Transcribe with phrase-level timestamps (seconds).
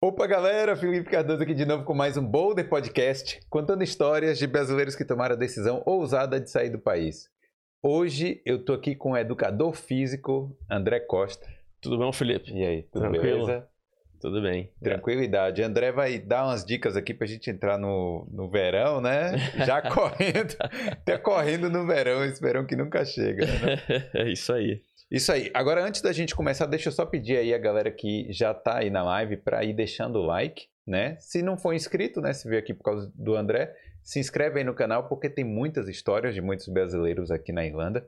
[0.00, 0.76] Opa, galera!
[0.76, 5.04] Felipe Cardoso aqui de novo com mais um Boulder Podcast, contando histórias de brasileiros que
[5.04, 7.28] tomaram a decisão ousada de sair do país.
[7.82, 11.48] Hoje eu tô aqui com o educador físico André Costa.
[11.80, 12.52] Tudo bom, Felipe?
[12.52, 13.46] E aí, tudo Tranquilo?
[13.46, 13.68] beleza?
[14.20, 14.70] Tudo bem.
[14.80, 15.64] Tranquilidade.
[15.64, 19.36] André vai dar umas dicas aqui pra gente entrar no, no verão, né?
[19.66, 20.54] Já correndo,
[20.92, 23.44] até correndo no verão, esse verão que nunca chega.
[23.46, 23.82] Né?
[24.14, 24.80] é isso aí.
[25.10, 25.50] Isso aí.
[25.54, 28.78] Agora, antes da gente começar, deixa eu só pedir aí a galera que já tá
[28.78, 31.16] aí na live para ir deixando o like, né?
[31.18, 32.32] Se não for inscrito, né?
[32.32, 35.88] Se veio aqui por causa do André, se inscreve aí no canal porque tem muitas
[35.88, 38.06] histórias de muitos brasileiros aqui na Irlanda.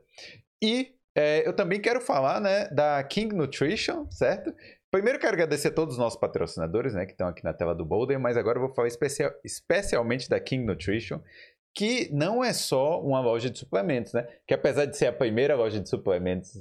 [0.61, 4.53] E é, eu também quero falar, né, da King Nutrition, certo?
[4.89, 7.85] Primeiro quero agradecer a todos os nossos patrocinadores, né, que estão aqui na tela do
[7.85, 11.21] Boulder, mas agora eu vou falar especial, especialmente da King Nutrition,
[11.73, 14.27] que não é só uma loja de suplementos, né?
[14.45, 16.51] Que apesar de ser a primeira loja de suplementos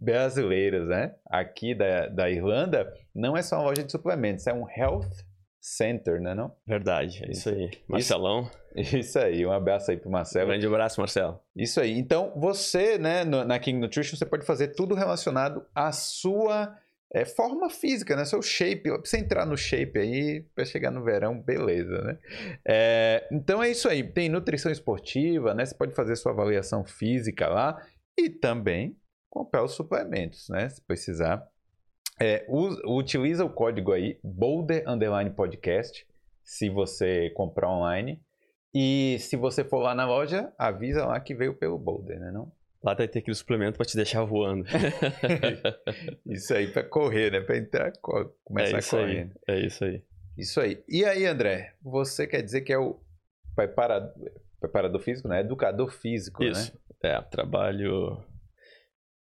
[0.00, 1.14] brasileiras, né?
[1.26, 5.08] Aqui da, da Irlanda, não é só uma loja de suplementos, é um health
[5.60, 6.54] center, né não?
[6.66, 7.70] Verdade, é isso aí.
[7.88, 8.50] Marcelão.
[8.74, 10.48] Isso aí, um abraço aí pro Marcelo.
[10.48, 11.40] Grande abraço, Marcelo.
[11.56, 11.98] Isso aí.
[11.98, 16.76] Então, você, né, na King Nutrition, você pode fazer tudo relacionado à sua
[17.12, 18.24] é, forma física, né?
[18.24, 18.82] Seu shape.
[18.82, 22.18] Pra você entrar no shape aí, pra chegar no verão, beleza, né?
[22.66, 24.02] É, então é isso aí.
[24.02, 25.64] Tem nutrição esportiva, né?
[25.64, 27.80] Você pode fazer sua avaliação física lá
[28.18, 28.96] e também
[29.30, 30.68] comprar os suplementos, né?
[30.68, 31.46] Se precisar.
[32.20, 36.04] É, us- utiliza o código aí, Boulder Underline Podcast,
[36.44, 38.20] se você comprar online.
[38.74, 42.30] E se você for lá na loja, avisa lá que veio pelo Boulder, né?
[42.30, 42.52] Não?
[42.82, 44.64] Lá vai ter aquele suplemento pra te deixar voando.
[46.26, 47.40] Isso aí, pra correr, né?
[47.40, 49.02] Pra entrar, co- começar é isso aí.
[49.02, 49.34] correndo.
[49.48, 50.02] É isso aí.
[50.36, 50.84] Isso aí.
[50.88, 53.00] E aí, André, você quer dizer que é o
[53.56, 54.12] preparador,
[54.60, 55.40] preparador físico, né?
[55.40, 56.72] Educador físico, Isso.
[57.02, 57.10] né?
[57.10, 58.24] É, trabalho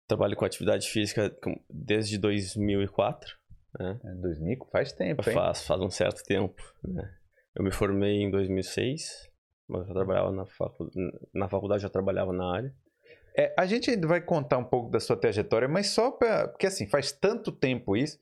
[0.06, 1.34] trabalho com atividade física
[1.70, 3.34] desde 2004,
[3.78, 3.98] né?
[4.05, 5.34] É 2000, faz tempo, hein?
[5.34, 7.08] Faz, faz um certo tempo, né?
[7.55, 9.30] Eu me formei em 2006,
[9.68, 10.91] mas eu trabalhava na, facu...
[11.33, 12.74] na faculdade, já trabalhava na área.
[13.36, 16.48] É, a gente ainda vai contar um pouco da sua trajetória, mas só para.
[16.48, 18.18] Porque assim, faz tanto tempo isso,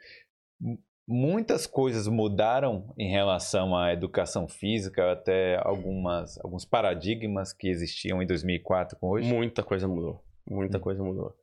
[1.06, 8.26] muitas coisas mudaram em relação à educação física, até algumas, alguns paradigmas que existiam em
[8.26, 9.28] 2004 com hoje.
[9.28, 10.24] Muita coisa mudou.
[10.48, 10.80] Muita Hum.
[10.80, 11.36] coisa mudou.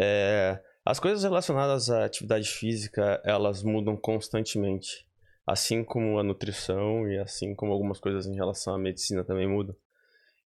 [0.00, 5.06] É, as coisas relacionadas à atividade física, elas mudam constantemente.
[5.46, 9.76] Assim como a nutrição e assim como algumas coisas em relação à medicina também mudam.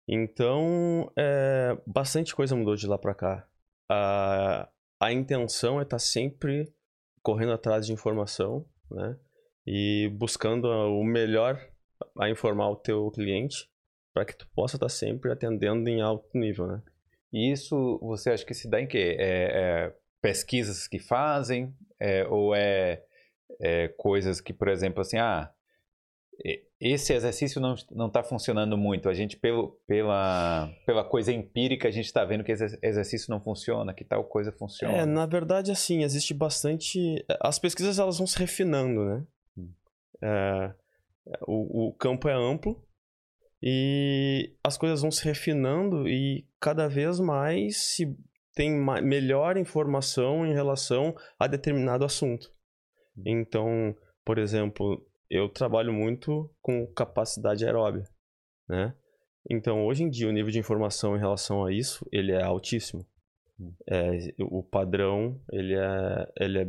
[0.08, 3.48] Então, é, bastante coisa mudou de lá pra cá.
[3.90, 4.68] A,
[5.00, 6.72] a intenção é estar sempre
[7.22, 9.18] correndo atrás de informação, né?
[9.66, 11.60] E buscando o melhor
[12.20, 13.68] a informar o teu cliente
[14.14, 16.82] para que tu possa estar sempre atendendo em alto nível, né?
[17.32, 19.16] E isso você acha que se dá em quê?
[19.18, 21.74] É, é pesquisas que fazem?
[21.98, 23.02] É, ou é,
[23.60, 25.52] é coisas que, por exemplo, assim, ah,
[26.80, 29.08] esse exercício não não está funcionando muito.
[29.08, 33.40] A gente, pelo, pela, pela coisa empírica, a gente está vendo que esse exercício não
[33.40, 34.94] funciona, que tal coisa funciona.
[34.94, 37.24] É, na verdade, assim, existe bastante.
[37.40, 39.26] As pesquisas elas vão se refinando, né?
[39.56, 39.72] Hum.
[40.22, 40.74] É,
[41.46, 42.82] o, o campo é amplo
[43.62, 48.16] e as coisas vão se refinando e cada vez mais se
[48.54, 48.70] tem
[49.02, 52.50] melhor informação em relação a determinado assunto.
[53.24, 53.94] Então,
[54.24, 58.04] por exemplo, eu trabalho muito com capacidade aeróbia,
[58.68, 58.94] né?
[59.48, 63.06] Então, hoje em dia, o nível de informação em relação a isso, ele é altíssimo.
[63.88, 64.10] É,
[64.40, 66.66] o padrão, ele é, ele é,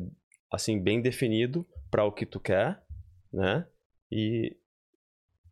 [0.52, 2.82] assim, bem definido para o que tu quer,
[3.34, 3.68] né?
[4.12, 4.56] E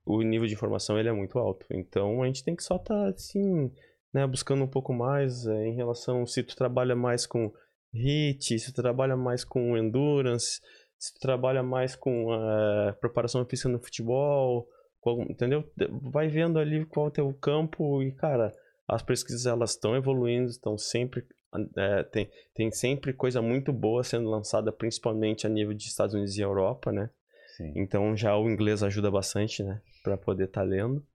[0.06, 1.66] o nível de informação, ele é muito alto.
[1.72, 3.72] Então, a gente tem que só estar, assim,
[4.14, 7.52] né, buscando um pouco mais é, em relação se tu trabalha mais com
[7.94, 10.62] HIIT, se tu trabalha mais com endurance,
[11.06, 14.68] se tu trabalha mais com eh, preparação física no futebol,
[15.00, 15.64] com entendeu?
[16.02, 18.52] Vai vendo ali qual é o teu campo e, cara,
[18.88, 21.24] as pesquisas elas estão evoluindo, estão sempre
[21.78, 26.36] eh, tem, tem sempre coisa muito boa sendo lançada, principalmente a nível de Estados Unidos
[26.38, 27.12] e Europa, né?
[27.56, 27.72] Sim.
[27.76, 29.80] Então já o inglês ajuda bastante, né?
[30.04, 31.06] Pra poder estar lendo.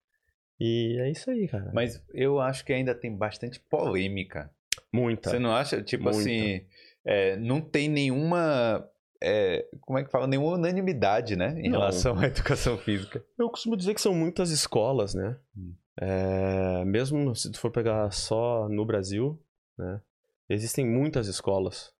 [0.60, 1.72] E é isso aí, cara.
[1.74, 4.50] Mas eu acho que ainda tem bastante polêmica.
[4.92, 5.30] Muita.
[5.30, 5.82] Você não acha?
[5.82, 6.20] Tipo Muita.
[6.20, 6.64] assim,
[7.04, 8.88] é, não tem nenhuma.
[9.22, 10.26] É, como é que fala?
[10.26, 11.54] Nenhuma unanimidade, né?
[11.60, 11.78] Em Não.
[11.78, 13.24] relação à educação física.
[13.38, 15.36] Eu costumo dizer que são muitas escolas, né?
[15.56, 15.74] Hum.
[16.00, 19.38] É, mesmo se tu for pegar só no Brasil,
[19.78, 20.00] né?
[20.48, 21.92] Existem muitas escolas.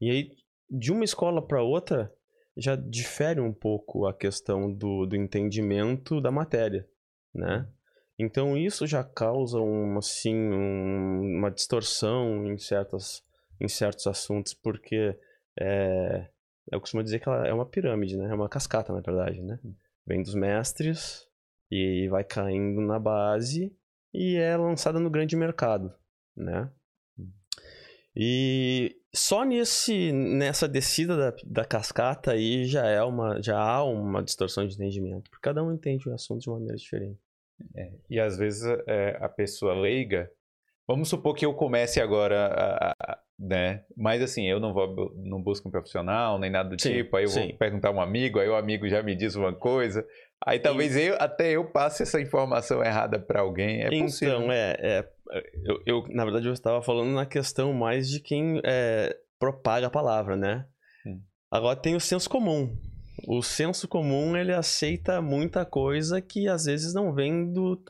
[0.00, 0.30] E aí,
[0.70, 2.12] de uma escola para outra,
[2.56, 6.86] já difere um pouco a questão do, do entendimento da matéria,
[7.34, 7.66] né?
[8.18, 13.22] Então isso já causa um, assim, um- uma distorção em, certas,
[13.60, 15.18] em certos assuntos, porque
[15.58, 16.28] é,
[16.70, 18.30] eu costumo dizer que ela é uma pirâmide, né?
[18.30, 19.58] É uma cascata, na verdade, né?
[20.06, 21.26] Vem dos mestres
[21.70, 23.74] e vai caindo na base
[24.12, 25.92] e é lançada no grande mercado,
[26.36, 26.70] né?
[28.14, 34.22] E só nesse, nessa descida da, da cascata aí já é uma já há uma
[34.22, 37.18] distorção de entendimento, porque cada um entende o assunto de maneira diferente.
[37.74, 40.30] É, e às vezes é, a pessoa leiga,
[40.92, 43.82] vamos supor que eu comece agora a, a, né?
[43.96, 47.24] Mas assim, eu não vou não busco um profissional nem nada do sim, tipo, aí
[47.24, 47.48] eu sim.
[47.48, 50.06] vou perguntar a um amigo, aí o amigo já me diz uma coisa,
[50.44, 54.36] aí talvez eu, até eu passe essa informação errada para alguém, é então, possível.
[54.36, 55.08] Então, é, é
[55.64, 59.90] eu, eu, na verdade eu estava falando na questão mais de quem é, propaga a
[59.90, 60.66] palavra, né?
[61.06, 61.20] Hum.
[61.50, 62.76] Agora tem o senso comum.
[63.26, 67.82] O senso comum ele aceita muita coisa que às vezes não vem do,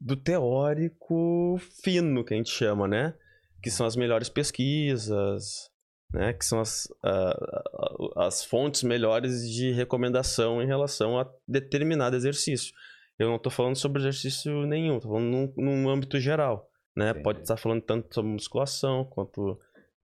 [0.00, 3.14] do, teórico fino que a gente chama, né?
[3.62, 5.70] Que são as melhores pesquisas,
[6.12, 6.32] né?
[6.32, 12.74] Que são as, uh, as fontes melhores de recomendação em relação a determinado exercício.
[13.18, 17.12] Eu não estou falando sobre exercício nenhum, estou falando num, num, âmbito geral, né?
[17.12, 19.60] Pode estar falando tanto sobre musculação quanto,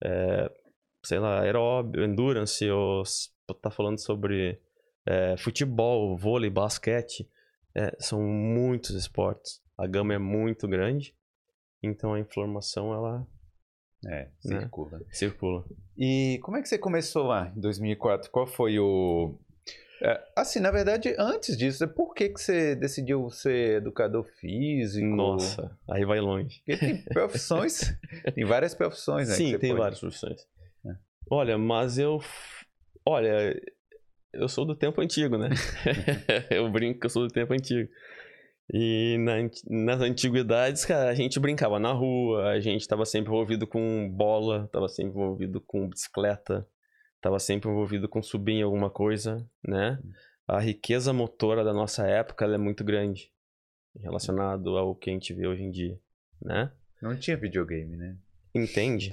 [0.01, 0.49] é,
[1.03, 4.61] sei lá, aeróbio, endurance, ou estar falando sobre
[5.05, 7.27] é, futebol, vôlei, basquete.
[7.75, 9.61] É, são muitos esportes.
[9.81, 11.15] A gama é muito grande,
[11.81, 13.27] então a informação ela
[14.07, 14.99] é, circula.
[14.99, 15.05] Né?
[15.09, 15.65] Circula.
[15.97, 18.29] E como é que você começou lá em 2004?
[18.29, 19.39] Qual foi o
[20.03, 25.05] é, assim, na verdade, antes disso, por que, que você decidiu ser educador físico?
[25.05, 26.59] Nossa, aí vai longe.
[26.65, 27.95] Porque tem profissões,
[28.33, 29.35] tem várias profissões, né?
[29.35, 29.79] Sim, tem pode...
[29.79, 30.41] várias profissões.
[30.87, 30.95] É.
[31.29, 32.19] Olha, mas eu.
[33.05, 33.55] Olha,
[34.33, 35.49] eu sou do tempo antigo, né?
[36.49, 37.87] eu brinco que eu sou do tempo antigo.
[38.73, 39.33] E na,
[39.69, 44.63] nas antiguidades, cara, a gente brincava na rua, a gente estava sempre envolvido com bola,
[44.65, 46.65] estava sempre envolvido com bicicleta,
[47.17, 49.99] estava sempre envolvido com subir em alguma coisa, né?
[50.47, 53.29] A riqueza motora da nossa época é muito grande
[53.99, 55.99] relacionado ao que a gente vê hoje em dia,
[56.41, 56.71] né?
[57.01, 58.15] Não tinha videogame, né?
[58.55, 59.11] Entende?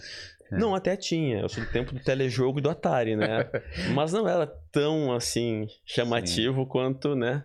[0.53, 0.57] É.
[0.57, 1.41] Não, até tinha.
[1.41, 3.51] Eu sou do tempo do telejogo e do Atari, né?
[3.95, 6.69] Mas não era tão assim chamativo Sim.
[6.69, 7.45] quanto, né?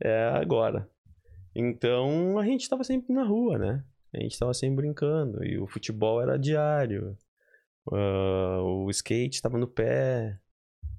[0.00, 0.88] É agora.
[1.54, 3.84] Então a gente estava sempre na rua, né?
[4.14, 7.16] A gente estava sempre brincando e o futebol era diário.
[7.86, 10.38] Uh, o skate estava no pé.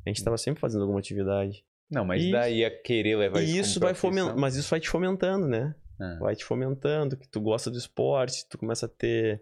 [0.05, 1.63] A gente estava sempre fazendo alguma atividade.
[1.89, 4.89] Não, mas e, daí a querer levar isso, isso vai fomentando, Mas isso vai te
[4.89, 5.75] fomentando, né?
[5.99, 6.17] Ah.
[6.19, 9.41] Vai te fomentando, que tu gosta do esporte, tu começa a ter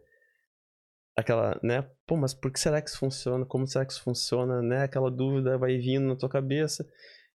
[1.15, 1.85] aquela, né?
[2.05, 3.45] Pô, mas por que será que isso funciona?
[3.45, 4.61] Como será que isso funciona?
[4.61, 4.83] Né?
[4.83, 6.87] Aquela dúvida vai vindo na tua cabeça.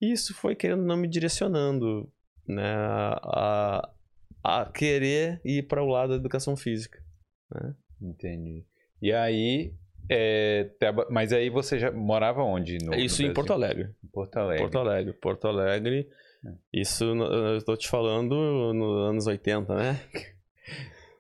[0.02, 2.12] E isso foi querendo não me direcionando,
[2.48, 2.74] né?
[3.22, 3.90] A,
[4.44, 7.04] a querer ir para o lado da educação física.
[7.52, 7.76] Né?
[8.02, 8.66] Entendi.
[9.02, 9.74] E aí,
[10.10, 10.70] é,
[11.10, 12.78] mas aí você já morava onde?
[12.84, 13.90] No, isso no em Porto Alegre.
[14.12, 14.64] Porto Alegre.
[14.64, 15.14] Porto Alegre.
[15.14, 16.10] Porto Alegre.
[16.46, 16.52] É.
[16.74, 20.02] Isso eu estou te falando nos anos 80, né?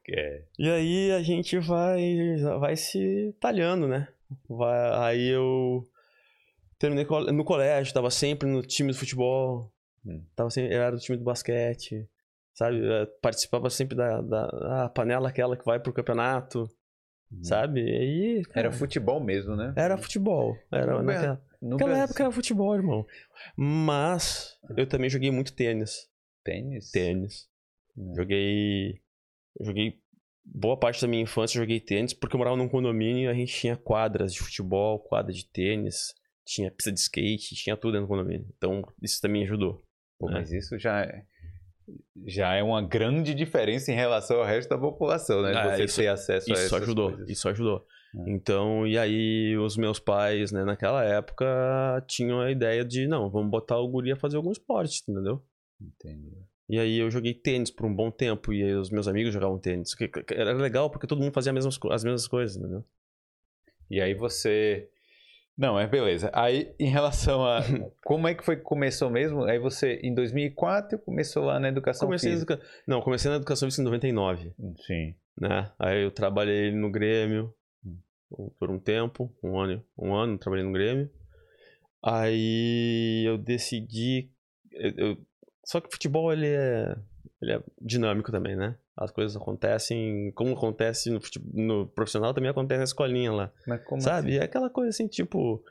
[0.09, 0.41] É.
[0.57, 4.07] E aí a gente vai, vai se talhando, né?
[4.47, 5.85] Vai, aí eu
[6.79, 9.69] terminei no colégio, tava sempre no time de futebol,
[10.05, 10.23] hum.
[10.35, 12.07] tava sempre, eu era do time do basquete,
[12.53, 12.79] sabe?
[12.79, 16.67] Eu participava sempre da, da panela aquela que vai pro campeonato.
[17.31, 17.44] Uhum.
[17.44, 17.81] Sabe?
[17.81, 19.73] E cara, era futebol mesmo, né?
[19.75, 20.57] Era futebol.
[20.71, 23.05] Era, naquela, naquela época era futebol, irmão.
[23.55, 26.10] Mas eu também joguei muito tênis.
[26.43, 26.91] Tênis?
[26.91, 27.50] Tênis.
[27.98, 28.13] Hum.
[28.15, 29.01] Joguei.
[29.60, 30.01] Joguei.
[30.45, 33.33] Boa parte da minha infância eu joguei tênis, porque eu morava num condomínio e a
[33.33, 38.07] gente tinha quadras de futebol, quadra de tênis, tinha pista de skate, tinha tudo dentro
[38.07, 38.48] do condomínio.
[38.55, 39.83] Então isso também ajudou.
[40.19, 40.39] Pô, né?
[40.39, 41.25] Mas isso já é
[42.25, 45.53] já é uma grande diferença em relação ao resto da população, né?
[45.53, 47.29] É, Você isso, ter acesso a isso ajudou, coisas.
[47.29, 47.86] Isso ajudou.
[48.15, 48.29] É.
[48.29, 51.45] Então, e aí os meus pais, né, naquela época,
[52.07, 55.41] tinham a ideia de, não, vamos botar o guri a fazer algum esporte, entendeu?
[55.79, 56.36] Entendi.
[56.69, 59.95] E aí eu joguei tênis por um bom tempo e os meus amigos jogavam tênis.
[60.31, 62.83] Era legal porque todo mundo fazia as mesmas, as mesmas coisas, entendeu?
[63.89, 64.89] E aí você
[65.57, 66.29] não, é beleza.
[66.33, 67.61] Aí, em relação a
[68.05, 69.43] como é que foi que começou mesmo?
[69.43, 72.53] Aí você, em 2004, começou lá na educação comecei física?
[72.53, 72.69] Educa...
[72.85, 74.53] Não, comecei na educação física em 99.
[74.85, 75.15] Sim.
[75.39, 75.71] Né?
[75.79, 77.51] Aí eu trabalhei no Grêmio
[78.59, 81.09] por um tempo, um ano, um ano trabalhei no Grêmio.
[82.03, 84.29] Aí eu decidi...
[84.71, 85.17] Eu...
[85.65, 86.95] Só que o futebol, ele é...
[87.41, 88.77] ele é dinâmico também, né?
[88.98, 91.20] As coisas acontecem, como acontece no,
[91.54, 93.54] no profissional, também acontece na escolinha lá.
[93.68, 94.32] Mas como Sabe?
[94.32, 94.39] Assim?
[94.39, 95.63] É aquela coisa assim, tipo.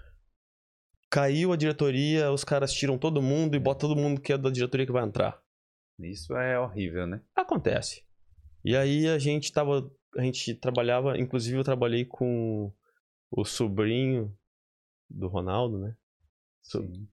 [1.10, 4.50] Caiu a diretoria, os caras tiram todo mundo e botam todo mundo que é da
[4.50, 5.40] diretoria que vai entrar.
[5.98, 7.20] Isso é horrível, né?
[7.34, 8.04] Acontece.
[8.64, 9.90] E aí a gente tava.
[10.16, 12.72] A gente trabalhava, inclusive eu trabalhei com
[13.30, 14.32] o sobrinho
[15.10, 15.96] do Ronaldo, né?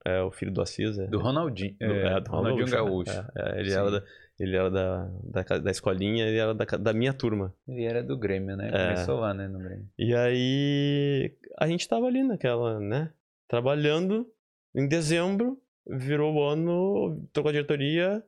[0.05, 0.98] É o filho do Assis.
[0.98, 1.75] É, Do Ronaldinho.
[1.77, 3.13] do, é, do Ronaldinho Gaúcho?
[3.13, 3.32] Gaúcho.
[3.36, 3.77] É, é, ele Sim.
[3.77, 4.03] era, da,
[4.43, 7.55] ele era da, da, da escolinha, ele era da, da minha turma.
[7.67, 8.69] Ele era do Grêmio, né?
[8.69, 8.93] É.
[8.93, 9.89] Começou lá, né, no Grêmio.
[9.97, 13.13] E aí a gente tava ali naquela, né?
[13.47, 14.29] Trabalhando.
[14.75, 18.23] Em dezembro, virou o ano, trocou a diretoria,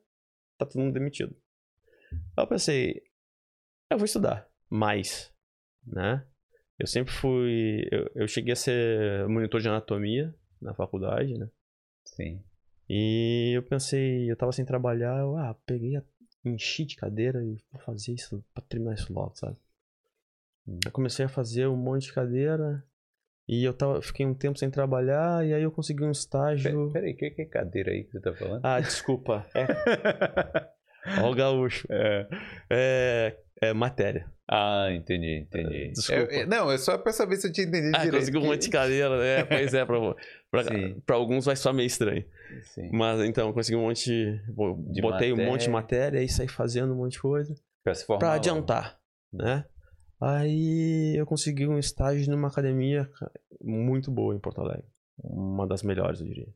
[0.57, 1.35] tá todo mundo demitido.
[2.37, 3.01] Aí eu pensei,
[3.89, 5.33] eu vou estudar mais,
[5.85, 6.25] né?
[6.77, 7.87] Eu sempre fui.
[7.91, 11.49] Eu, eu cheguei a ser monitor de anatomia na faculdade, né?
[12.05, 12.43] Sim.
[12.89, 16.03] E eu pensei, eu tava sem trabalhar, eu, ah, peguei, a-
[16.43, 19.57] enchi de cadeira e vou fazer isso pra terminar isso logo, sabe?
[20.85, 22.83] Eu comecei a fazer um monte de cadeira
[23.47, 26.91] e eu tava, fiquei um tempo sem trabalhar e aí eu consegui um estágio.
[26.91, 28.65] Peraí, o que, que é cadeira aí que você tá falando?
[28.65, 29.45] Ah, desculpa.
[29.55, 29.65] É,
[31.23, 31.87] ó o gaúcho.
[31.91, 32.27] É.
[32.69, 34.31] É, é matéria.
[34.47, 35.75] Ah, entendi, entendi.
[35.75, 36.31] É, desculpa.
[36.33, 38.19] É, é, não, é só pra saber se eu tinha entendido Ah, direito.
[38.19, 39.43] consegui um monte de cadeira, né?
[39.45, 39.99] Pois é, pra,
[40.51, 40.63] pra,
[41.05, 42.23] pra alguns vai soar meio estranho.
[42.73, 42.89] Sim.
[42.93, 44.39] Mas então, consegui um monte de.
[44.93, 45.71] De botei um monte de matéria.
[45.71, 47.55] matéria e saí fazendo um monte de coisa.
[47.83, 48.19] Pra se formar.
[48.19, 48.37] Pra logo.
[48.39, 48.99] adiantar,
[49.33, 49.65] né?
[50.21, 54.85] Aí eu consegui um estágio numa academia ca- muito boa em Porto Alegre.
[55.23, 56.47] Uma das melhores, eu diria.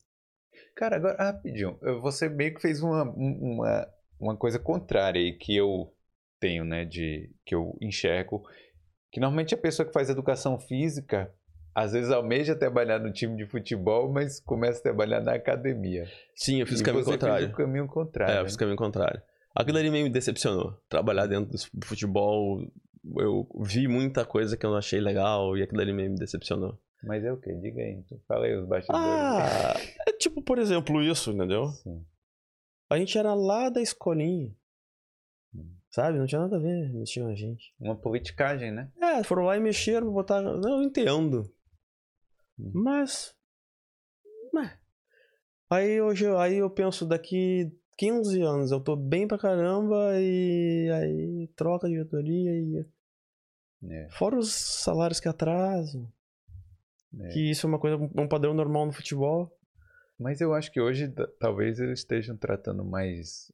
[0.75, 1.77] Cara, agora, rapidinho.
[2.01, 3.87] Você meio que fez uma, um- uma,
[4.19, 5.91] uma coisa contrária aí que eu
[6.39, 6.85] tenho, né?
[6.85, 8.43] De, que eu enxergo.
[9.11, 11.33] Que normalmente a pessoa que faz educação física,
[11.73, 16.05] às vezes almeja trabalhar no time de futebol, mas começa a trabalhar na academia.
[16.35, 17.39] Sim, eu fiz E o caminho contrário.
[17.39, 18.33] Fez o caminho contrário.
[18.33, 18.45] É, eu né?
[18.45, 19.21] fiz o caminho contrário.
[19.55, 20.73] Aquilo ali meio me decepcionou.
[20.87, 22.61] Trabalhar dentro do futebol,
[23.17, 26.77] eu vi muita coisa que eu não achei legal e aquilo ali meio me decepcionou.
[27.03, 27.53] Mas é o quê?
[27.53, 27.93] Diga aí.
[27.93, 28.19] Então.
[28.27, 29.05] Fala aí os bastidores.
[29.05, 29.73] Ah,
[30.07, 31.67] é tipo, por exemplo, isso, entendeu?
[31.67, 32.03] Sim.
[32.89, 34.53] A gente era lá da escolinha.
[35.91, 36.19] Sabe?
[36.19, 37.73] Não tinha nada a ver, mexiam a gente.
[37.79, 38.91] Uma politicagem, né?
[39.01, 40.59] É, foram lá e mexeram, botaram.
[40.59, 41.51] Não, eu entendo.
[42.59, 42.71] Hum.
[42.73, 43.33] Mas.
[44.53, 44.77] mas-
[45.69, 50.89] Aí hoje eu- aí eu penso, daqui 15 anos eu tô bem pra caramba e
[50.91, 52.85] aí troca a diretoria e.
[53.91, 56.11] É, Fora os salários que atrasam.
[57.21, 57.27] é.
[57.29, 59.55] Que isso é uma coisa, um padrão normal no futebol.
[60.19, 63.51] Mas eu acho que hoje ta- talvez eles estejam tratando mais.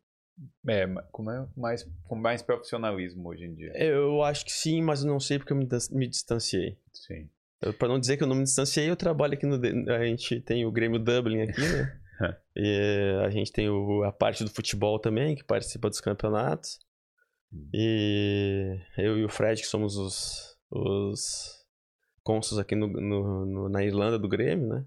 [0.68, 1.48] É, como é?
[1.56, 3.72] Mais, com mais profissionalismo hoje em dia.
[3.78, 6.78] Eu acho que sim, mas eu não sei porque eu me, dis- me distanciei.
[6.94, 7.30] Sim.
[7.80, 9.56] Pra não dizer que eu não me distanciei, eu trabalho aqui no.
[9.94, 12.00] A gente tem o Grêmio Dublin aqui, né?
[12.56, 16.80] e a gente tem o- a parte do futebol também, que participa dos campeonatos.
[17.54, 17.70] Hum.
[17.74, 21.66] E eu e o Fred, que somos os, os
[22.24, 24.86] cônsuls aqui no, no- no- na Irlanda do Grêmio, né?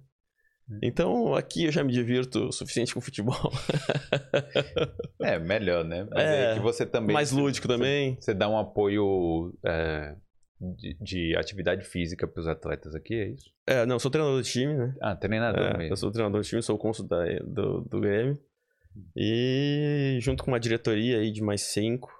[0.70, 0.78] Hum.
[0.82, 3.34] Então aqui eu já me divirto o suficiente com futebol.
[5.20, 6.06] É, melhor, né?
[6.10, 7.12] Mas É, é, que você também.
[7.14, 8.16] Mais você- lúdico também.
[8.20, 10.14] Você dá um apoio é,
[10.60, 13.50] de, de atividade física para os atletas aqui, é isso?
[13.66, 14.94] É, não, eu sou treinador do time, né?
[15.00, 15.92] Ah, treinador É, mesmo.
[15.92, 18.38] eu sou treinador do time, sou o cônsul da, do, do Grêmio.
[19.16, 22.10] E junto com uma diretoria aí de mais cinco,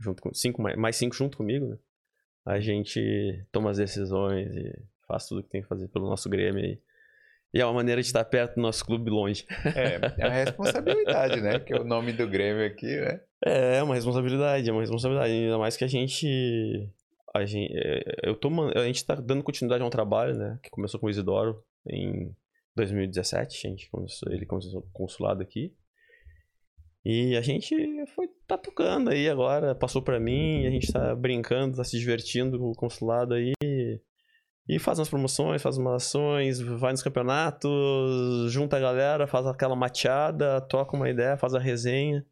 [0.00, 1.76] junto com cinco, mais, mais cinco junto comigo, né?
[2.44, 4.72] A gente toma as decisões e
[5.06, 6.78] faz tudo que tem que fazer pelo nosso Grêmio aí.
[7.54, 9.44] E é uma maneira de estar perto do nosso clube longe.
[9.76, 11.58] É, é a responsabilidade, né?
[11.60, 13.20] Que é o nome do Grêmio aqui, né?
[13.44, 15.32] É, é uma responsabilidade, é uma responsabilidade.
[15.32, 16.90] Ainda mais que a gente.
[17.34, 20.58] A gente, é, eu tô, a gente tá dando continuidade a um trabalho, né?
[20.62, 22.34] Que começou com o Isidoro em
[22.74, 23.66] 2017.
[23.66, 25.74] A gente começou, ele começou o consulado aqui.
[27.04, 27.74] E a gente
[28.14, 32.58] foi, tá tocando aí agora, passou pra mim, a gente tá brincando, tá se divertindo
[32.58, 33.52] com o consulado aí.
[34.68, 39.74] E faz umas promoções, faz umas ações, vai nos campeonatos, junta a galera, faz aquela
[39.74, 42.24] mateada, troca uma ideia, faz a resenha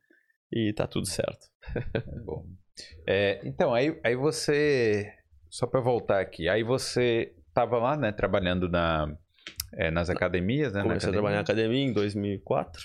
[0.52, 1.46] e tá tudo certo.
[1.94, 2.46] É bom.
[3.06, 5.12] É, então, aí, aí você.
[5.49, 9.12] Só para voltar aqui, aí você tava lá, né, trabalhando na,
[9.75, 10.82] é, nas academias, né?
[10.82, 11.64] Comecei a trabalhar na academia.
[11.64, 12.80] academia em 2004.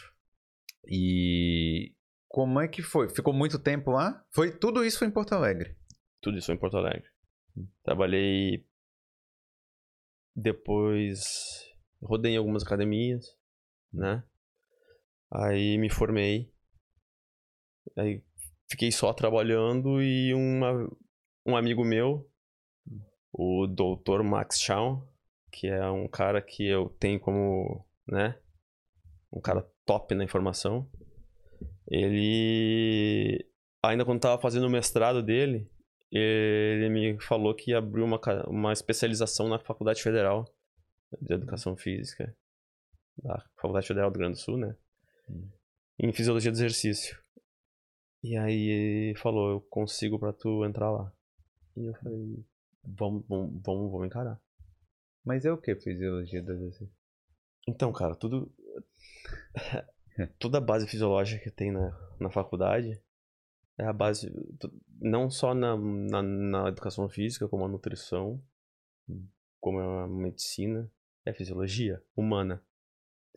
[0.88, 1.94] E
[2.28, 3.08] como é que foi?
[3.10, 4.24] Ficou muito tempo lá?
[4.32, 5.76] Foi tudo isso foi em Porto Alegre.
[6.22, 7.08] Tudo isso em Porto Alegre.
[7.84, 8.66] Trabalhei
[10.36, 11.64] depois
[12.02, 13.36] rodei em algumas academias,
[13.92, 14.24] né?
[15.32, 16.52] Aí me formei.
[17.98, 18.24] Aí
[18.70, 20.90] fiquei só trabalhando e uma,
[21.46, 22.30] um amigo meu,
[23.32, 24.24] o Dr.
[24.24, 25.08] Max Shaw,
[25.52, 28.38] que é um cara que eu tenho como, né?
[29.32, 30.90] Um cara top na informação.
[31.88, 33.46] Ele
[33.84, 35.70] ainda quando tava fazendo o mestrado dele,
[36.12, 40.46] ele me falou que abriu uma, uma especialização na Faculdade Federal
[41.22, 42.36] de Educação Física,
[43.18, 44.76] da Faculdade Federal do Rio Grande do Sul, né?
[45.30, 45.50] Hum.
[46.00, 47.18] Em Fisiologia do Exercício.
[48.24, 51.12] E aí ele falou, eu consigo pra tu entrar lá.
[51.78, 52.44] E eu falei,
[52.84, 54.42] vamos, vamos, vamos, vamos encarar.
[55.24, 56.92] Mas é o que fisiologia do exercício?
[57.68, 58.52] Então, cara, tudo.
[60.40, 63.02] Toda a base fisiológica que tem na, na faculdade
[63.78, 64.32] é a base.
[65.00, 68.42] Não só na, na, na educação física, como a nutrição,
[69.60, 70.90] como a medicina,
[71.26, 72.64] é fisiologia humana.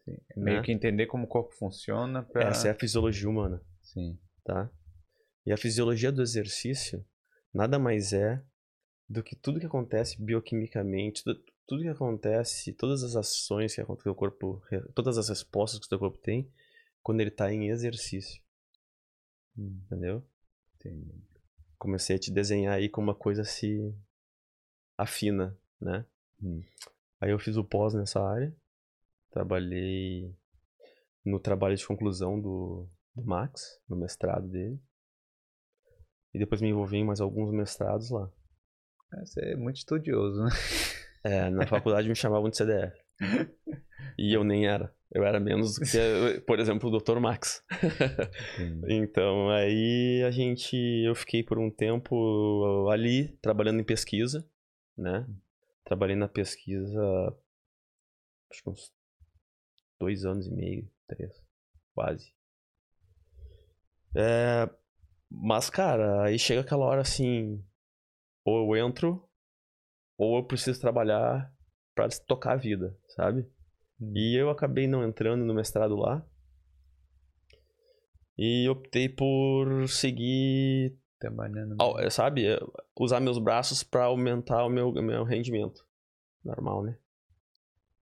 [0.05, 0.17] Sim.
[0.31, 0.63] É meio Né?
[0.65, 2.49] que entender como o corpo funciona pra...
[2.49, 4.19] Essa é a fisiologia humana, Sim.
[4.45, 4.71] tá?
[5.45, 7.05] E a fisiologia do exercício
[7.53, 8.43] nada mais é
[9.09, 11.25] do que tudo que acontece bioquimicamente,
[11.67, 14.63] tudo, que acontece, todas as ações que o teu corpo,
[14.95, 16.51] todas as respostas que o teu corpo tem
[17.03, 18.43] quando ele tá em exercício.
[19.59, 20.25] Entendeu?
[21.77, 23.95] Comecei a te desenhar aí como uma coisa se
[24.97, 26.07] afina, né?
[26.43, 26.63] Hum.
[27.21, 28.55] Aí eu fiz o pós nessa área,
[29.31, 30.33] trabalhei
[31.25, 34.81] no trabalho de conclusão do, do Max, no mestrado dele.
[36.33, 38.31] E depois me envolvi em mais alguns mestrados lá.
[39.25, 40.51] Você é muito estudioso, né?
[41.25, 43.08] É, na faculdade me chamavam de CDF.
[44.19, 44.95] E eu nem era.
[45.11, 47.19] Eu era menos do que, por exemplo, o Dr.
[47.19, 47.65] Max.
[48.89, 50.77] Então, aí a gente.
[51.05, 54.49] Eu fiquei por um tempo ali, trabalhando em pesquisa,
[54.97, 55.27] né?
[55.85, 57.01] Trabalhei na pesquisa.
[58.51, 58.93] Acho que uns
[59.99, 61.33] dois anos e meio, três,
[61.95, 62.33] quase.
[64.15, 64.69] É,
[65.31, 67.65] mas, cara, aí chega aquela hora assim.
[68.45, 69.29] Ou eu entro,
[70.17, 71.53] ou eu preciso trabalhar
[71.99, 73.45] pra tocar a vida, sabe?
[74.15, 76.25] E eu acabei não entrando no mestrado lá.
[78.39, 81.75] E optei por seguir, Trabalhando.
[82.09, 82.61] sabe, eh,
[82.97, 85.85] usar meus braços pra aumentar o meu, meu rendimento.
[86.45, 86.97] Normal, né?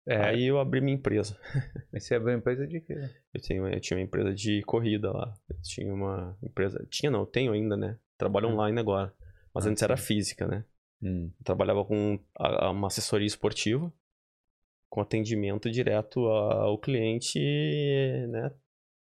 [0.06, 1.38] É, Aí eu abri minha empresa.
[1.90, 2.94] mas você abriu empresa de quê?
[3.32, 5.34] Eu, tenho, eu tinha uma empresa de corrida lá.
[5.48, 6.86] Eu tinha uma empresa.
[6.90, 7.98] Tinha não, tenho ainda, né?
[8.18, 8.52] Trabalho Hum.
[8.52, 9.14] online agora.
[9.54, 10.02] Mas Ah, antes era sim.
[10.04, 10.62] física, né?
[11.02, 11.30] Hum.
[11.44, 13.92] Trabalhava com a- uma assessoria esportiva,
[14.88, 17.38] com atendimento direto ao cliente,
[18.28, 18.50] né?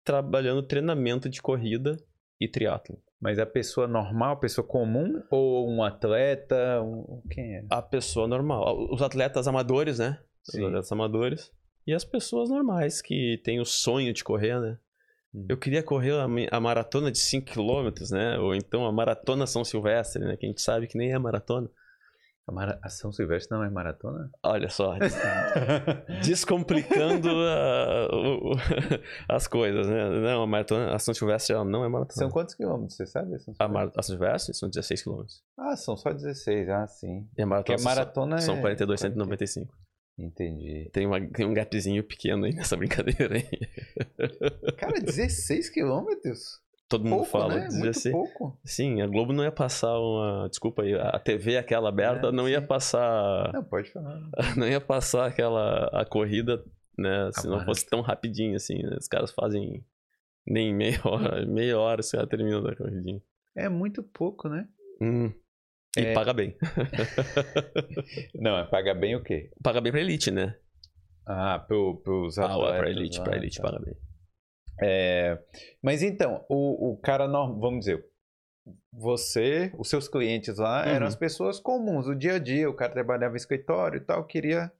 [0.04, 1.96] Trabalhando treinamento de corrida
[2.40, 2.98] e triatlo.
[3.20, 6.82] Mas a pessoa normal, a pessoa comum ou um atleta?
[6.82, 7.22] Um...
[7.30, 7.64] Quem é?
[7.70, 10.18] A pessoa normal, os atletas amadores, né?
[10.48, 10.64] Os Sim.
[10.66, 11.52] atletas amadores.
[11.86, 14.78] E as pessoas normais que têm o sonho de correr, né?
[15.32, 15.46] Hum.
[15.48, 16.26] Eu queria correr a,
[16.56, 18.38] a maratona de 5km, né?
[18.38, 20.36] Ou então a maratona São Silvestre, né?
[20.36, 21.70] Que a gente sabe que nem é maratona.
[22.48, 22.78] A, mara...
[22.82, 24.28] a São Silvestre não é maratona?
[24.42, 24.96] Olha só,
[26.24, 28.56] descomplicando a- o- o-
[29.28, 30.08] as coisas, né?
[30.10, 32.18] Não, a maratona, a São Silvestre ela não é maratona.
[32.18, 33.38] São quantos quilômetros, você sabe?
[33.38, 35.22] São A, mar, a São Silvestre são 16 km.
[35.58, 37.28] Ah, são só 16, ah, sim.
[37.38, 38.56] E a Porque maratona, a maratona são, é...
[38.56, 39.74] são 42,195.
[40.18, 40.90] Entendi.
[40.92, 43.48] Tem, uma, tem um gapzinho pequeno aí nessa brincadeira aí.
[44.76, 46.60] Cara, 16 quilômetros?
[46.92, 47.60] Todo mundo Pouco, fala né?
[47.70, 48.12] Muito 16.
[48.14, 48.58] pouco.
[48.64, 50.48] Sim, a Globo não ia passar uma.
[50.48, 52.66] Desculpa aí, a TV aquela aberta É, não ia sim.
[52.66, 53.52] passar.
[53.52, 54.20] Não, pode falar.
[54.56, 55.86] Não ia passar aquela.
[55.92, 56.62] a corrida,
[56.98, 57.30] né?
[57.32, 58.96] Se não fosse tão rapidinho assim, né?
[58.98, 59.84] Os caras fazem
[60.46, 63.20] nem meia hora, meia hora você já termina da corridinha.
[63.56, 64.66] É muito pouco, né?
[65.00, 65.32] Hum.
[65.96, 66.12] E É.
[66.14, 66.56] paga bem.
[68.34, 69.50] Não, é paga bem o quê?
[69.62, 70.56] paga bem pra elite, né?
[71.26, 72.78] Ah, pro, pros Ah, atletas.
[72.78, 73.62] pra elite, lá, pra elite tá.
[73.62, 73.94] paga bem.
[74.80, 75.38] É,
[75.82, 78.04] mas então, o, o cara, vamos dizer,
[78.92, 81.08] você, os seus clientes lá eram Uhum.
[81.08, 84.72] as pessoas comuns, o dia a dia, o cara trabalhava em escritório e tal, queria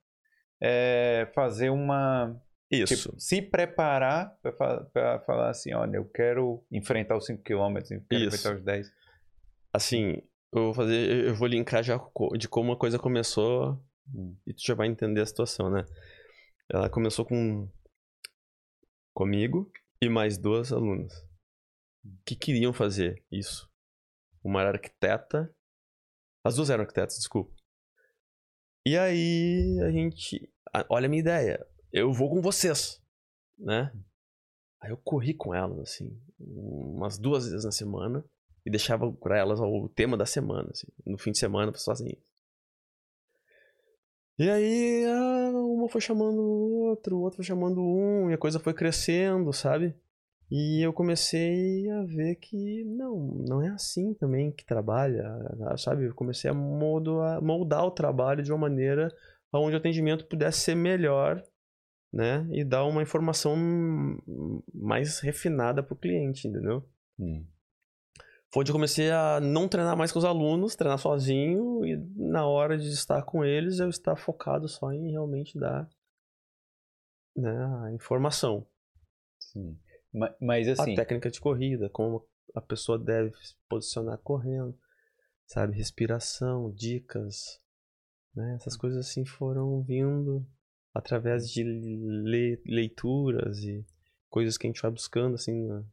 [0.61, 2.39] é, fazer uma.
[2.71, 2.95] Isso.
[3.09, 8.23] Tipo, se preparar para falar assim: olha, eu quero enfrentar os 5 km, eu quero
[8.23, 8.35] Isso.
[8.35, 8.91] enfrentar os 10.
[9.73, 10.21] Assim,
[10.53, 11.27] eu vou fazer.
[11.27, 11.99] Eu vou linkar já
[12.37, 13.79] de como a coisa começou
[14.13, 14.35] Hum.
[14.45, 15.85] e tu já vai entender a situação, né?
[16.69, 17.69] Ela começou com
[19.13, 19.71] comigo
[20.03, 21.13] e mais duas alunas
[22.25, 23.69] que queriam fazer isso.
[24.43, 25.53] Uma era arquiteta,
[26.43, 27.53] as duas eram arquitetas, desculpa.
[28.85, 30.51] E aí a gente,
[30.89, 33.01] olha a minha ideia, eu vou com vocês,
[33.57, 33.93] né?
[34.81, 38.25] Aí eu corri com elas assim, umas duas vezes na semana
[38.65, 42.21] e deixava pra elas o tema da semana, assim, no fim de semana sozinho.
[44.37, 48.37] E aí, ah, uma foi chamando o outro, o outro foi chamando um, e a
[48.37, 49.95] coisa foi crescendo, sabe?
[50.51, 53.17] E eu comecei a ver que não,
[53.47, 55.23] não é assim também que trabalha,
[55.77, 56.05] sabe?
[56.05, 59.09] Eu comecei a moldar, o trabalho de uma maneira
[59.51, 61.43] onde o atendimento pudesse ser melhor,
[62.11, 62.47] né?
[62.51, 63.55] E dar uma informação
[64.73, 66.87] mais refinada pro cliente, entendeu?
[67.19, 67.45] Hum.
[68.53, 72.45] Foi onde eu comecei a não treinar mais com os alunos, treinar sozinho e na
[72.45, 75.89] hora de estar com eles eu estar focado só em realmente dar
[77.35, 77.51] né,
[77.83, 78.67] a informação.
[79.39, 79.75] Sim.
[80.13, 84.77] Ma- Mas A assim, técnica de corrida, como a pessoa deve se posicionar correndo,
[85.47, 85.75] sabe?
[85.75, 87.59] Respiração, dicas,
[88.35, 88.55] Né?
[88.55, 90.45] Essas coisas assim foram vindo
[90.93, 93.83] através de le leituras e
[94.29, 95.67] coisas que a gente vai buscando assim.
[95.67, 95.83] Né?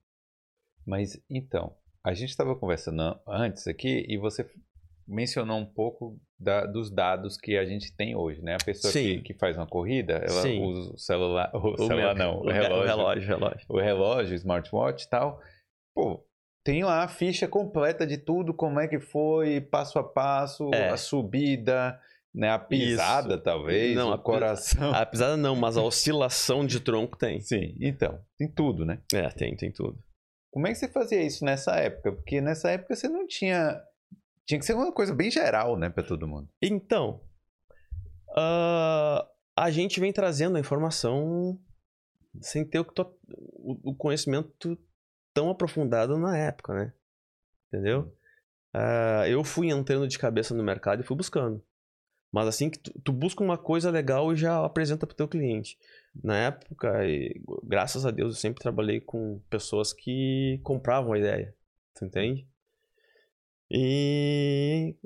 [0.86, 4.48] Mas então, a gente estava conversando antes aqui e você
[5.06, 8.54] mencionou um pouco da, dos dados que a gente tem hoje, né?
[8.54, 10.62] A pessoa que, que, faz uma corrida, ela Sim.
[10.62, 14.32] usa o celular, o, o celular meu, não, o, o relógio, relógio, relógio, o relógio,
[14.32, 15.40] o smartwatch e tal.
[15.94, 16.24] Pô,
[16.64, 20.90] tem lá a ficha completa de tudo, como é que foi, passo a passo, é.
[20.90, 21.98] a subida,
[22.32, 22.50] né?
[22.50, 23.42] A pisada, Isso.
[23.42, 24.94] talvez, não, o a coração.
[24.94, 27.40] A pisada não, mas a oscilação de tronco tem.
[27.40, 29.00] Sim, então, tem tudo, né?
[29.12, 29.98] É, tem, tem tudo.
[30.50, 32.12] Como é que você fazia isso nessa época?
[32.12, 33.80] Porque nessa época você não tinha.
[34.46, 36.48] Tinha que ser uma coisa bem geral, né, para todo mundo.
[36.60, 37.20] Então,
[38.30, 39.24] uh,
[39.56, 41.58] a gente vem trazendo a informação
[42.40, 42.86] sem ter o,
[43.84, 44.76] o conhecimento
[45.32, 46.92] tão aprofundado na época, né?
[47.68, 48.12] Entendeu?
[48.74, 51.64] Uh, eu fui entrando de cabeça no mercado e fui buscando.
[52.32, 55.28] Mas assim que tu, tu busca uma coisa legal e já apresenta para o teu
[55.28, 55.76] cliente.
[56.22, 61.54] Na época, e, graças a Deus, eu sempre trabalhei com pessoas que compravam a ideia.
[61.94, 62.46] Tu entende?
[63.70, 64.96] E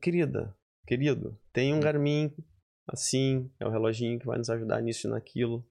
[0.00, 2.34] querida, querido, tem um Garmin
[2.86, 5.66] assim, é o reloginho que vai nos ajudar nisso e naquilo,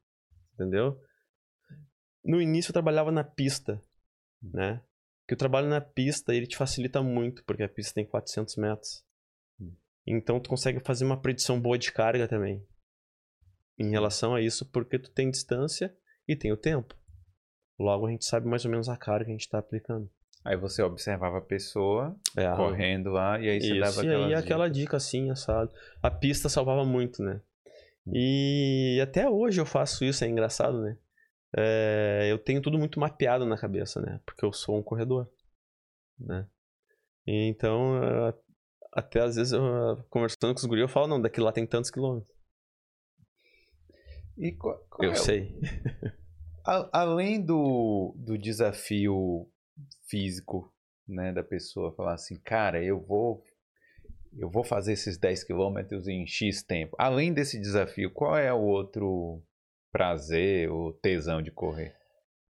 [0.54, 1.00] entendeu?
[2.24, 3.82] No início eu trabalhava na pista,
[4.42, 4.82] né?
[5.28, 9.04] Que o trabalho na pista ele te facilita muito, porque a pista tem 400 metros.
[10.06, 12.66] Então tu consegue fazer uma predição boa de carga também.
[13.78, 15.96] Em relação a isso, porque tu tem distância
[16.28, 16.96] e tem o tempo.
[17.80, 20.10] Logo a gente sabe mais ou menos a carga que a gente está aplicando.
[20.46, 24.26] Aí você observava a pessoa é, correndo lá e aí você isso, dava aquela E
[24.26, 25.72] aí aquela dica assim, assado.
[26.02, 27.42] A pista salvava muito, né?
[28.12, 30.98] E até hoje eu faço isso, é engraçado, né?
[31.56, 34.20] É, eu tenho tudo muito mapeado na cabeça, né?
[34.26, 35.30] Porque eu sou um corredor,
[36.20, 36.48] né?
[37.26, 38.02] Então,
[38.94, 39.62] até às vezes, eu,
[40.10, 42.32] conversando com os guris, eu falo, não, daqui lá tem tantos quilômetros.
[44.38, 45.60] E qual, qual eu é sei.
[46.66, 49.50] A, além do, do desafio
[50.08, 50.74] físico,
[51.06, 53.44] né, da pessoa falar assim, cara, eu vou
[54.38, 56.96] eu vou fazer esses 10 quilômetros em X tempo.
[56.98, 59.44] Além desse desafio, qual é o outro
[59.92, 61.96] prazer ou tesão de correr?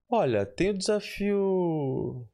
[0.08, 2.26] Olha, tem o desafio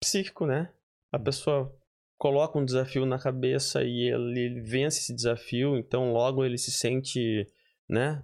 [0.00, 0.72] psíquico, né?
[1.12, 1.22] A hum.
[1.22, 1.81] pessoa
[2.22, 7.44] coloca um desafio na cabeça e ele vence esse desafio, então logo ele se sente,
[7.88, 8.22] né,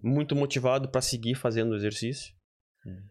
[0.00, 2.32] muito motivado para seguir fazendo o exercício.
[2.86, 3.02] Hum.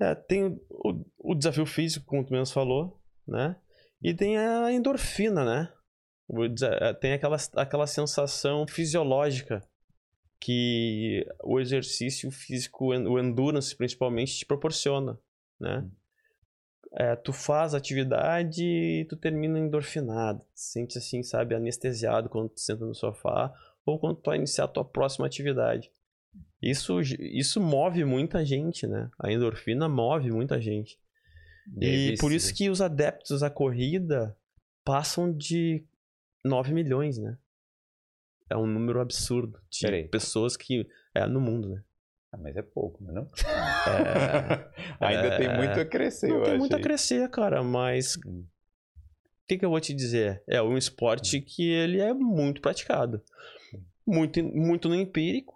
[0.00, 3.60] É, tem o, o, desafio físico, como tu mesmo falou, né?
[4.00, 5.72] E tem a endorfina, né?
[6.80, 9.60] É, tem aquela, aquela sensação fisiológica
[10.40, 15.18] que o exercício físico, o endurance principalmente, te proporciona,
[15.60, 15.80] né?
[15.80, 15.90] Hum
[16.92, 20.42] é, tu faz atividade e tu termina endorfinado.
[20.54, 23.52] Sente assim, sabe, anestesiado quando tu senta no sofá
[23.84, 25.90] ou quando tu vai iniciar a tua próxima atividade.
[26.60, 29.10] Isso, isso move muita gente, né?
[29.18, 30.98] A endorfina move muita gente.
[31.66, 34.36] Deve e por isso que os adeptos à corrida
[34.84, 35.84] passam de
[36.44, 37.38] 9 milhões, né?
[38.50, 41.84] É um número absurdo de pessoas que é no mundo, né?
[42.30, 43.26] Ah, mas é pouco, não é?
[45.00, 46.58] É, Ainda é, tem muito a crescer, não tem achei.
[46.58, 48.44] muito a crescer, cara, mas hum.
[48.44, 50.42] o que, que eu vou te dizer?
[50.46, 51.42] É um esporte hum.
[51.46, 53.22] que ele é muito praticado.
[54.06, 55.54] Muito, muito no empírico,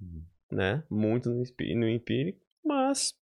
[0.00, 0.22] hum.
[0.50, 0.84] né?
[0.88, 1.42] Muito no,
[1.74, 3.14] no empírico, mas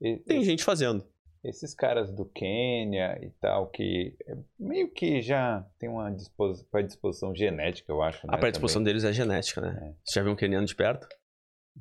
[0.00, 1.04] e, tem gente fazendo.
[1.42, 7.34] Esses caras do Quênia e tal, que é meio que já tem uma disposição, predisposição
[7.34, 8.26] genética, eu acho.
[8.26, 8.94] Né, a predisposição também.
[8.94, 9.78] deles é genética, né?
[9.82, 9.94] É.
[10.04, 11.08] Você já viu um queniano de perto?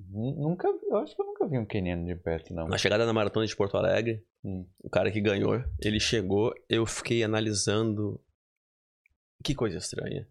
[0.10, 2.68] Nunca, eu acho que eu nunca vi um queniano de perto, não.
[2.68, 4.66] Na chegada na maratona de Porto Alegre, hum.
[4.80, 8.22] o cara que ganhou, ele chegou, eu fiquei analisando.
[9.44, 10.28] Que coisa estranha.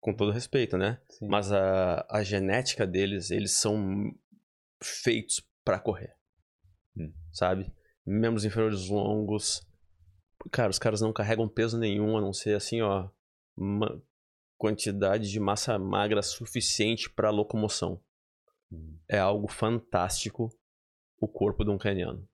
[0.00, 1.00] Com todo respeito, né?
[1.08, 1.26] Sim.
[1.28, 4.12] Mas a, a genética deles, eles são
[4.82, 6.14] feitos para correr.
[6.96, 7.12] Hum.
[7.32, 7.72] Sabe?
[8.06, 9.66] Membros inferiores longos.
[10.52, 13.08] Cara, os caras não carregam peso nenhum, a não ser assim, ó.
[13.56, 14.00] Uma
[14.56, 18.00] quantidade de massa magra suficiente para locomoção
[19.08, 20.48] é algo fantástico
[21.20, 22.26] o corpo de um caniano.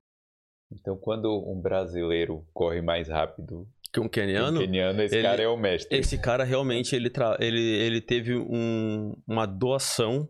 [0.70, 5.42] Então, quando um brasileiro corre mais rápido que um keniano, um keniano esse ele, cara
[5.42, 5.96] é o mestre.
[5.96, 10.28] Esse cara realmente ele, ele, ele teve um, uma doação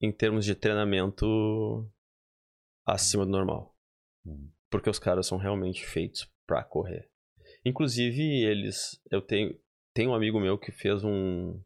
[0.00, 1.90] em termos de treinamento
[2.86, 3.74] acima do normal.
[4.24, 4.48] Hum.
[4.70, 7.08] Porque os caras são realmente feitos para correr.
[7.64, 9.00] Inclusive, eles.
[9.10, 9.58] Eu tenho,
[9.94, 11.60] tenho um amigo meu que fez um.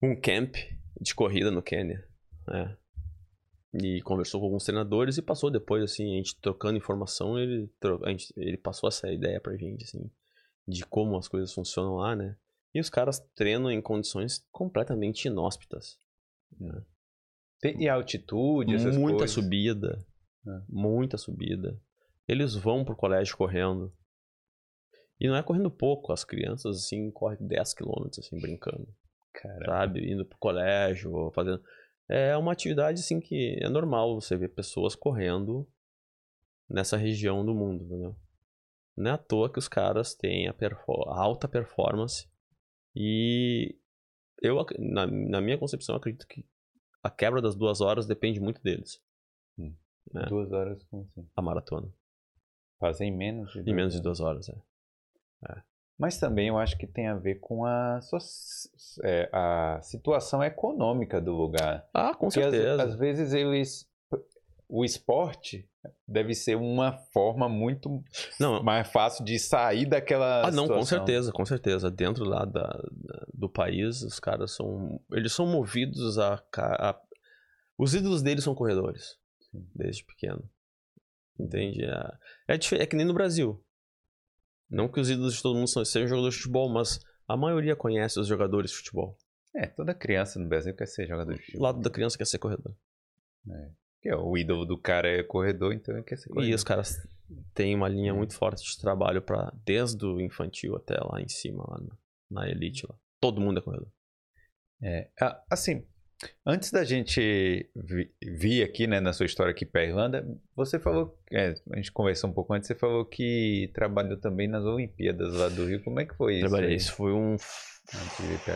[0.00, 0.54] Um camp
[1.00, 2.06] de corrida no Quênia,
[2.46, 2.76] né?
[3.74, 7.70] E conversou com alguns treinadores e passou depois, assim, a gente trocando informação, ele,
[8.04, 10.10] a gente, ele passou essa ideia pra gente, assim.
[10.66, 12.36] de como as coisas funcionam lá, né?
[12.74, 15.98] E os caras treinam em condições completamente inóspitas.
[16.58, 16.82] Né?
[17.60, 19.34] Tem, e altitude, essas muita coisas?
[19.34, 20.06] subida.
[20.46, 20.62] É.
[20.68, 21.80] Muita subida.
[22.26, 23.92] Eles vão pro colégio correndo.
[25.20, 28.88] E não é correndo pouco, as crianças assim correm 10 km assim brincando,
[29.40, 29.64] Caramba.
[29.66, 30.12] sabe?
[30.12, 31.62] Indo pro colégio, fazendo
[32.08, 35.68] É uma atividade assim que é normal você ver pessoas correndo
[36.68, 38.16] nessa região do mundo, entendeu?
[38.96, 42.28] Não é à toa que os caras têm a, perfo- a alta performance
[42.94, 43.78] e
[44.42, 46.44] eu, na, na minha concepção, acredito que
[47.02, 49.00] a quebra das duas horas depende muito deles,
[50.14, 50.26] é.
[50.26, 51.28] Duas horas como assim?
[51.36, 51.92] a maratona.
[52.80, 54.18] Fazer em menos de Em duas menos de horas.
[54.18, 55.62] duas horas, é.
[55.98, 58.16] Mas também eu acho que tem a ver com a, so-
[59.02, 61.88] é, a situação econômica do lugar.
[61.92, 62.82] Ah, com Porque às, certeza.
[62.84, 63.88] às vezes eles.
[64.70, 65.66] O esporte
[66.06, 68.04] deve ser uma forma muito
[68.38, 70.46] Não, mais fácil de sair daquela.
[70.46, 70.98] Ah, não, com situação.
[70.98, 71.90] certeza, com certeza.
[71.90, 75.00] Dentro lá da, da- do país, os caras são.
[75.10, 76.40] Eles são movidos a.
[76.58, 77.00] a-
[77.78, 79.16] os ídolos deles são corredores.
[79.74, 80.48] Desde pequeno.
[81.40, 81.84] Entende?
[81.84, 83.64] É, é, é que nem no Brasil.
[84.70, 87.74] Não que os ídolos de todo mundo são- sejam jogadores de futebol, mas a maioria
[87.76, 89.16] conhece os jogadores de futebol.
[89.54, 91.62] É, toda criança no Brasil quer ser jogador de O futebol.
[91.62, 92.74] lado da criança quer ser corredor.
[94.00, 96.50] Que é, o ídolo do cara é corredor, então ele quer ser corredor.
[96.50, 96.96] E os caras
[97.54, 101.64] têm uma linha muito forte de trabalho para desde o infantil até lá em cima,
[101.66, 102.86] lá na, na elite.
[102.88, 102.94] Lá.
[103.20, 103.88] Todo mundo é corredor.
[104.80, 105.08] É,
[105.50, 105.84] assim,
[106.44, 111.16] antes da gente vi- vir aqui, né, na sua história aqui para Irlanda, você falou,
[111.32, 115.48] é, a gente conversou um pouco antes, você falou que trabalhou também nas Olimpíadas lá
[115.48, 115.82] do Rio.
[115.84, 116.46] Como é que foi isso?
[116.48, 116.70] Trabalhei.
[116.70, 116.76] aí?
[116.76, 117.36] Isso foi um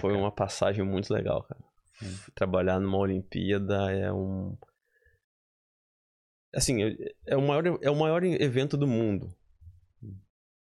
[0.01, 1.61] Foi uma passagem muito legal, cara.
[2.03, 2.17] Hum.
[2.35, 4.57] Trabalhar numa Olimpíada é um.
[6.55, 6.83] Assim,
[7.27, 9.35] é- o maior, é o maior evento do mundo.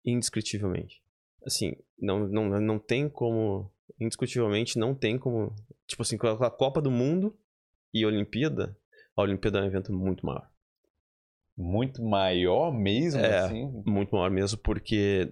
[0.05, 1.03] Indiscutivelmente.
[1.45, 3.73] Assim, não, não, não tem como.
[3.99, 5.55] Indiscutivelmente, não tem como.
[5.87, 7.37] Tipo assim, com a Copa do Mundo
[7.93, 8.77] e a Olimpíada,
[9.17, 10.49] a Olimpíada é um evento muito maior.
[11.57, 13.39] Muito maior mesmo, É.
[13.41, 13.65] assim?
[13.87, 15.31] Muito maior mesmo, porque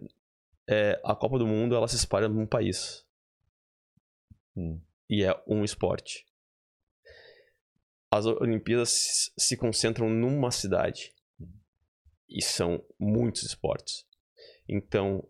[0.67, 3.05] é, a Copa do Mundo ela se espalha num país.
[4.57, 4.81] Hum.
[5.09, 6.27] e é um esporte.
[8.11, 11.13] As Olimpíadas se- se concentram numa cidade
[12.29, 14.05] e são muitos esportes.
[14.69, 15.25] Então,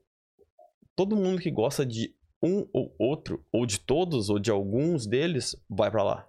[0.97, 5.57] todo mundo que gosta de um ou outro, ou de todos, ou de alguns deles,
[5.69, 6.29] vai pra lá.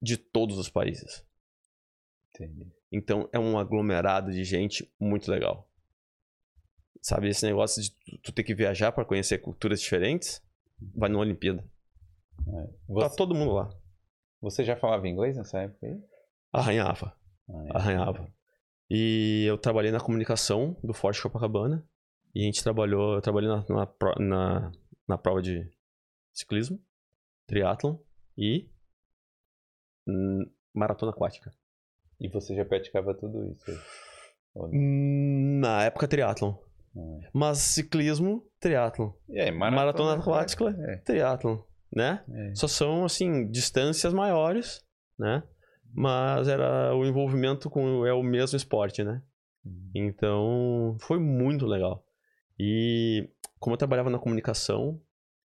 [0.00, 1.24] De todos os países.
[2.34, 2.70] Entendi.
[2.90, 5.68] Então, é um aglomerado de gente muito legal.
[7.02, 7.90] Sabe, esse negócio de
[8.22, 10.42] tu- ter que viajar pra conhecer culturas diferentes,
[10.94, 11.62] vai numa Olimpíada.
[12.44, 12.52] Tá
[12.88, 13.68] Você, todo mundo lá.
[14.40, 16.00] você já falava inglês nessa época aí?
[16.52, 17.16] Arranhava.
[17.48, 17.76] Ah, é.
[17.76, 18.32] Arranhava.
[18.90, 21.86] E eu trabalhei na comunicação do Forte Copacabana.
[22.34, 23.88] E a gente trabalhou, eu trabalhei na, na,
[24.18, 24.72] na,
[25.08, 25.68] na prova de
[26.32, 26.80] ciclismo,
[27.46, 27.96] triatlon
[28.36, 28.68] e
[30.06, 30.44] hum,
[30.74, 31.52] maratona aquática.
[32.20, 33.70] E você já praticava tudo isso?
[34.54, 36.54] Hum, Na época triatlon.
[36.96, 37.28] Ah.
[37.32, 39.12] Mas ciclismo, triatlon.
[39.28, 40.96] E aí, Maratona aquática, É.
[40.98, 41.58] Triatlon,
[41.94, 42.24] né?
[42.28, 42.54] é.
[42.54, 44.84] Só são, assim, distâncias maiores,
[45.18, 45.42] né?
[45.94, 49.22] Mas era o envolvimento com é o mesmo esporte, né?
[49.94, 52.04] Então, foi muito legal.
[52.58, 55.00] E como eu trabalhava na comunicação,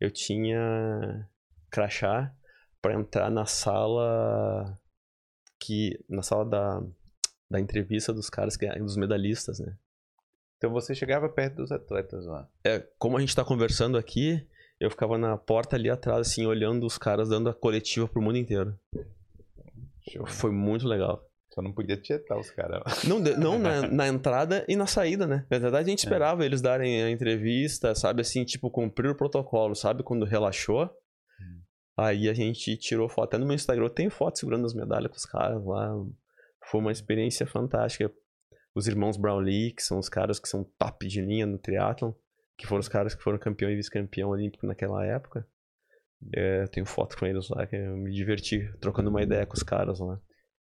[0.01, 1.29] eu tinha
[1.71, 2.35] crachá
[2.81, 4.79] para entrar na sala
[5.59, 6.83] que na sala da,
[7.51, 9.77] da entrevista dos caras que dos medalhistas, né?
[10.59, 12.49] Então você chegava perto dos atletas lá.
[12.65, 14.47] É, como a gente tá conversando aqui,
[14.79, 18.39] eu ficava na porta ali atrás assim, olhando os caras dando a coletiva pro mundo
[18.39, 18.79] inteiro.
[20.11, 20.27] Show.
[20.27, 21.27] Foi muito legal.
[21.55, 23.05] Só não podia tietar os caras.
[23.05, 25.47] Não, não na, na entrada e na saída, né?
[25.49, 26.07] Na verdade, a gente É.
[26.09, 28.23] esperava eles darem a entrevista, sabe?
[28.23, 30.03] Assim, tipo, cumprir o protocolo, sabe?
[30.03, 30.85] Quando relaxou.
[30.87, 31.61] Hum.
[31.97, 33.29] Aí a gente tirou foto.
[33.29, 35.95] Até no meu Instagram eu tenho foto segurando as medalhas com os caras lá.
[36.71, 38.11] Foi uma experiência fantástica.
[38.75, 42.13] Os irmãos Brownlee, que são os caras que são top de linha no triatlon,
[42.59, 45.47] que foram os caras que foram campeão e vice-campeão olímpico naquela época.
[46.35, 49.63] É, tenho foto com eles lá, que eu me diverti trocando uma ideia com os
[49.63, 50.19] caras lá.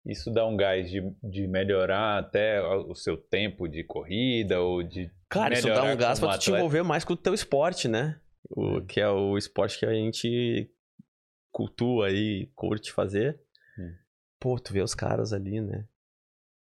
[0.05, 5.11] Isso dá um gás de, de melhorar até o seu tempo de corrida ou de.
[5.29, 6.59] Cara, isso dá um gás pra tu te atleta.
[6.59, 8.21] envolver mais com o teu esporte, né?
[8.51, 8.85] O, É.
[8.87, 10.69] Que é o esporte que a gente
[11.53, 13.41] cultua aí, curte fazer.
[13.79, 13.95] Hum.
[14.41, 15.87] Pô, tu vê os caras ali, né?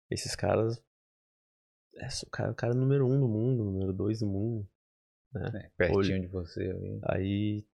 [0.08, 0.80] Esses caras.
[1.96, 4.68] É o cara, o cara número um do mundo, número dois do mundo.
[5.34, 7.00] É, pertinho de você ali.
[7.04, 7.66] Aí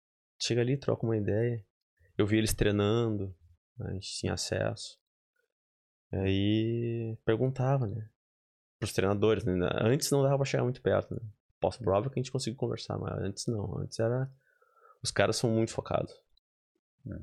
[0.41, 1.65] chega ali, troca uma ideia.
[2.17, 3.35] Eu vi eles treinando,
[3.79, 3.91] né?
[3.91, 4.99] a gente tinha acesso.
[6.13, 8.09] Aí perguntava, né?
[8.79, 9.55] Pros treinadores, né?
[9.81, 11.21] Antes não dava pra chegar muito perto, né?
[11.61, 13.79] pós-prova que a gente conseguiu conversar, mas antes não.
[13.79, 14.31] Antes era.
[15.03, 16.13] Os caras são muito focados.
[17.07, 17.17] É.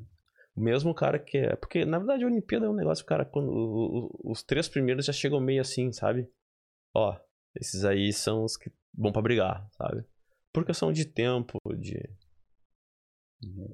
[0.56, 1.56] O mesmo cara que é.
[1.56, 5.40] Porque, na verdade, a Olimpíada é um negócio, cara, quando os três primeiros já chegam
[5.40, 6.30] meio assim, sabe?
[6.94, 7.18] Ó,
[7.56, 10.06] esses aí são os que vão pra brigar, sabe?
[10.52, 11.98] Por questão de tempo, de.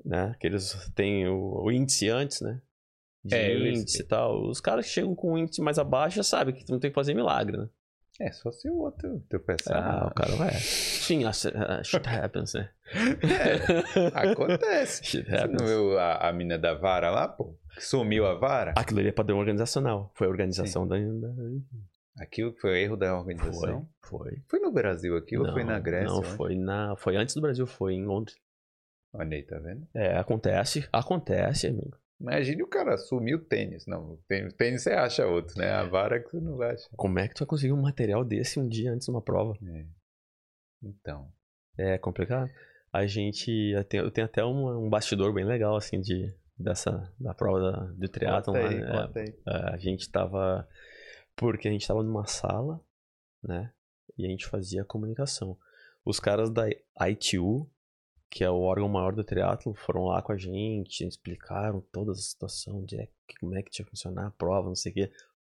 [0.06, 0.36] Né?
[0.40, 2.62] Que eles têm o, o índice antes, né?
[3.24, 4.42] De É, índice e tal.
[4.50, 6.90] Os caras que chegam com o índice mais abaixo já sabem que tu não tem
[6.92, 7.68] que fazer milagre, né?
[8.22, 10.08] É, só se o outro teu Ah, pensar.
[10.08, 10.52] o cara vai.
[10.54, 11.22] Sim,
[11.84, 12.70] shit happens, né?
[14.14, 15.04] Acontece.
[15.06, 15.70] Shit Você não happens.
[15.70, 17.56] viu a, a mina da vara lá, pô?
[17.80, 18.74] Sumiu a vara?
[18.76, 20.12] Aquilo ali é padrão organizacional.
[20.16, 21.34] Foi a organização da, da.
[22.18, 23.18] Aquilo que foi erro da Foi.
[23.20, 23.90] organização?
[24.02, 24.42] Foi.
[24.48, 26.08] Foi no Brasil aquilo ou foi na Grécia?
[26.10, 26.28] Não, onde?
[26.32, 26.96] foi na.
[26.98, 28.36] Foi antes do Brasil, foi em Londres.
[29.14, 29.88] Olha aí, tá vendo?
[29.94, 30.88] É, acontece.
[30.92, 31.98] Acontece, amigo.
[32.20, 33.86] Imagine o cara sumiu o tênis.
[33.86, 35.72] Não, o tênis, tênis você acha outro, né?
[35.72, 36.90] A vara que você não vai achar.
[36.98, 39.58] Como é que tu vai conseguir um material desse um dia antes de uma prova?
[39.66, 39.86] É.
[40.84, 41.32] Então.
[41.78, 42.52] É complicado.
[42.92, 43.50] A gente.
[43.50, 47.10] Eu tenho, eu tenho até um, um bastidor bem legal, assim, de, dessa.
[47.18, 48.68] Da prova da, do triatlon lá.
[48.68, 49.12] aí, né?
[49.16, 49.36] aí.
[49.48, 50.68] É, a gente tava.
[51.38, 52.82] Porque a gente tava numa sala,
[53.42, 53.72] né?
[54.18, 55.58] E a gente fazia comunicação.
[56.04, 56.68] Os caras da
[57.08, 57.70] ITU,
[58.30, 62.16] que é o órgão maior do triatlo, foram lá com a gente, explicaram toda a
[62.16, 63.08] situação, de é,
[63.40, 65.12] como é que tinha que funcionar a prova, não sei o quê.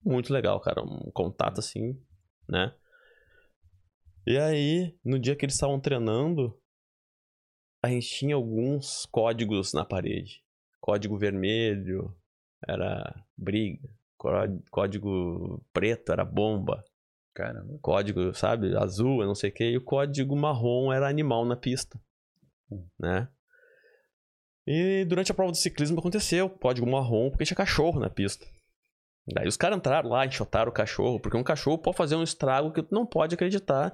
[0.05, 0.83] Muito legal, cara.
[0.83, 2.01] Um contato assim,
[2.49, 2.75] né?
[4.27, 6.57] E aí, no dia que eles estavam treinando,
[7.83, 10.43] a gente tinha alguns códigos na parede.
[10.81, 12.15] Código vermelho
[12.67, 13.89] era briga.
[14.17, 16.85] Có- Código preto era bomba.
[17.35, 17.79] Caramba.
[17.81, 19.65] Código, sabe, azul, não sei o que.
[19.65, 21.99] E o código marrom era animal na pista.
[22.99, 23.29] Né?
[24.67, 28.47] E durante a prova do ciclismo aconteceu código marrom porque tinha cachorro na pista.
[29.27, 32.73] Daí os caras entraram lá, enxotaram o cachorro, porque um cachorro pode fazer um estrago
[32.73, 33.93] que tu não pode acreditar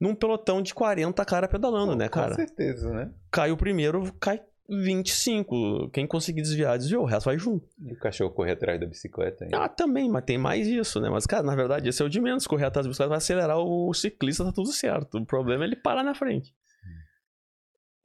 [0.00, 2.30] num pelotão de 40 cara pedalando, Pô, né, cara?
[2.30, 3.10] Com certeza, né?
[3.30, 5.90] Cai o primeiro, cai 25.
[5.90, 7.66] Quem conseguir desviar, desviou, o resto vai junto.
[7.80, 9.64] E o cachorro correr atrás da bicicleta ainda.
[9.64, 11.08] Ah, também, mas tem mais isso, né?
[11.08, 12.46] Mas, cara, na verdade, esse é o de menos.
[12.46, 15.18] Correr atrás da bicicleta vai acelerar o ciclista, tá tudo certo.
[15.18, 16.54] O problema é ele parar na frente.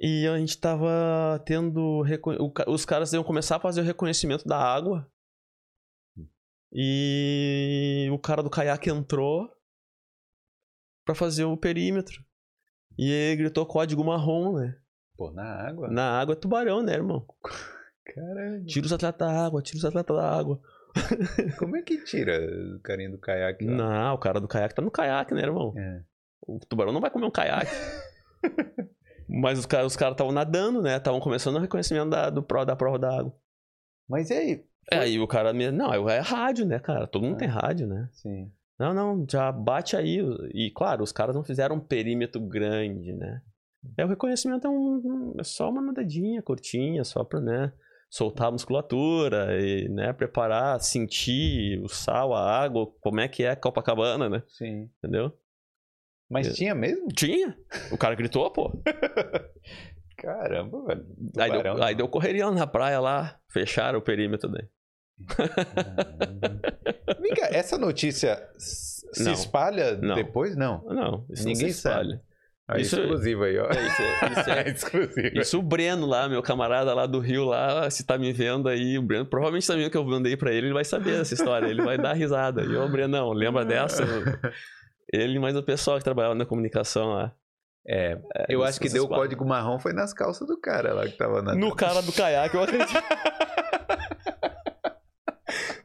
[0.03, 2.03] E a gente tava tendo.
[2.67, 5.07] Os caras iam começar a fazer o reconhecimento da água.
[6.73, 9.47] E o cara do caiaque entrou
[11.05, 12.23] pra fazer o perímetro.
[12.97, 14.75] E ele gritou código marrom, né?
[15.15, 15.87] Pô, na água?
[15.87, 17.23] Na água é tubarão, né, irmão?
[18.03, 18.65] Caramba.
[18.65, 20.59] Tira os atletas da água, tira os atletas da água.
[21.59, 22.39] Como é que tira
[22.75, 23.75] o carinha do caiaque lá?
[23.75, 25.73] Não, o cara do caiaque tá no caiaque, né, irmão?
[25.77, 26.01] É.
[26.41, 27.71] O tubarão não vai comer um caiaque.
[29.31, 30.97] Mas os caras estavam nadando, né?
[30.97, 33.33] Estavam começando o reconhecimento da, do, da prova da água.
[34.09, 34.65] Mas e aí?
[34.91, 35.71] É, aí o cara me.
[35.71, 37.07] Não, é rádio, né, cara?
[37.07, 37.39] Todo mundo É.
[37.39, 38.09] tem rádio, né?
[38.11, 38.51] Sim.
[38.77, 40.19] Não, não, já bate aí.
[40.53, 43.41] E claro, os caras não fizeram um perímetro grande, né?
[43.97, 47.71] É, o reconhecimento é, um, um- é só uma nadadinha curtinha, só pra, né?
[48.09, 53.55] Soltar a musculatura e, né, preparar, sentir o sal, a água, como é que é
[53.55, 54.43] Copacabana, né?
[54.49, 54.89] Sim.
[54.97, 55.31] Entendeu?
[56.31, 56.51] Mas É.
[56.53, 57.09] tinha mesmo?
[57.09, 57.55] Tinha.
[57.91, 58.71] O cara gritou, pô.
[60.17, 61.05] Caramba, velho.
[61.37, 64.65] Aí deu, aí deu correria na praia lá, fecharam o perímetro daí.
[67.19, 69.33] Vem cá, essa notícia se Não.
[69.33, 70.15] espalha Não.
[70.15, 70.55] depois?
[70.55, 70.83] Não.
[70.85, 72.21] Não, isso Ninguém não se espalha.
[72.67, 73.65] Ah, Isso- exclusivo aí, ó.
[73.65, 75.41] É, isso é- isso é- exclusivo.
[75.41, 78.97] Isso o Breno lá, meu camarada lá do Rio lá, se tá me vendo aí,
[78.97, 81.67] o Breno provavelmente tá vendo que eu mandei pra ele, ele vai saber essa história,
[81.67, 82.63] ele vai dar risada.
[82.63, 84.05] E ô Brenão, lembra dessa?
[85.11, 87.33] Ele mais o pessoal que trabalhava na comunicação lá.
[87.87, 91.07] É, eu isso acho que deu o código marrom foi nas calças do cara lá
[91.07, 91.55] que tava na.
[91.55, 92.93] No cara do caiaque, eu acredito.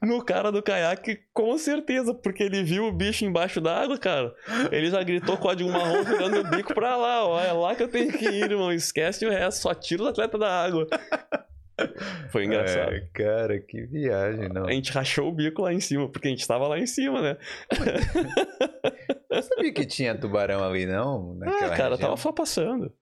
[0.02, 4.32] No cara do caiaque, com certeza, porque ele viu o bicho embaixo d'água, cara.
[4.70, 7.40] Ele já gritou código marrom virando o bico pra lá, ó.
[7.40, 8.72] É lá que eu tenho que ir, irmão.
[8.72, 10.86] Esquece o resto, só tira o atleta da água.
[12.30, 12.92] Foi engraçado.
[12.92, 14.66] É, cara, que viagem, não.
[14.66, 17.20] A gente rachou o bico lá em cima, porque a gente tava lá em cima,
[17.20, 17.36] né?
[19.30, 21.34] Eu sabia que tinha tubarão ali, não?
[21.34, 21.98] Naquela Ah, cara, região.
[22.08, 22.92] tava só passando.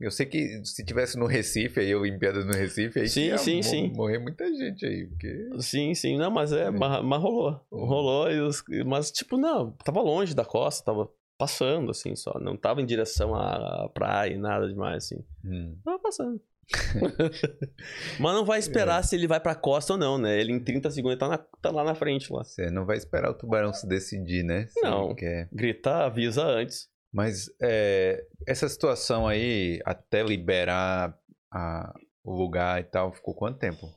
[0.00, 3.62] Eu sei que se tivesse no Recife, aí Olimpíadas no Recife, aí Sim, ia sim,
[3.62, 3.92] sim.
[3.94, 5.48] morrer muita gente aí, porque...
[5.58, 7.60] Sim, sim, não, mas é, mas, mas rolou.
[7.72, 12.38] Rolou, os- mas tipo, não, tava longe da costa, tava passando, assim, só.
[12.38, 15.24] Não tava em direção à praia, nada demais, assim.
[15.44, 15.76] Hum.
[15.84, 16.40] Tava passando.
[18.20, 18.60] mas não vai É.
[18.60, 20.38] esperar se ele vai pra costa ou não, né?
[20.38, 22.44] Ele em 30 segundos tá, na- tá lá na frente, lá.
[22.44, 24.66] Você não vai esperar o tubarão se decidir, né?
[24.68, 25.14] Se Não.
[25.14, 25.48] quer.
[25.52, 26.88] Gritar, avisa antes.
[27.12, 31.16] Mas é, essa situação aí, até liberar
[31.52, 33.88] a- o lugar e tal, ficou quanto tempo?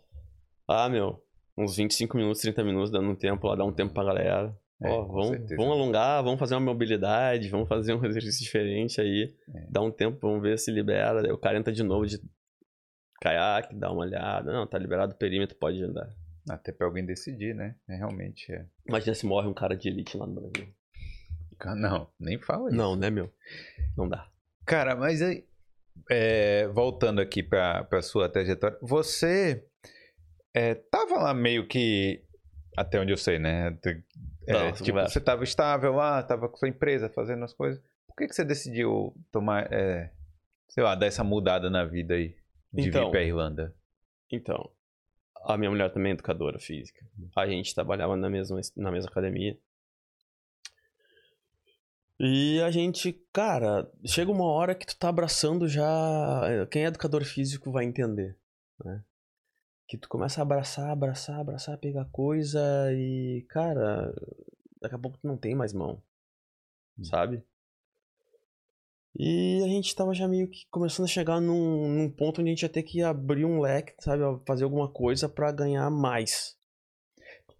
[0.67, 1.21] Ah, meu,
[1.57, 4.55] uns 25 minutos, 30 minutos dando um tempo lá, dá um tempo pra galera.
[4.83, 9.31] É, Ó, vamos, vamos alongar, vamos fazer uma mobilidade, vamos fazer um exercício diferente aí.
[9.53, 9.67] É.
[9.69, 11.21] Dá um tempo, vamos ver se libera.
[11.21, 12.17] Daí o cara entra de novo de
[13.21, 14.51] caiaque, dá uma olhada.
[14.51, 16.13] Não, tá liberado o perímetro, pode andar.
[16.49, 17.75] Até pra alguém decidir, né?
[17.87, 18.65] É, realmente é.
[18.87, 20.73] Imagina se morre um cara de elite lá no Brasil.
[21.77, 22.77] Não, nem fala isso.
[22.77, 23.31] Não, né, meu?
[23.95, 24.27] Não dá.
[24.65, 25.45] Cara, mas aí,
[26.09, 29.63] é, voltando aqui pra, pra sua trajetória, você
[30.55, 32.23] é, tava lá meio que,
[32.75, 33.77] até onde eu sei, né?
[34.47, 37.79] É, Não, tipo, você estava estável lá, estava com sua empresa fazendo as coisas.
[38.07, 40.11] Por que, que você decidiu tomar, é,
[40.67, 42.35] sei lá, dar essa mudada na vida aí
[42.73, 43.75] de então, vir pra Irlanda?
[44.31, 44.71] Então,
[45.43, 47.05] a minha mulher também é educadora física.
[47.35, 49.57] A gente trabalhava na mesma, na mesma academia.
[52.19, 55.87] E a gente, cara, chega uma hora que tu tá abraçando já.
[56.69, 58.37] Quem é educador físico vai entender,
[58.85, 59.03] né?
[59.87, 62.61] Que tu começa a abraçar, abraçar, abraçar, pegar coisa
[62.93, 64.13] e, cara,
[64.79, 66.01] daqui a pouco tu não tem mais mão,
[66.97, 67.03] hum.
[67.03, 67.43] sabe?
[69.17, 72.53] E a gente tava já meio que começando a chegar num, num ponto onde a
[72.53, 74.23] gente ia ter que abrir um leque, sabe?
[74.47, 76.55] Fazer alguma coisa para ganhar mais.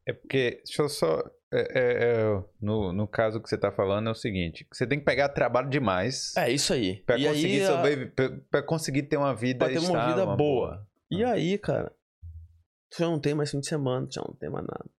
[0.08, 1.22] É porque, deixa eu só.
[1.54, 4.99] É, é, é, no, no caso que você tá falando é o seguinte: você tem
[4.99, 6.34] que pegar trabalho demais.
[6.38, 7.04] É isso aí.
[7.04, 10.38] Pra, e conseguir, aí, pra, pra, conseguir ter uma vida Pra ter uma vida boa.
[10.38, 10.88] boa.
[11.12, 11.34] E ah.
[11.34, 11.93] aí, cara,
[12.97, 14.89] já não tem mais fim de semana, já não tem mais nada.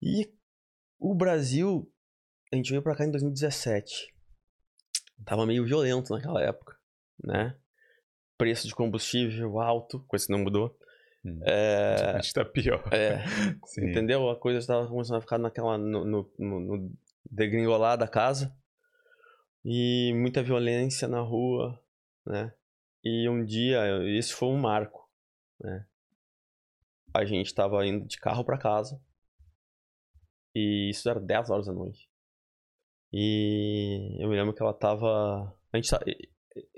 [0.00, 0.32] E
[1.00, 1.92] o Brasil,
[2.52, 4.16] a gente veio pra cá em 2017
[5.24, 6.76] tava meio violento naquela época,
[7.22, 7.56] né?
[8.36, 10.76] Preço de combustível alto, coisa que não mudou.
[11.24, 12.12] Hum, é...
[12.14, 12.82] A gente tá pior.
[12.92, 13.24] É,
[13.78, 14.30] entendeu?
[14.30, 16.92] A coisa estava começando a ficar naquela, no, no, no
[17.30, 18.54] degringolar da casa.
[19.64, 21.78] E muita violência na rua,
[22.26, 22.52] né?
[23.04, 23.80] E um dia,
[24.18, 25.08] isso foi um marco,
[25.60, 25.86] né?
[27.14, 29.00] A gente estava indo de carro para casa.
[30.54, 32.08] E isso era 10 horas da noite.
[33.12, 35.52] E eu me lembro que ela tava.
[35.72, 36.00] A gente tá...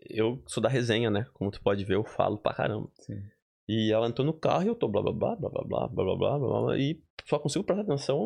[0.08, 1.26] Eu sou da resenha, né?
[1.32, 2.88] Como tu pode ver, eu falo pra caramba.
[3.00, 3.20] Sim.
[3.68, 6.04] E ela entrou no carro e eu tô blá blá blá blá blá blá blá
[6.04, 8.18] blá blá blá blá e só consigo prestar atenção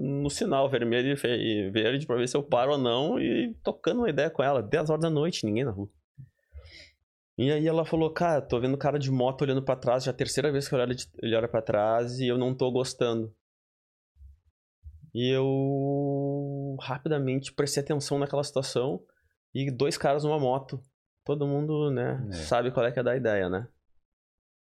[0.00, 4.08] no sinal vermelho e verde pra ver se eu paro ou não e tocando uma
[4.08, 5.90] ideia com ela, 10 horas da noite, ninguém na rua.
[7.36, 10.14] E aí ela falou, cara, tô vendo cara de moto olhando para trás, já é
[10.14, 13.30] a terceira vez que ele olha para trás e eu não tô gostando.
[15.14, 15.44] E eu
[16.76, 19.04] rapidamente prestei atenção naquela situação
[19.54, 20.82] e dois caras numa moto.
[21.24, 22.32] Todo mundo, né, é.
[22.32, 23.68] sabe qual é que é da ideia, né?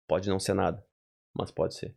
[0.08, 0.82] Pode não ser nada,
[1.34, 1.94] mas pode ser.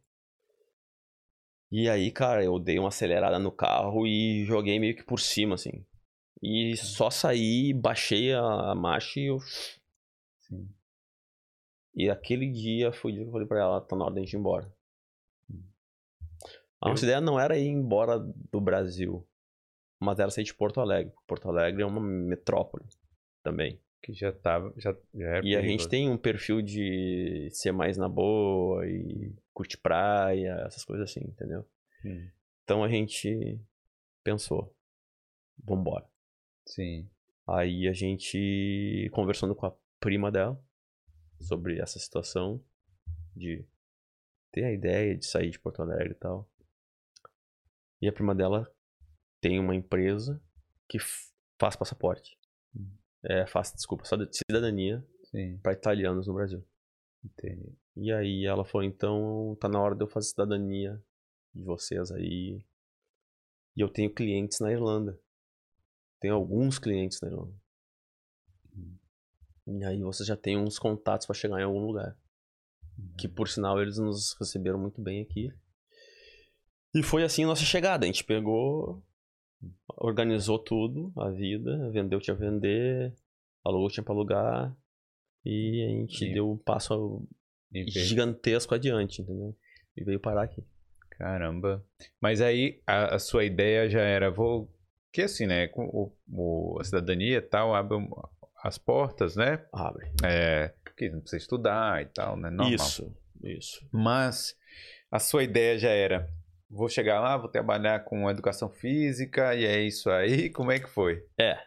[1.72, 5.56] E aí, cara, eu dei uma acelerada no carro e joguei meio que por cima,
[5.56, 5.86] assim.
[6.42, 9.40] E só saí, baixei a marcha e eu.
[10.40, 10.68] Sim.
[11.94, 14.20] E aquele dia foi o dia que eu falei pra ela: tá na hora de
[14.22, 14.74] a gente ir embora.
[16.82, 19.28] A nossa ideia não era ir embora do Brasil,
[20.00, 21.14] mas era sair de Porto Alegre.
[21.28, 22.86] Porto Alegre é uma metrópole
[23.44, 23.80] também.
[24.02, 24.74] Que já tava.
[24.78, 29.36] Já, já é e a gente tem um perfil de ser mais na boa e
[29.54, 31.68] curtir praia, essas coisas assim, entendeu?
[32.06, 32.30] Hum.
[32.64, 33.60] Então a gente
[34.24, 34.74] pensou,
[35.62, 36.08] vambora.
[36.66, 37.10] Sim.
[37.46, 40.58] Aí a gente conversando com a prima dela
[41.42, 42.64] sobre essa situação
[43.36, 43.66] de
[44.52, 46.50] ter a ideia de sair de Porto Alegre e tal.
[48.02, 48.72] E a prima dela
[49.42, 50.42] tem uma empresa
[50.88, 50.98] que
[51.60, 52.38] faz passaporte.
[52.76, 52.90] Hum.
[53.24, 55.06] É, faz, desculpa, cidadania
[55.62, 56.66] para italianos no Brasil.
[57.24, 57.76] Entendi.
[57.96, 61.04] E aí ela falou, então tá na hora de eu fazer cidadania
[61.54, 62.64] de vocês aí.
[63.76, 65.20] E eu tenho clientes na Irlanda.
[66.20, 67.54] Tenho alguns clientes na Irlanda.
[68.76, 68.98] Hum.
[69.68, 72.18] E aí você já tem uns contatos para chegar em algum lugar.
[73.18, 75.54] Que por sinal eles nos receberam muito bem aqui.
[76.94, 78.06] E foi assim a nossa chegada.
[78.06, 79.04] A gente pegou,
[79.98, 83.14] organizou tudo, a vida, vendeu, tinha a vender,
[83.64, 84.76] alugou, tinha pra alugar.
[85.46, 86.34] E a gente e...
[86.34, 87.28] deu um passo
[87.88, 89.56] gigantesco adiante, entendeu?
[89.96, 90.64] E veio parar aqui.
[91.12, 91.84] Caramba.
[92.22, 94.74] Mas aí a, a sua ideia já era, vou.
[95.12, 95.68] Que assim, né?
[95.68, 97.98] Com o, o, a cidadania e tal abre
[98.64, 99.66] as portas, né?
[99.74, 100.12] Abre.
[100.24, 100.74] É.
[100.84, 102.50] Porque não precisa estudar e tal, né?
[102.50, 102.74] Normal.
[102.74, 103.90] Isso, isso.
[103.92, 104.56] Mas
[105.12, 106.30] a sua ideia já era
[106.70, 110.50] vou chegar lá, vou trabalhar com educação física e é isso aí.
[110.54, 111.26] Como é que foi?
[111.38, 111.58] É.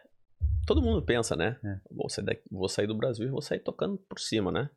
[0.65, 1.59] Todo mundo pensa, né?
[1.63, 1.79] É.
[1.91, 4.69] Vou, sair daqui, vou sair do Brasil e vou sair tocando por cima, né?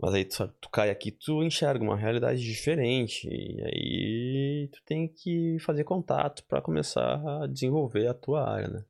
[0.00, 3.28] Mas aí tu, tu, cai aqui, tu enxerga uma realidade diferente.
[3.28, 8.84] E aí tu tem que fazer contato para começar a desenvolver a tua área, né?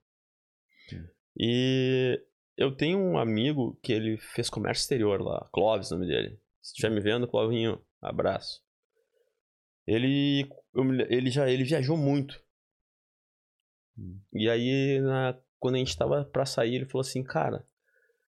[1.38, 2.20] E
[2.56, 6.38] eu tenho um amigo que ele fez comércio exterior lá, Clóvis, o nome dele.
[6.60, 8.62] Se estiver me vendo, Clovinho, abraço.
[9.86, 10.48] Ele,
[11.08, 12.42] ele já ele viajou muito.
[13.98, 14.20] Hum.
[14.32, 17.64] E aí, na, quando a gente tava pra sair, ele falou assim, cara,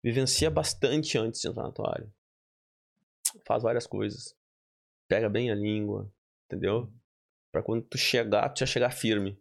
[0.04, 2.14] vivencia bastante antes de entrar na área.
[3.46, 4.36] Faz várias coisas.
[5.08, 6.12] Pega bem a língua,
[6.46, 6.92] entendeu?
[7.52, 9.40] Pra quando tu chegar, tu já chegar firme.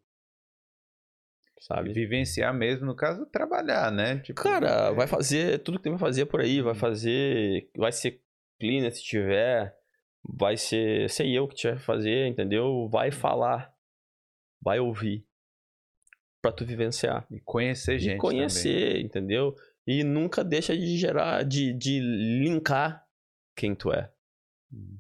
[1.61, 1.93] Sabe?
[1.93, 4.21] Vivenciar mesmo, no caso, trabalhar, né?
[4.21, 4.95] Tipo, Cara, é...
[4.95, 6.63] vai fazer tudo que tem pra fazer por aí.
[6.63, 7.71] Vai fazer.
[7.77, 8.23] Vai ser
[8.61, 9.77] cleaner se tiver.
[10.23, 11.09] Vai ser.
[11.11, 12.89] Sei eu que tiver que fazer, entendeu?
[12.89, 13.75] Vai falar.
[14.61, 15.27] Vai ouvir.
[16.41, 17.27] Pra tu vivenciar.
[17.31, 18.17] E conhecer gente.
[18.17, 19.05] E conhecer, também.
[19.05, 19.57] entendeu?
[19.87, 23.07] E nunca deixa de gerar, de, de linkar
[23.57, 24.13] quem tu é.
[24.73, 24.99] Hum.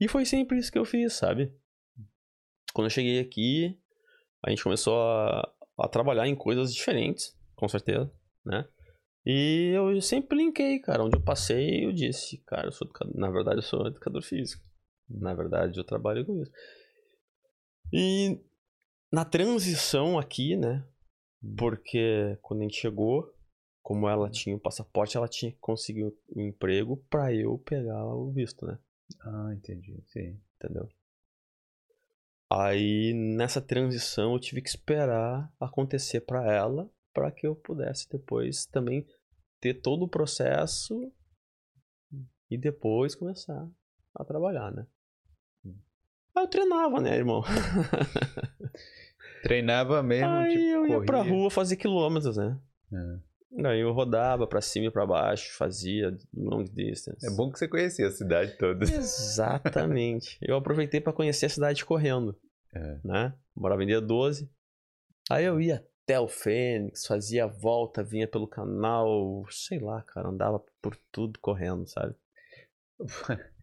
[0.00, 1.52] E foi sempre isso que eu fiz, sabe?
[2.72, 3.78] Quando eu cheguei aqui,
[4.44, 8.12] a gente começou a, a trabalhar em coisas diferentes, com certeza,
[8.44, 8.68] né?
[9.26, 11.02] E eu sempre linkei, cara.
[11.02, 13.16] Onde eu passei, eu disse, cara, eu sou educador.
[13.16, 14.62] Na verdade, eu sou educador físico.
[15.08, 16.52] Na verdade, eu trabalho com isso.
[17.92, 18.38] E
[19.10, 20.84] na transição aqui, né?
[21.56, 23.32] Porque quando a gente chegou,
[23.82, 28.04] como ela tinha o passaporte, ela tinha que conseguir o um emprego para eu pegar
[28.04, 28.78] o visto, né?
[29.20, 30.02] Ah, entendi.
[30.06, 30.40] Sim.
[30.56, 30.88] Entendeu?
[32.50, 38.66] Aí nessa transição eu tive que esperar acontecer para ela para que eu pudesse depois
[38.66, 39.06] também
[39.60, 41.10] ter todo o processo
[42.50, 43.66] e depois começar
[44.14, 44.86] a trabalhar, né?
[46.36, 47.42] Aí eu treinava, né, irmão?
[49.42, 51.06] Treinava mesmo, Aí tipo, eu ia corria.
[51.06, 52.58] pra rua fazer quilômetros, né?
[52.92, 53.68] É.
[53.68, 57.24] Aí eu rodava pra cima e pra baixo, fazia long distance.
[57.24, 58.84] É bom que você conhecia a cidade toda.
[58.84, 60.36] Exatamente.
[60.42, 62.36] eu aproveitei para conhecer a cidade correndo.
[62.74, 62.98] É.
[63.04, 63.34] Né?
[63.54, 64.50] Morava em dia 12.
[65.30, 65.86] Aí eu ia
[66.20, 71.86] o Fênix, fazia a volta, vinha pelo canal, sei lá, cara, andava por tudo correndo,
[71.86, 72.14] sabe?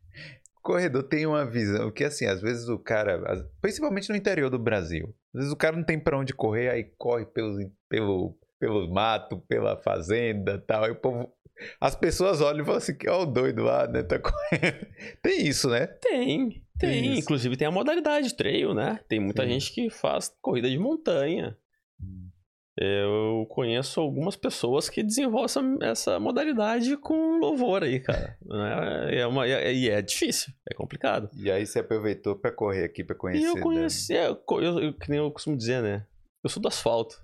[0.61, 5.15] Corredor tem uma visão que, assim, às vezes o cara, principalmente no interior do Brasil,
[5.33, 9.39] às vezes o cara não tem pra onde correr, aí corre pelos, pelo pelo mato,
[9.47, 10.85] pela fazenda tal.
[10.85, 11.33] E o povo.
[11.79, 14.03] As pessoas olham e falam assim: ó, o doido lá, né?
[14.03, 14.85] Tá correndo.
[15.21, 15.87] Tem isso, né?
[15.87, 17.01] Tem, tem.
[17.01, 18.99] tem Inclusive tem a modalidade trail, né?
[19.07, 19.49] Tem muita Sim.
[19.49, 21.57] gente que faz corrida de montanha.
[22.01, 22.29] Hum.
[22.77, 28.37] Eu conheço algumas pessoas que desenvolvem essa, essa modalidade com louvor aí, cara.
[28.47, 29.19] Né?
[29.19, 31.29] é uma, é, e é difícil, é complicado.
[31.35, 33.43] E aí você aproveitou para correr aqui, para conhecer.
[33.43, 34.27] E eu conheci, né?
[34.27, 36.05] eu, eu, eu, que nem eu costumo dizer, né?
[36.43, 37.21] Eu sou do asfalto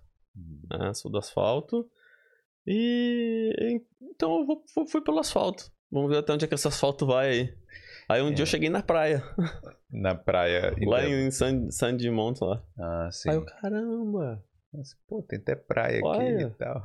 [0.69, 0.93] né?
[0.93, 1.89] Sou do asfalto.
[2.65, 5.71] E então eu vou, fui pelo asfalto.
[5.91, 7.57] Vamos ver até onde é que esse asfalto vai aí.
[8.09, 8.34] Aí um é.
[8.34, 9.23] dia eu cheguei na praia.
[9.89, 10.75] Na praia.
[10.86, 12.63] lá em San, Sandimont lá.
[12.78, 13.30] Ah, sim.
[13.30, 14.43] Aí eu, caramba.
[15.07, 16.45] Pô, tem até praia Olha.
[16.45, 16.84] aqui e tal.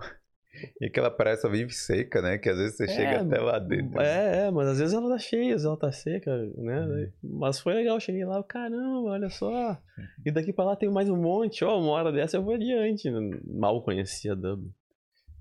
[0.80, 2.36] E aquela praia só vive seca, né?
[2.36, 4.00] Que às vezes você é, chega até lá dentro.
[4.00, 6.80] É, é, mas às vezes ela tá cheia, às vezes ela tá seca, né?
[6.80, 7.38] Uhum.
[7.40, 9.78] Mas foi legal, cheguei lá, caramba, olha só.
[10.24, 13.10] E daqui pra lá tem mais um monte, ó, uma hora dessa eu vou adiante.
[13.46, 14.72] Mal conhecia Dublin.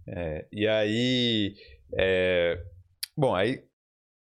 [0.08, 1.56] É, e aí.
[1.94, 2.64] É...
[3.16, 3.64] Bom, aí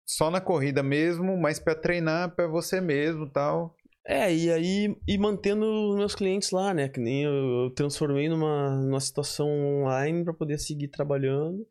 [0.04, 3.76] só na corrida mesmo, mas para treinar para você mesmo tal.
[4.06, 6.88] É, e aí, e mantendo meus clientes lá, né?
[6.88, 7.32] Que nem eu,
[7.64, 11.66] eu transformei numa, numa situação online para poder seguir trabalhando.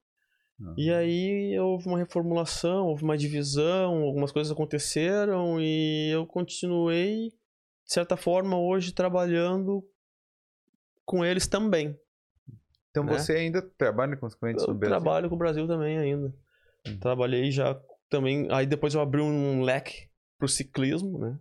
[0.59, 0.75] Uhum.
[0.77, 7.93] E aí houve uma reformulação, houve uma divisão, algumas coisas aconteceram e eu continuei, de
[7.93, 9.83] certa forma, hoje trabalhando
[11.05, 11.97] com eles também.
[12.91, 13.17] Então né?
[13.17, 14.97] você ainda trabalha com os clientes eu do Brasil?
[14.97, 16.33] Trabalho com o Brasil também ainda.
[16.85, 16.99] Uhum.
[16.99, 18.47] Trabalhei já também.
[18.51, 21.39] Aí depois eu abri um leque pro ciclismo, né?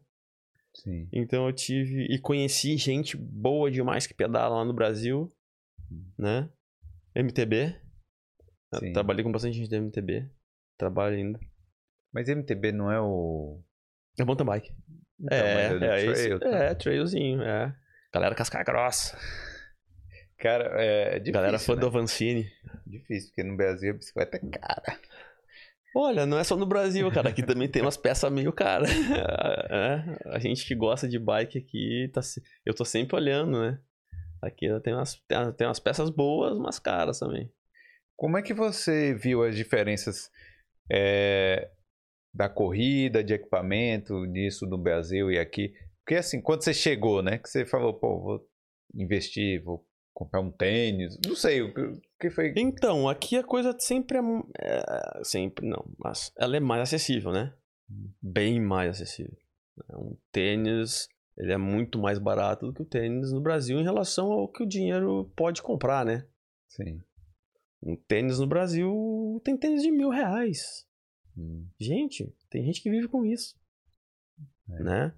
[0.83, 1.09] Sim.
[1.13, 5.29] Então eu tive e conheci gente boa demais que pedala lá no Brasil,
[5.91, 6.13] hum.
[6.19, 6.49] né?
[7.15, 7.77] MTB.
[8.93, 10.31] Trabalhei com bastante gente da MTB.
[10.77, 11.41] Trabalho ainda.
[12.13, 13.61] Mas MTB não é o.
[14.19, 14.73] É mountain bike.
[15.21, 16.49] Então, é, é, é, trail, tá?
[16.49, 17.75] é, trailzinho, é.
[18.13, 19.19] Galera casca grossa.
[20.39, 21.81] Cara, é difícil, Galera fã né?
[21.81, 22.49] do Avancini.
[22.87, 25.01] Difícil, porque no Brasil a bicicleta é cara.
[25.95, 27.31] Olha, não é só no Brasil, cara.
[27.31, 28.91] Aqui também tem umas peças meio caras.
[29.71, 32.21] É, a gente que gosta de bike aqui, tá,
[32.65, 33.79] eu tô sempre olhando, né?
[34.41, 35.21] Aqui tem umas,
[35.57, 37.53] tem umas peças boas, mas caras também.
[38.17, 40.31] Como é que você viu as diferenças
[40.91, 41.71] é,
[42.33, 45.75] da corrida, de equipamento, nisso no Brasil e aqui?
[46.05, 47.39] Porque assim, quando você chegou, né?
[47.39, 48.49] Que você falou, pô, vou
[48.95, 49.87] investir, vou
[50.19, 51.73] comprar um tênis, não sei, o
[52.19, 52.53] que foi?
[52.57, 54.19] Então, aqui a coisa sempre
[54.59, 57.55] é, é, sempre não, mas ela é mais acessível, né?
[58.21, 59.39] Bem mais acessível.
[59.95, 64.33] Um tênis, ele é muito mais barato do que o tênis no Brasil em relação
[64.33, 66.27] ao que o dinheiro pode comprar, né?
[66.67, 67.01] Sim.
[67.81, 70.85] Um tênis no Brasil tem tênis de mil reais.
[71.37, 71.65] Hum.
[71.79, 73.55] Gente, tem gente que vive com isso,
[74.69, 74.83] é.
[74.83, 75.15] né?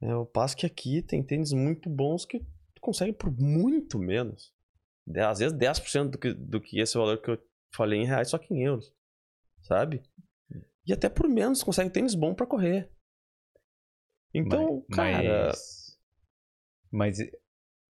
[0.00, 2.46] É, passo que aqui tem tênis muito bons que
[2.82, 4.52] consegue por muito menos.
[5.16, 7.42] Às vezes 10% do que, do que esse valor que eu
[7.74, 8.92] falei em reais, só que em euros.
[9.62, 10.02] Sabe?
[10.86, 12.90] E até por menos tu consegue tênis bom pra correr.
[14.34, 15.52] Então, mas, cara.
[16.90, 17.18] mas, mas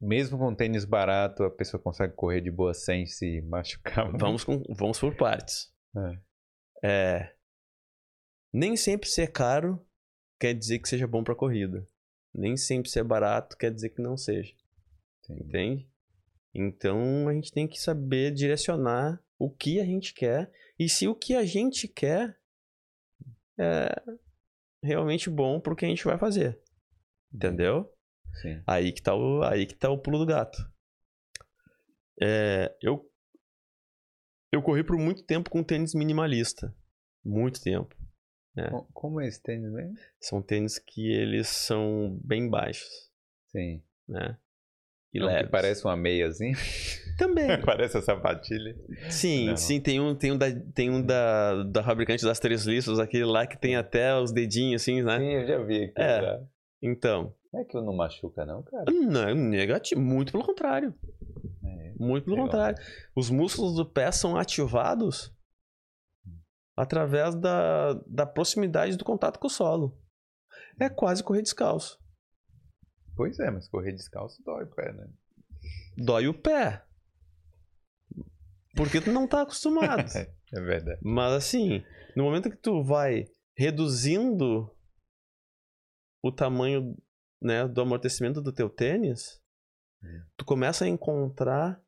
[0.00, 4.06] mesmo com tênis barato, a pessoa consegue correr de boa sem se machucar.
[4.06, 4.20] muito?
[4.20, 5.72] Vamos, com, vamos por partes.
[5.96, 6.18] É.
[6.84, 7.36] É.
[8.52, 9.84] Nem sempre ser caro
[10.38, 11.88] quer dizer que seja bom pra corrida.
[12.34, 14.54] Nem sempre ser barato quer dizer que não seja.
[15.40, 15.88] Entende?
[16.54, 21.14] Então a gente tem que saber direcionar o que a gente quer e se o
[21.14, 22.38] que a gente quer
[23.58, 23.88] é
[24.82, 26.60] realmente bom pro que a gente vai fazer.
[27.32, 27.90] Entendeu?
[28.40, 28.62] Sim.
[28.66, 30.58] Aí que tá o, aí que tá o pulo do gato.
[32.20, 33.08] É, eu
[34.52, 36.74] eu corri por muito tempo com tênis minimalista.
[37.24, 37.96] Muito tempo.
[38.56, 38.68] É.
[38.68, 39.94] Co- Como é esse tênis mesmo?
[40.20, 42.90] São tênis que eles são bem baixos,
[43.48, 43.82] Sim.
[44.06, 44.36] né?
[45.12, 45.50] E Não, que leves.
[45.50, 46.56] parece uma meiazinha.
[47.18, 47.46] Também.
[47.62, 48.74] parece a sapatilha.
[49.10, 49.56] Sim, Não.
[49.56, 53.24] sim, tem um, tem um, da, tem um da, da fabricante das três listas, aquele
[53.26, 55.18] lá que tem até os dedinhos assim, né?
[55.18, 55.92] Sim, eu já vi aqui.
[56.00, 56.22] É.
[56.22, 56.40] já.
[56.80, 58.84] Então, é que não machuca, não, cara?
[58.90, 60.94] não, é negativo, muito pelo contrário.
[61.64, 61.92] É.
[61.98, 62.46] Muito pelo Legal.
[62.48, 62.78] contrário.
[63.14, 65.30] Os músculos do pé são ativados
[66.76, 69.96] através da, da proximidade do contato com o solo.
[70.80, 72.01] É quase correr descalço.
[73.16, 75.08] Pois é, mas correr descalço dói o pé, né?
[75.96, 76.84] Dói o pé.
[78.74, 80.04] Porque tu não tá acostumado.
[80.54, 81.00] É verdade.
[81.02, 81.82] Mas assim,
[82.14, 84.70] no momento que tu vai reduzindo
[86.22, 86.94] o tamanho
[87.40, 89.42] né, do amortecimento do teu tênis,
[90.02, 90.22] Hum.
[90.36, 91.80] tu começa a encontrar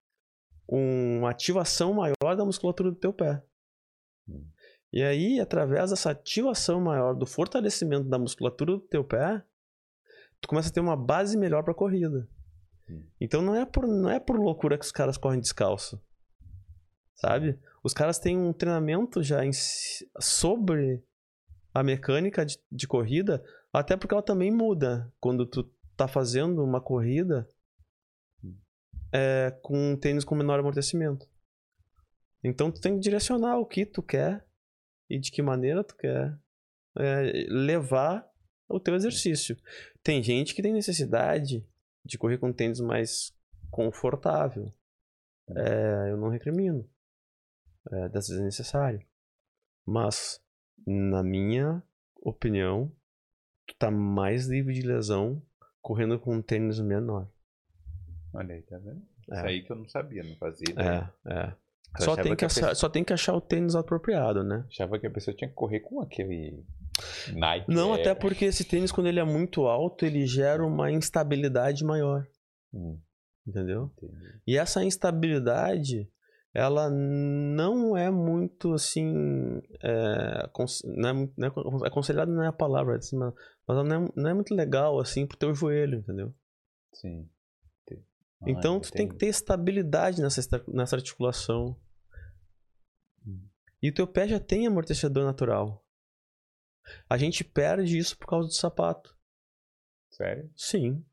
[0.67, 3.43] uma ativação maior da musculatura do teu pé.
[4.29, 4.47] Hum.
[4.93, 9.45] E aí, através dessa ativação maior do fortalecimento da musculatura do teu pé,
[10.45, 12.29] tu começa a ter uma base melhor para corrida.
[13.19, 16.01] Então não é por não é por loucura que os caras correm descalço.
[17.17, 17.59] Sabe?
[17.83, 19.53] Os caras têm um treinamento já em
[20.21, 21.03] sobre
[21.73, 23.43] a mecânica de, de corrida,
[23.73, 25.65] até porque ela também muda quando tu
[25.97, 27.49] tá fazendo uma corrida
[29.13, 31.27] é, com um tênis com menor amortecimento.
[32.43, 34.47] Então tu tem que direcionar o que tu quer
[35.09, 36.39] e de que maneira tu quer
[36.99, 38.29] é, levar
[38.69, 39.57] o teu exercício.
[40.05, 41.67] Tem gente que tem necessidade
[42.05, 43.33] de correr com tênis mais
[43.71, 44.71] confortável.
[45.49, 46.89] É, eu não recrimino.
[47.91, 49.05] É, às vezes é necessário.
[49.87, 50.41] Mas,
[50.87, 51.83] na minha
[52.23, 52.93] opinião,
[53.67, 55.43] tu tá mais livre de lesão
[55.81, 57.29] correndo com um tênis menor.
[58.33, 59.03] Olha aí, tá vendo?
[59.31, 59.37] É.
[59.37, 61.15] Isso aí que eu não sabia, não fazia ideia.
[61.27, 61.57] É, é.
[61.99, 64.65] Só tem, que que pessoa- só tem que achar o tênis apropriado, né?
[64.69, 66.65] Achava que a pessoa tinha que correr com aquele
[67.33, 67.71] Nike.
[67.71, 68.01] Não, Air.
[68.01, 72.27] até porque esse tênis, quando ele é muito alto, ele gera uma instabilidade maior.
[72.73, 72.99] Hum,
[73.47, 73.91] Entendeu?
[73.97, 74.41] entendi.
[74.47, 76.09] E essa instabilidade,
[76.55, 79.61] ela não é muito assim.
[79.83, 80.49] É,
[80.85, 83.35] não é, não é acon- aconselhada não é a palavra, assim, mas
[83.69, 86.33] ela não é, não é muito legal assim pro teu joelho, entendeu?
[86.95, 87.29] Sim.
[87.91, 91.77] Ah, então tu tem que ter estabilidade nessa, nessa articulação.
[93.83, 95.84] E o teu pé já tem amortecedor natural.
[97.09, 99.17] A gente perde isso por causa do sapato.
[100.11, 100.51] Sério?
[100.57, 101.05] Sim,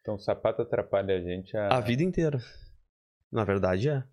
[0.00, 1.68] Então o sapato atrapalha a gente a.
[1.76, 2.38] a vida inteira.
[3.30, 4.04] Na verdade é.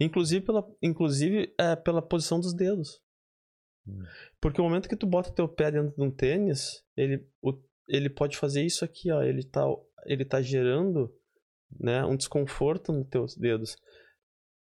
[0.00, 3.00] Inclusive pela, inclusive, é, pela posição dos dedos.
[3.86, 4.02] Hum.
[4.40, 7.58] Porque o momento que tu bota teu pé dentro de um tênis, ele, o-
[7.88, 9.22] ele pode fazer isso aqui, ó.
[9.22, 9.62] Ele tá,
[10.04, 11.14] ele tá gerando
[11.80, 13.76] né, um desconforto nos teus dedos.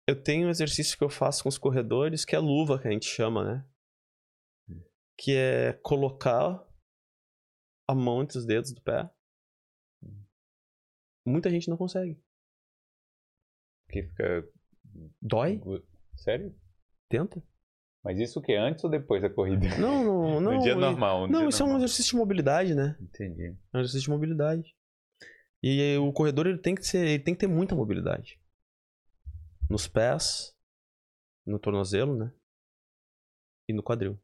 [0.07, 2.91] Eu tenho um exercício que eu faço com os corredores, que é luva, que a
[2.91, 3.65] gente chama, né?
[5.17, 6.65] Que é colocar
[7.87, 9.09] a mão entre os dedos do pé.
[11.25, 12.19] Muita gente não consegue.
[13.89, 14.49] Que fica.
[15.21, 15.61] Dói?
[16.15, 16.55] Sério?
[17.09, 17.43] Tenta.
[18.03, 18.55] Mas isso o que?
[18.55, 19.67] Antes ou depois da corrida?
[19.77, 20.53] Não, não, não.
[20.53, 21.27] no dia e- normal.
[21.27, 21.85] no Não, dia isso é um normal.
[21.85, 22.97] exercício de mobilidade, né?
[22.99, 23.55] Entendi.
[23.73, 24.75] É um exercício de mobilidade.
[25.61, 28.41] E o corredor ele tem que ser, ele tem que ter muita mobilidade.
[29.69, 30.57] Nos pés,
[31.45, 32.33] no tornozelo, né?
[33.69, 34.19] E no quadril.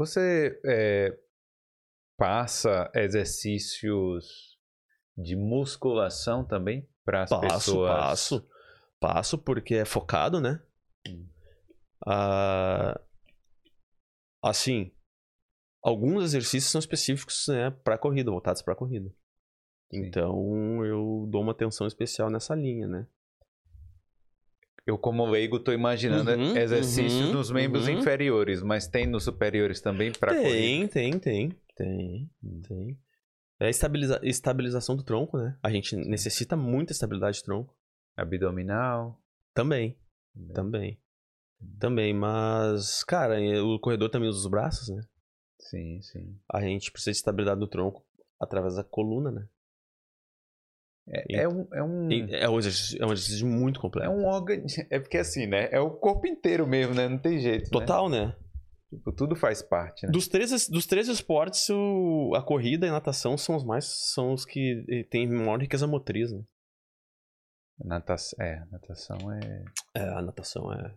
[0.00, 1.14] Você é,
[2.16, 4.58] passa exercícios
[5.14, 7.90] de musculação também para as pessoas?
[7.90, 8.48] passo.
[8.98, 10.58] Passo porque é focado, né?
[11.06, 11.28] Hum.
[12.06, 12.98] Ah,
[14.42, 14.90] assim,
[15.82, 19.14] alguns exercícios são específicos, né, para corrida, voltados para corrida.
[19.90, 20.06] Sim.
[20.06, 23.06] Então eu dou uma atenção especial nessa linha, né?
[24.90, 28.00] Eu, como leigo, estou imaginando Uhum, exercício uhum, nos membros uhum.
[28.00, 30.88] inferiores, mas tem nos superiores também para correr?
[30.88, 32.30] Tem, tem, tem, tem,
[32.66, 32.98] tem.
[33.60, 35.56] É a estabiliza estabilização do tronco, né?
[35.62, 37.72] A gente necessita muita estabilidade de tronco.
[38.16, 39.16] Abdominal.
[39.54, 39.96] Também.
[40.34, 40.54] Também.
[40.54, 41.00] Também.
[41.78, 45.02] Também, mas, cara, o corredor também usa os braços, né?
[45.60, 46.36] Sim, sim.
[46.52, 48.04] A gente precisa de estabilidade do tronco
[48.40, 49.46] através da coluna, né?
[51.10, 51.66] É, é um.
[51.72, 52.08] É um...
[52.30, 54.10] É um, exercício, é um exercício muito complexo.
[54.10, 54.56] É um órgão.
[54.90, 55.68] É porque assim, né?
[55.70, 57.08] É o corpo inteiro mesmo, né?
[57.08, 57.70] Não tem jeito.
[57.70, 58.26] Total, né?
[58.26, 58.36] né?
[58.90, 60.12] Tipo, tudo faz parte, né?
[60.12, 63.84] Dos três, dos três esportes, o, a corrida e a natação são os mais.
[64.12, 66.42] são os que têm maior riqueza motriz, né?
[67.82, 69.64] Natação, é, natação é.
[69.94, 70.94] É, a natação é.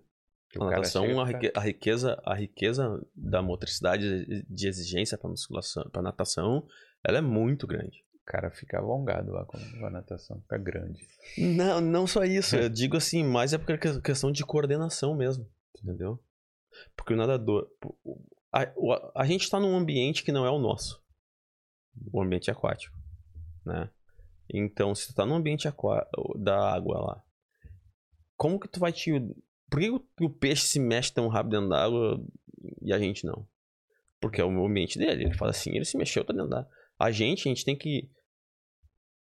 [0.59, 6.01] A natação, a, riqueza, a, riqueza, a riqueza da motricidade de exigência para musculação, para
[6.01, 6.67] natação,
[7.03, 8.03] ela é muito grande.
[8.23, 11.05] O cara fica alongado lá com a natação, fica grande.
[11.37, 12.55] Não, não só isso.
[12.55, 15.45] eu digo assim, mais é porque é questão de coordenação mesmo,
[15.77, 16.17] entendeu?
[16.95, 17.69] Porque o nadador.
[18.51, 21.03] A, a, a gente está num ambiente que não é o nosso.
[22.11, 22.95] O ambiente aquático,
[23.65, 23.89] né?
[24.49, 25.67] Então, se tu tá num ambiente
[26.37, 27.23] da água lá,
[28.37, 29.11] como que tu vai te
[29.73, 29.89] por que
[30.23, 32.23] o, peixe se mexe tão rápido dentro da água
[32.79, 33.47] e a gente não?
[34.21, 35.23] Porque é o ambiente dele.
[35.23, 36.71] Ele fala assim, ele se mexeu, tá dentro da água.
[37.03, 38.09] A gente, a gente tem que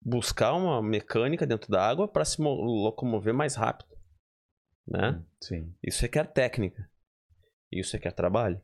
[0.01, 3.95] buscar uma mecânica dentro da água para se locomover mais rápido.
[4.88, 5.11] Né?
[5.11, 5.75] Hum, sim.
[5.84, 6.89] Isso requer técnica.
[7.71, 8.59] Isso requer trabalho.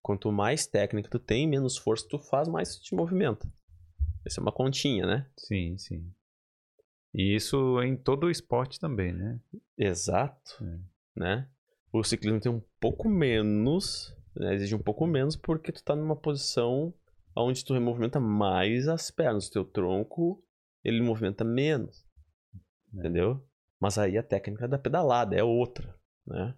[0.00, 3.46] Quanto mais técnica tu tem, menos força tu faz, mais tu te movimenta.
[4.24, 5.30] Essa é uma continha, né?
[5.36, 6.10] Sim, sim.
[7.12, 9.38] E isso em todo o esporte também, né?
[9.76, 10.64] Exato.
[10.64, 10.78] É.
[11.14, 11.50] Né?
[11.92, 14.54] O ciclismo tem um pouco menos, né?
[14.54, 16.94] exige um pouco menos porque tu tá numa posição
[17.44, 19.48] onde tu movimenta mais as pernas.
[19.48, 20.44] O teu tronco,
[20.84, 22.04] ele movimenta menos.
[22.94, 22.98] É.
[22.98, 23.44] Entendeu?
[23.80, 25.94] Mas aí a técnica da pedalada é outra,
[26.26, 26.54] né?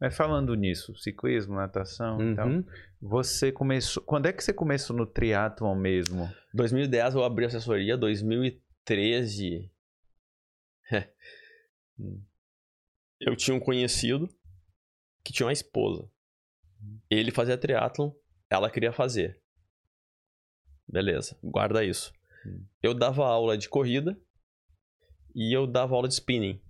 [0.00, 2.32] Mas falando nisso, ciclismo, natação uhum.
[2.32, 2.64] e tal, uhum.
[3.00, 4.02] você começou...
[4.02, 6.26] Quando é que você começou no triatlon mesmo?
[6.54, 9.70] 2010 eu abri assessoria, 2013
[13.20, 14.28] eu tinha um conhecido
[15.22, 16.10] que tinha uma esposa.
[17.08, 18.10] Ele fazia triatlon,
[18.48, 19.39] ela queria fazer.
[20.90, 22.12] Beleza, guarda isso.
[22.82, 24.18] Eu dava aula de corrida
[25.34, 26.60] e eu dava aula de spinning.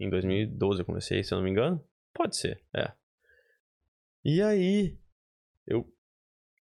[0.00, 1.84] Em 2012 eu comecei, se eu não me engano.
[2.12, 2.92] Pode ser, é.
[4.24, 4.98] E aí,
[5.66, 5.92] eu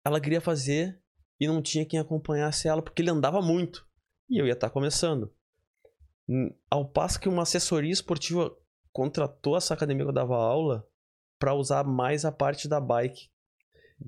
[0.04, 1.00] ela queria fazer
[1.40, 3.86] e não tinha quem acompanhasse ela porque ele andava muito.
[4.28, 5.32] E eu ia estar começando.
[6.70, 8.56] Ao passo que uma assessoria esportiva
[8.92, 10.86] contratou essa academia que eu dava aula
[11.38, 13.28] para usar mais a parte da bike.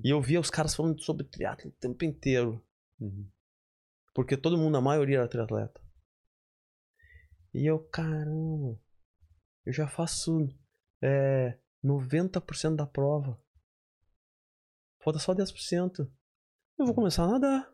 [0.03, 2.63] E eu via os caras falando sobre triatlo o tempo inteiro.
[2.99, 3.29] Uhum.
[4.13, 5.81] Porque todo mundo, a maioria era triatleta.
[7.53, 8.79] E eu, caramba,
[9.65, 10.47] eu já faço
[11.01, 13.39] é, 90% da prova.
[15.03, 15.99] Falta só 10%.
[15.99, 16.07] Eu
[16.79, 16.93] vou uhum.
[16.93, 17.73] começar a nadar.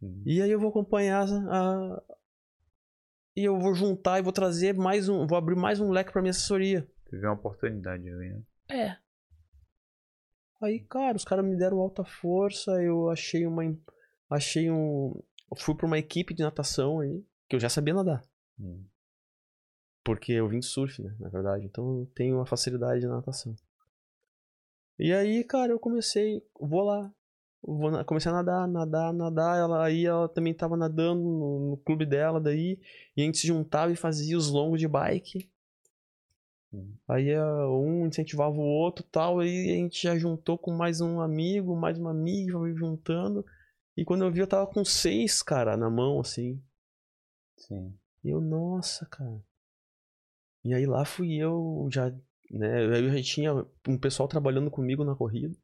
[0.00, 0.22] Uhum.
[0.24, 2.02] E aí eu vou acompanhar a,
[3.36, 6.20] e eu vou juntar e vou trazer mais um, vou abrir mais um leque para
[6.20, 6.86] minha assessoria.
[7.08, 8.42] Teve uma oportunidade ali, né?
[8.68, 8.96] É.
[10.60, 13.62] Aí, cara, os caras me deram alta força, eu achei uma
[14.28, 15.20] achei um
[15.56, 18.22] fui para uma equipe de natação aí, que eu já sabia nadar.
[18.58, 18.84] Hum.
[20.04, 21.64] Porque eu vim de surf, né, na verdade.
[21.64, 23.54] Então eu tenho uma facilidade de natação.
[24.98, 27.12] E aí, cara, eu comecei, vou lá,
[27.62, 29.58] vou, comecei a nadar, nadar, nadar.
[29.58, 32.78] Ela, aí ela também tava nadando no, no, clube dela daí.
[33.16, 35.50] E a gente se juntava e fazia os longos de bike.
[37.08, 39.40] Aí eh, um incentivava o outro tal.
[39.40, 43.44] Aí a gente já juntou com mais um amigo, mais uma amiga, foi juntando.
[43.96, 46.62] E quando eu vi, eu tava com seis, cara, na mão, assim.
[47.56, 47.94] Sim.
[48.24, 49.42] E eu, nossa, cara.
[50.64, 52.10] E aí lá fui eu, já,
[52.50, 52.84] né?
[52.84, 55.56] Eu já tinha um pessoal trabalhando comigo na corrida.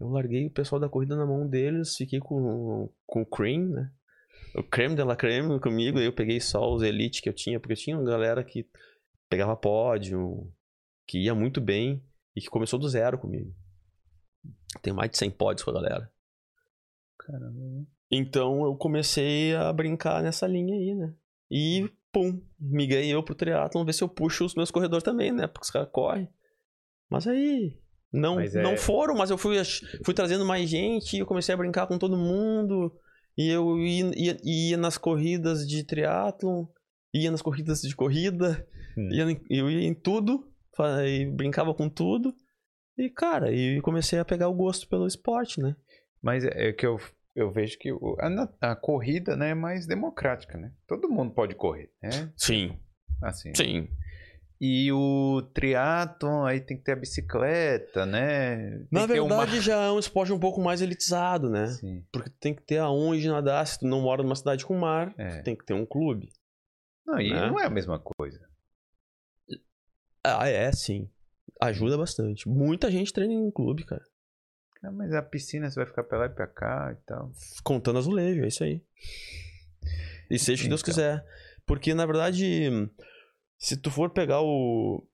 [0.00, 3.92] Eu larguei o pessoal da corrida na mão deles, fiquei com, com o cream, né?
[4.54, 7.74] O creme de la creme comigo, eu peguei só os elite que eu tinha, porque
[7.74, 8.66] tinha uma galera que
[9.28, 10.52] pegava pódio,
[11.06, 12.02] que ia muito bem
[12.34, 13.54] e que começou do zero comigo.
[14.82, 16.12] Tem mais de 100 pódios com a galera.
[17.18, 17.86] Caramba.
[18.10, 21.14] Então eu comecei a brincar nessa linha aí, né?
[21.50, 25.46] E pum, miguei eu pro triatlon, ver se eu puxo os meus corredores também, né?
[25.46, 26.28] Porque os caras correm.
[27.10, 27.78] Mas aí
[28.12, 28.48] não, é...
[28.62, 29.56] não foram, mas eu fui,
[30.04, 32.94] fui trazendo mais gente e eu comecei a brincar com todo mundo.
[33.36, 36.66] E eu ia, ia, ia nas corridas de triatlon,
[37.14, 38.66] ia nas corridas de corrida,
[38.98, 39.08] hum.
[39.12, 40.46] ia, eu ia em tudo,
[41.34, 42.34] brincava com tudo.
[42.96, 45.76] E, cara, e comecei a pegar o gosto pelo esporte, né?
[46.20, 46.98] Mas é, é que eu,
[47.34, 50.72] eu vejo que a, a, corrida né, é mais democrática, né?
[50.86, 52.32] Todo mundo pode correr, né?
[52.36, 52.76] Sim.
[53.22, 53.52] Assim.
[53.54, 53.88] Sim.
[54.60, 58.70] E o triatlon, aí tem que ter a bicicleta, né?
[58.70, 59.60] Tem Na verdade, uma...
[59.62, 61.68] já é um esporte um pouco mais elitizado, né?
[61.68, 62.04] Sim.
[62.12, 63.64] Porque tem que ter aonde nadar.
[63.64, 65.38] Se tu não mora numa cidade com mar, É.
[65.38, 66.30] tu tem que ter um clube.
[67.06, 67.46] Não, e né?
[67.46, 68.47] não é a mesma coisa.
[70.36, 71.08] Ah, é, sim.
[71.60, 72.48] Ajuda bastante.
[72.48, 74.04] Muita gente treina em clube, cara.
[74.82, 77.32] Ah, mas a piscina você vai ficar pra lá e pra cá e tal.
[77.64, 78.82] Contando azulejo, é isso aí.
[80.30, 80.92] E seja o que Deus Então.
[80.94, 81.24] quiser.
[81.66, 82.70] Porque, na verdade,
[83.58, 85.04] se tu for pegar o.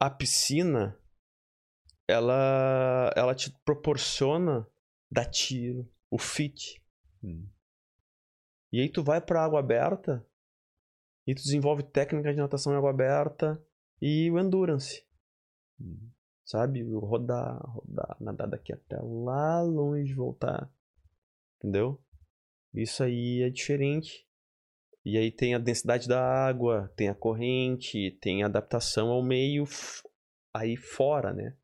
[0.00, 0.96] A piscina,
[2.06, 4.66] ela, ela te proporciona
[5.10, 6.82] dar tiro, o fit.
[7.22, 7.46] Hum.
[8.72, 10.24] E aí tu vai pra água aberta
[11.28, 13.62] e tu desenvolve técnica de natação em água aberta
[14.00, 15.06] e o endurance.
[15.78, 16.10] Hum.
[16.42, 16.82] Sabe?
[16.82, 20.72] Rodar, rodar, nadar daqui até lá longe, voltar.
[21.58, 22.02] Entendeu?
[22.72, 24.26] Isso aí é diferente.
[25.04, 29.64] E aí tem a densidade da água, tem a corrente, tem a adaptação ao meio
[30.54, 31.54] aí fora, né?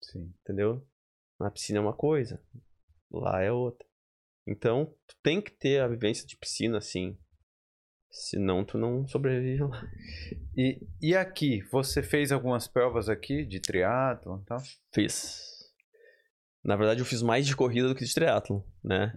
[0.00, 0.32] Sim.
[0.40, 0.82] Entendeu?
[1.38, 2.42] Na piscina é uma coisa,
[3.10, 3.86] lá é outra.
[4.46, 7.18] Então, tu tem que ter a vivência de piscina, assim.
[8.10, 9.82] Senão tu não sobrevive lá.
[10.56, 14.58] E, e aqui, você fez algumas provas aqui de triatlon e tal?
[14.92, 15.40] Fiz.
[16.64, 19.12] Na verdade, eu fiz mais de corrida do que de triatlon, né?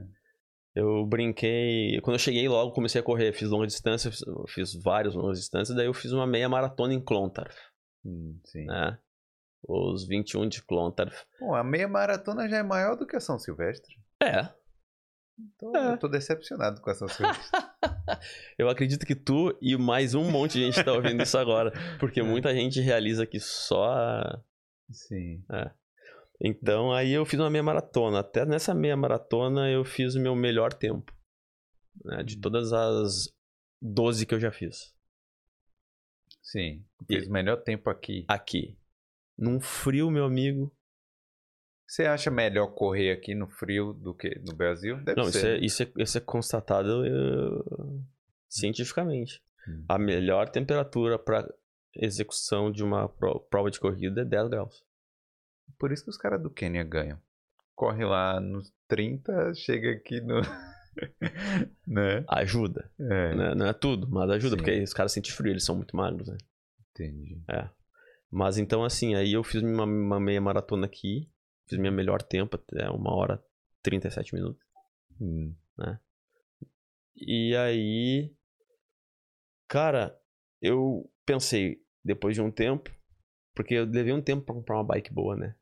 [0.75, 1.99] Eu brinquei.
[2.01, 3.33] Quando eu cheguei logo, comecei a correr.
[3.33, 5.75] Fiz longa distância, fiz, fiz várias longas distâncias.
[5.75, 7.55] Daí eu fiz uma meia maratona em Clontarf,
[8.05, 8.65] Hum, sim.
[8.65, 8.97] né?
[9.67, 11.25] Os 21 de Clontarf.
[11.39, 13.95] Bom, a meia maratona já é maior do que a São Silvestre.
[14.21, 14.49] É.
[15.39, 15.93] Então É.
[15.93, 17.49] eu tô decepcionado com a São Silvestre.
[18.57, 21.71] Eu acredito que tu e mais um monte de gente tá ouvindo isso agora.
[21.99, 24.23] Porque muita gente realiza que só
[24.91, 25.43] sim.
[26.41, 28.19] Então aí eu fiz uma meia maratona.
[28.19, 31.13] Até nessa meia maratona eu fiz o meu melhor tempo.
[32.03, 33.33] né, De todas as
[33.81, 34.93] 12 que eu já fiz.
[36.41, 36.85] Sim.
[37.07, 38.25] Fez o melhor tempo aqui.
[38.27, 38.77] Aqui.
[39.37, 40.75] Num frio, meu amigo.
[41.93, 44.97] Você acha melhor correr aqui no frio do que no Brasil?
[45.03, 45.57] Deve Não, isso ser.
[45.61, 48.01] é, isso, é, isso é constatado eh,
[48.49, 49.43] cientificamente.
[49.67, 49.85] Hum.
[49.87, 51.47] A melhor temperatura para
[51.95, 54.83] execução de uma pro- prova de corrida é 10 graus.
[55.77, 57.21] Por isso que os caras do Quênia ganham.
[57.75, 60.41] Corre lá nos 30, chega aqui no.
[61.85, 62.25] né?
[62.27, 62.89] Ajuda.
[62.99, 63.53] É, né?
[63.53, 64.57] Não é tudo, mas ajuda, Sim.
[64.63, 66.37] porque os caras sentem frio, eles são muito magros, né?
[66.89, 67.39] entendi.
[68.31, 71.29] Mas então, assim, aí eu fiz uma, uma meia maratona aqui,
[71.67, 73.43] fiz minha melhor tempo, até uma hora
[73.79, 74.61] e 37 minutos.
[75.19, 75.55] Hum.
[77.15, 78.35] E aí,
[79.67, 80.19] cara,
[80.61, 82.91] eu pensei, depois de um tempo,
[83.53, 85.55] porque eu levei um tempo pra comprar uma bike boa, né?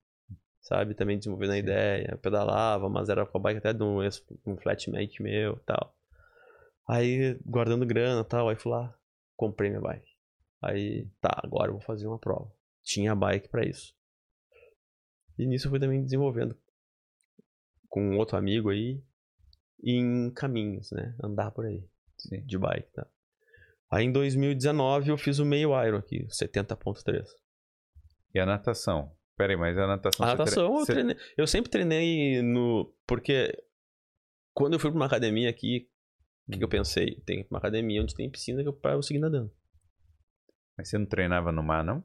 [0.62, 0.94] Sabe?
[0.94, 4.00] Também desenvolvendo a ideia, eu pedalava, mas era com a bike até de um,
[4.46, 5.96] um flatmate meu tal.
[6.88, 8.94] Aí, guardando grana e tal, aí fui lá,
[9.36, 10.12] comprei minha bike.
[10.62, 12.52] Aí, tá, agora eu vou fazer uma prova.
[12.84, 13.96] Tinha a bike pra isso.
[15.42, 16.56] E nisso eu fui também desenvolvendo
[17.90, 19.02] com um outro amigo aí
[19.84, 21.16] em caminhos, né?
[21.24, 21.84] Andar por aí
[22.18, 22.46] Sim.
[22.46, 23.08] de bike, tá?
[23.90, 27.26] Aí em 2019 eu fiz o meio Iron aqui, 70.3.
[28.34, 29.12] E a natação?
[29.36, 30.26] Pera aí, mas a natação.
[30.26, 31.18] A você tre- natação eu treinei.
[31.36, 32.94] Eu sempre treinei no.
[33.08, 33.52] Porque
[34.54, 35.90] quando eu fui pra uma academia aqui,
[36.48, 37.16] o que, que eu pensei?
[37.26, 39.52] Tem que ir pra uma academia onde tem piscina que eu, eu seguir nadando.
[40.78, 42.04] Mas você não treinava no mar, não?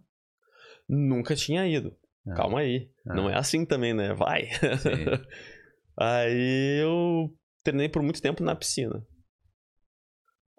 [0.89, 1.95] Nunca tinha ido.
[2.29, 2.35] Ah.
[2.35, 2.91] Calma aí.
[3.07, 3.15] Ah.
[3.15, 4.15] Não é assim também, né?
[4.15, 4.49] Vai.
[5.99, 9.07] Aí eu treinei por muito tempo na piscina.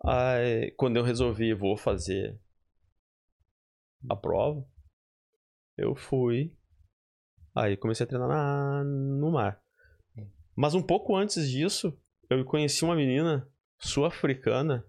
[0.03, 2.39] Aí, quando eu resolvi, vou fazer
[4.09, 4.65] a prova,
[5.78, 6.55] eu fui.
[7.55, 9.61] Aí comecei a treinar na- no mar.
[10.55, 11.95] Mas um pouco antes disso,
[12.30, 13.47] eu conheci uma menina
[13.80, 14.84] sul-africana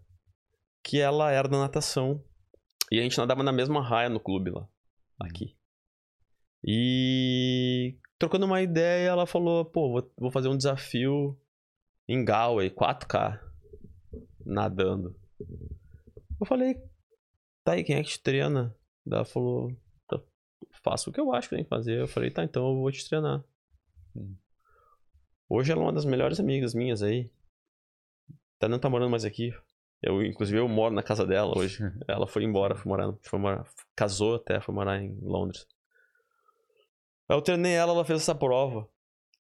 [0.83, 2.25] que ela era da natação.
[2.91, 4.67] E a gente nadava na mesma raia no clube lá.
[5.21, 5.58] Aqui.
[6.65, 11.39] E trocando uma ideia, ela falou, pô, vou, vou fazer um desafio
[12.09, 13.41] em Galway, 4K,
[14.45, 15.15] nadando.
[16.41, 16.75] Eu falei,
[17.65, 18.75] tá aí, quem é que te treina?
[19.07, 19.71] Ela falou,
[20.09, 20.21] "Tá,
[20.83, 22.01] faço o que eu acho que tem que fazer.
[22.01, 23.45] Eu falei, tá, então eu vou te treinar.
[24.15, 24.37] Hum.
[25.49, 27.31] Hoje ela é uma das melhores amigas minhas aí.
[28.59, 29.55] Tá não tá morando mais aqui.
[30.03, 31.79] Eu, inclusive, eu moro na casa dela hoje.
[32.07, 35.67] Ela foi embora, foi morar, foi morar, casou até, foi morar em Londres.
[37.29, 38.89] Aí Eu treinei ela, ela fez essa prova.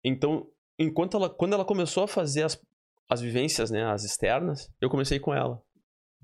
[0.03, 2.59] Então, enquanto ela, quando ela começou a fazer as,
[3.09, 5.61] as vivências, né, as externas, eu comecei com ela.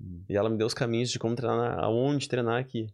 [0.00, 0.24] Hum.
[0.28, 2.86] E ela me deu os caminhos de como treinar, aonde treinar aqui.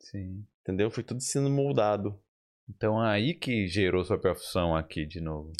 [0.00, 0.44] Sim.
[0.62, 0.90] Entendeu?
[0.90, 2.18] Foi tudo sendo moldado.
[2.68, 5.52] Então aí que gerou sua profissão aqui de novo.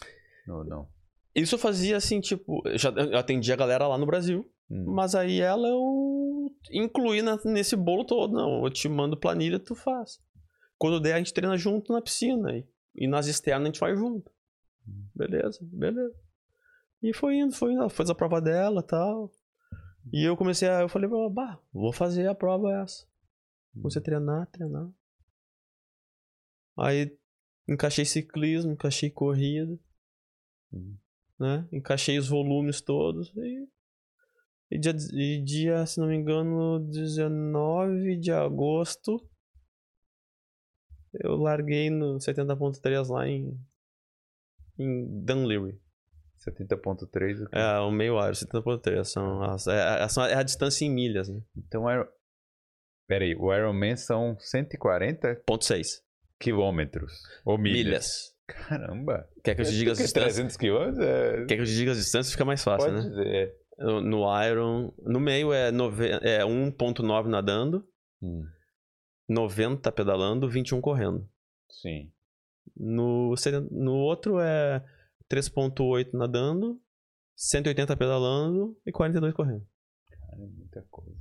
[0.49, 0.89] Ou não?
[1.35, 4.49] Isso eu fazia assim, tipo, eu já eu atendia a galera lá no Brasil.
[4.71, 4.93] Hum.
[4.95, 8.33] Mas aí ela eu incluir na- nesse bolo todo.
[8.33, 10.19] Não, eu te mando planilha, tu faz.
[10.83, 12.59] Quando der, a gente treina junto na piscina.
[12.59, 14.33] E, e nas externas a gente vai junto.
[15.15, 16.13] Beleza, beleza.
[17.01, 17.89] E foi indo, foi indo.
[17.89, 19.33] Fez a prova dela e tal.
[20.13, 20.81] E eu comecei a.
[20.81, 23.07] Eu falei, bah, vou fazer a prova essa.
[23.73, 24.91] Comecei a treinar, treinar.
[26.77, 27.17] Aí
[27.69, 29.79] encaixei ciclismo, encaixei corrida.
[31.39, 31.69] Né?
[31.71, 33.33] Encaixei os volumes todos.
[33.37, 33.69] E,
[34.69, 39.25] e, dia, e dia, se não me engano, 19 de agosto.
[41.15, 43.59] Eu larguei no 70.3 lá em.
[44.79, 45.79] Em Dunleary.
[46.49, 47.43] 70.3.
[47.45, 47.57] o quê?
[47.59, 49.05] É, o meio área, 70.3.
[49.05, 51.41] São as, é, é- são- é a distância em milhas, né?
[51.57, 52.07] Então, Iron...
[53.07, 56.03] Pera aí, o Ironman são 140 Ponto 6.
[56.41, 57.13] quilômetros.
[57.45, 57.85] Ou milhas.
[57.85, 58.33] Milhas.
[58.47, 59.29] Caramba.
[59.45, 60.35] Quer que eu te diga as distâncias?
[60.35, 61.45] 300 quilômetros é...
[61.47, 62.33] Quer que eu te diga as distâncias?
[62.33, 63.09] Fica mais fácil, Pode né?
[63.11, 63.55] dizer.
[63.79, 64.93] No no Iron.
[64.99, 67.87] No meio é, nove, é 1.9 nadando,
[68.21, 68.45] Hum,
[69.29, 71.29] 90 pedalando, 21 correndo.
[71.71, 72.11] sim.
[72.75, 73.35] No,
[73.71, 74.83] no outro é
[75.31, 76.81] 3.8 nadando,
[77.37, 79.67] 180 pedalando e 42 correndo.
[80.09, 81.21] Cara, é muita coisa.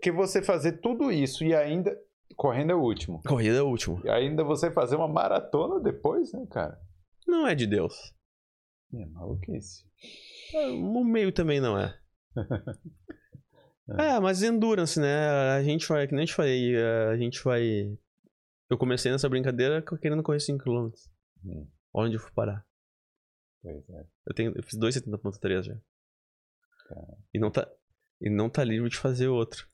[0.00, 1.96] Que você fazer tudo isso e ainda...
[2.36, 3.22] Correndo é o último.
[3.22, 4.00] Corrida é o último.
[4.04, 6.80] E ainda você fazer uma maratona depois, né, cara?
[7.26, 8.12] Não é de Deus.
[8.92, 9.84] É maluquice.
[10.54, 11.96] É, O meio também não é.
[13.98, 15.28] É, mas endurance, né?
[15.56, 17.96] A gente vai, que nem te falei, a gente vai.
[18.70, 20.92] Eu comecei nessa brincadeira querendo correr 5km.
[21.44, 22.66] Hum, onde eu fui parar.
[23.62, 24.06] pois é.
[24.26, 25.74] Eu, tenho, eu fiz 2,70.3 já.
[26.88, 27.18] Cara.
[27.32, 27.70] E não tá.
[28.20, 29.68] E não tá livre de fazer outro.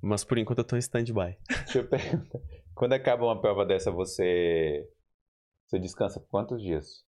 [0.00, 1.36] Mas por enquanto eu tô em stand-by.
[1.48, 2.38] Deixa eu perguntar.
[2.74, 4.88] Quando acaba uma prova dessa, você.
[5.66, 7.03] Você descansa por quantos dias?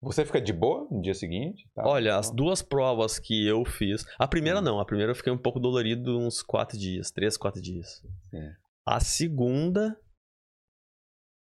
[0.00, 1.68] Você fica de boa no dia seguinte?
[1.74, 1.82] Tá?
[1.86, 4.04] Olha, as duas provas que eu fiz.
[4.18, 4.62] A primeira Hum.
[4.62, 8.00] não, a primeira eu fiquei um pouco dolorido uns 4 dias, 3, 4 dias.
[8.30, 8.48] Sim.
[8.86, 9.98] A segunda,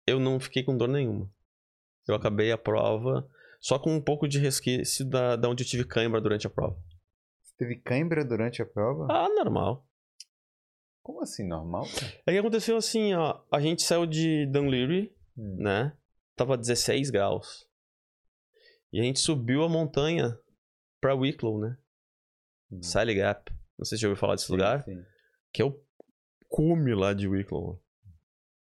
[0.08, 1.30] eu não fiquei com dor nenhuma.
[2.08, 3.30] Eu acabei a prova
[3.60, 6.76] só com um pouco de resquício da, da onde eu tive cãibra durante a prova.
[7.44, 9.08] Você teve cãibra durante a prova?
[9.10, 9.86] Ah, normal.
[11.04, 11.86] Como assim, normal?
[12.26, 13.40] Aí que aconteceu assim, ó.
[13.52, 15.58] A gente saiu de Dunleary, Hum.
[15.60, 15.94] né?
[16.36, 17.67] Tava 16 graus.
[18.92, 20.38] E a gente subiu a montanha
[21.02, 21.78] pra Wicklow, né?
[22.72, 22.82] Hum.
[22.82, 23.52] Siley Gap.
[23.78, 24.84] Não sei se já ouviu falar desse Sim, lugar.
[24.84, 25.04] sim.
[25.54, 25.80] Que é o
[26.48, 27.82] cume lá de Wicklow.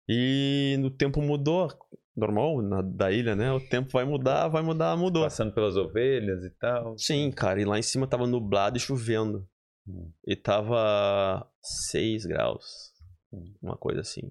[0.08, 1.70] E no tempo mudou.
[2.16, 3.52] Normal, na, da ilha, né?
[3.52, 5.24] O tempo vai mudar, vai mudar, mudou.
[5.24, 6.98] Passando pelas ovelhas e tal.
[6.98, 7.62] Sim, cara.
[7.62, 9.48] E lá em cima tava nublado e chovendo.
[9.88, 10.12] Hum.
[10.26, 12.92] E tava 6 graus.
[13.32, 13.54] Hum.
[13.62, 14.30] Uma coisa assim.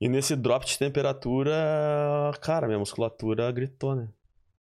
[0.00, 1.52] E nesse drop de temperatura,
[2.42, 4.08] cara, minha musculatura gritou, né?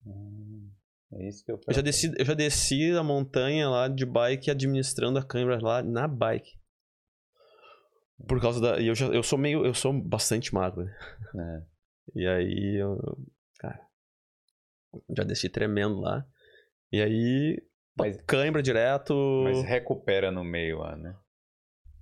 [0.06, 0.70] Hum,
[1.12, 4.50] É isso que eu Eu já desci, eu já desci a montanha lá de bike
[4.50, 6.50] administrando a câmera lá na bike.
[8.28, 8.78] Por causa da.
[8.80, 9.64] E eu, já, eu sou meio.
[9.64, 11.64] Eu sou bastante magro, né?
[12.14, 12.20] É.
[12.20, 12.98] E aí eu.
[13.58, 13.80] Cara.
[15.16, 16.24] Já desci tremendo lá.
[16.92, 17.58] E aí.
[17.98, 19.14] Mas- cãibra direto.
[19.44, 21.14] Mas recupera no meio lá, né?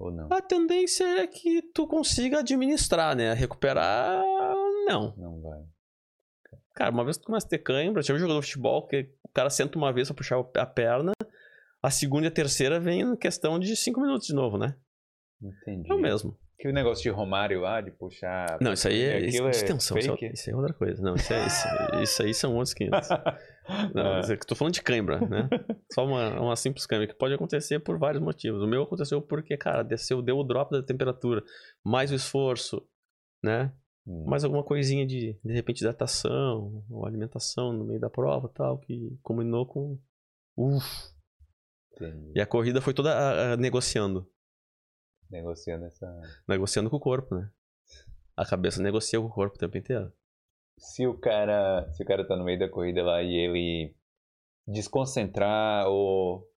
[0.00, 0.28] Ou não?
[0.32, 3.34] A tendência é que tu consiga administrar, né?
[3.34, 4.18] Recuperar.
[4.86, 5.14] Não.
[5.14, 5.60] Não vai.
[6.74, 9.10] Cara, uma vez que tu começa a ter cãibra, tinha um jogador de futebol que
[9.22, 11.12] o cara senta uma vez pra puxar a perna,
[11.82, 14.74] a segunda e a terceira vem em questão de cinco minutos de novo, né?
[15.42, 15.90] Entendi.
[15.90, 16.34] É o mesmo.
[16.60, 18.58] Que o negócio de Romário lá, de puxar.
[18.60, 21.02] Não, isso aí é, isso, é distensão, isso, é, isso aí é outra coisa.
[21.02, 21.66] Não, isso, é, isso,
[22.02, 23.08] isso aí são outros 500.
[23.94, 25.48] Não, é que tô falando de cãibra, né?
[25.90, 28.62] Só uma, uma simples cãibra, que pode acontecer por vários motivos.
[28.62, 31.42] O meu aconteceu porque, cara, desceu, deu o drop da temperatura,
[31.82, 32.86] mais o esforço,
[33.42, 33.72] né?
[34.06, 38.78] hum, Mais alguma coisinha de, de repente, hidratação, ou alimentação no meio da prova tal,
[38.78, 39.98] que combinou com.
[40.58, 40.84] Uf.
[41.94, 42.32] entendi.
[42.34, 44.28] E a corrida foi toda ah, ah, negociando.
[45.30, 46.20] Negociando essa.
[46.48, 47.50] Negociando com o corpo, né?
[48.36, 50.12] A cabeça negocia com o corpo o tempo inteiro.
[50.78, 51.90] Se o cara.
[51.92, 53.94] Se o cara tá no meio da corrida lá e ele
[54.66, 56.48] desconcentrar ou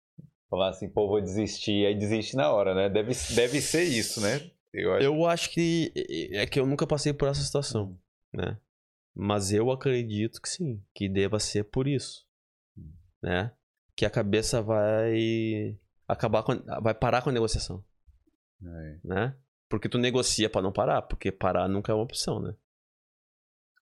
[0.49, 2.89] falar assim, pô, vou desistir, aí desiste na hora, né?
[2.89, 4.51] Deve, deve ser isso, né?
[4.73, 5.03] Eu acho.
[5.03, 5.91] Eu acho que.
[6.31, 7.97] É que eu nunca passei por essa situação,
[8.33, 8.57] né?
[9.15, 12.25] Mas eu acredito que sim, que deva ser por isso,
[13.21, 13.51] né?
[13.95, 16.53] Que a cabeça vai acabar com.
[16.81, 17.83] vai parar com a negociação,
[18.65, 19.35] É né?
[19.69, 22.53] Porque tu negocia pra não parar, porque parar nunca é uma opção, né?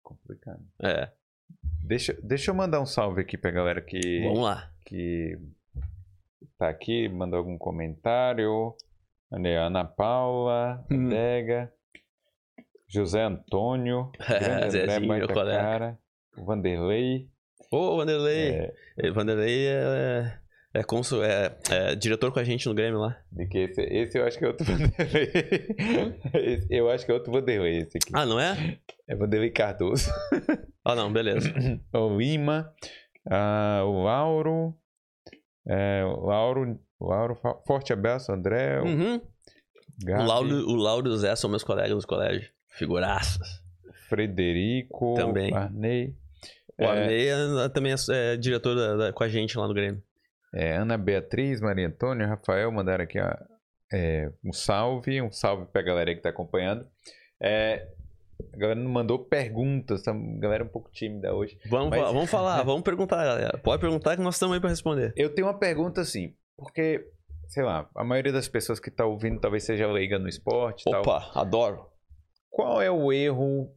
[0.04, 0.62] complicado.
[0.82, 1.12] É.
[1.86, 4.72] Deixa, deixa eu mandar um salve aqui pra galera que, Vamos lá.
[4.86, 5.38] que
[6.58, 8.76] tá aqui, mandou algum comentário.
[9.32, 11.08] Olha Ana Paula, Hum.
[11.10, 11.74] Dega,
[12.88, 15.62] José Antônio, André, Zezinho, meu colega.
[15.62, 16.00] cara,
[16.38, 17.30] Vanderlei.
[17.72, 18.72] Ô, Vanderlei!
[18.98, 20.41] é, Vanderlei é.
[20.74, 23.18] É, consul, é, é diretor com a gente no Grêmio lá.
[23.38, 25.30] Esse, esse eu acho que é outro Vanderlei.
[26.34, 28.12] Esse- eu acho que é outro Vanderlei esse aqui.
[28.14, 28.78] Ah, não é?
[29.08, 30.10] É Vanderlei Cardoso.
[30.84, 31.48] Ah, não, beleza.
[31.94, 32.74] o Lima,
[33.30, 34.76] ah, o Lauro,
[35.68, 37.36] é, o Lauro, o Lauro,
[37.68, 39.22] forte abraço, André, o Uhum.
[40.08, 42.50] O Lauro, o Lauro e o Zé são meus colegas nos colégios.
[42.70, 43.48] Figuraças.
[44.10, 45.54] Frederico, Também.
[45.54, 46.16] Arnei,
[46.80, 46.88] O É.
[46.88, 50.02] Arnei é- também é, é diretor da- da- com a gente lá no Grêmio.
[50.54, 53.34] É, Ana Beatriz, Maria Antônia, Rafael mandaram aqui ó,
[53.94, 56.86] é, um salve, um salve pra galera aí que tá acompanhando.
[57.42, 57.88] É,
[58.54, 60.12] a galera não mandou perguntas, tá?
[60.12, 61.58] a galera é um pouco tímida hoje.
[61.70, 63.58] Vamos, Mas- vamos falar, vamos perguntar, galera.
[63.58, 65.14] Pode perguntar que nós estamos aí pra responder.
[65.16, 67.08] Eu tenho uma pergunta assim, porque,
[67.48, 70.92] sei lá, a maioria das pessoas que tá ouvindo talvez seja leiga no esporte e
[70.92, 71.02] tal.
[71.02, 71.86] Opa, adoro.
[72.50, 73.74] Qual é o erro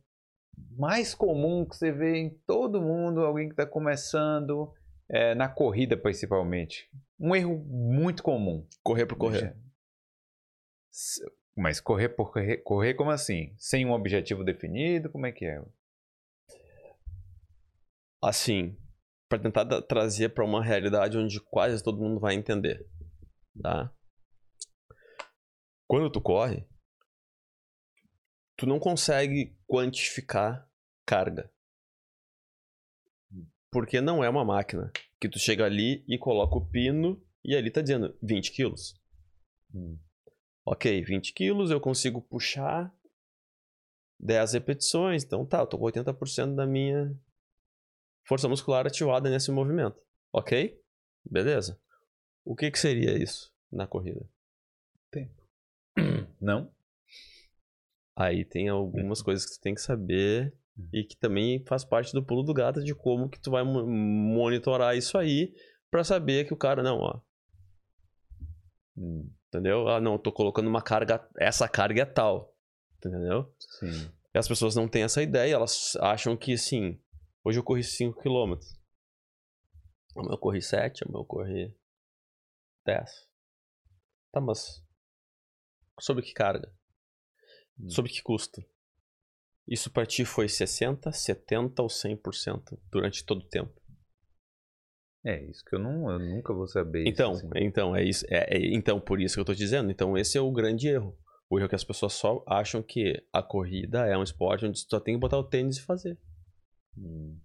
[0.76, 4.72] mais comum que você vê em todo mundo, alguém que está começando,
[5.08, 6.90] é, na corrida principalmente?
[7.18, 8.66] Um erro muito comum.
[8.82, 9.56] Correr por correr.
[11.56, 13.54] Mas correr por correr, correr como assim?
[13.58, 15.10] Sem um objetivo definido?
[15.10, 15.62] Como é que é?
[18.22, 18.76] Assim,
[19.28, 22.86] pra tentar trazer pra uma realidade onde quase todo mundo vai entender,
[23.60, 23.92] tá?
[25.86, 26.66] Quando tu corre,
[28.56, 30.68] tu não consegue quantificar
[31.06, 31.52] carga.
[33.74, 37.72] Porque não é uma máquina que tu chega ali e coloca o pino e ali
[37.72, 38.94] tá dizendo 20 quilos.
[40.64, 42.94] Ok, 20 quilos, eu consigo puxar
[44.20, 45.24] 10 repetições.
[45.24, 47.20] Então tá, eu tô com 80% da minha
[48.28, 50.00] força muscular ativada nesse movimento.
[50.32, 50.80] Ok?
[51.28, 51.76] Beleza.
[52.44, 54.24] O que, que seria isso na corrida?
[56.40, 56.72] Não?
[58.14, 60.56] Aí tem algumas coisas que tu tem que saber
[60.92, 63.86] e que também faz parte do pulo do gato de como que tu vai mo-
[63.86, 65.54] monitorar isso aí
[65.90, 67.20] pra saber que o cara, não, ó.
[68.96, 69.88] Hum, Entendeu?
[69.88, 72.52] Ah, não, eu tô colocando uma carga, essa carga é tal.
[72.96, 73.54] Entendeu?
[73.78, 74.10] Sim.
[74.34, 77.00] E as pessoas não têm essa ideia, elas acham que assim,
[77.44, 78.58] hoje eu corri 5 km.
[80.16, 81.76] Amanhã eu corri 7, amanhã eu corri
[82.84, 83.28] 10.
[84.32, 84.82] Tá, mas
[86.00, 86.72] sobre que carga?
[87.88, 88.60] Sobre que custo?
[89.66, 93.72] Isso pra ti foi 60, 70 ou 100% durante todo o tempo?
[95.24, 97.02] É isso que eu, não, eu nunca vou saber.
[97.02, 97.48] isso, Então, assim.
[97.56, 99.90] então é isso, é, é- então por isso que eu te dizendo.
[99.90, 101.18] Então esse é o grande erro.
[101.48, 104.78] O erro é que as pessoas só acham que a corrida é um esporte onde
[104.78, 106.18] só tem que botar o tênis e fazer.
[106.96, 107.40] Hum,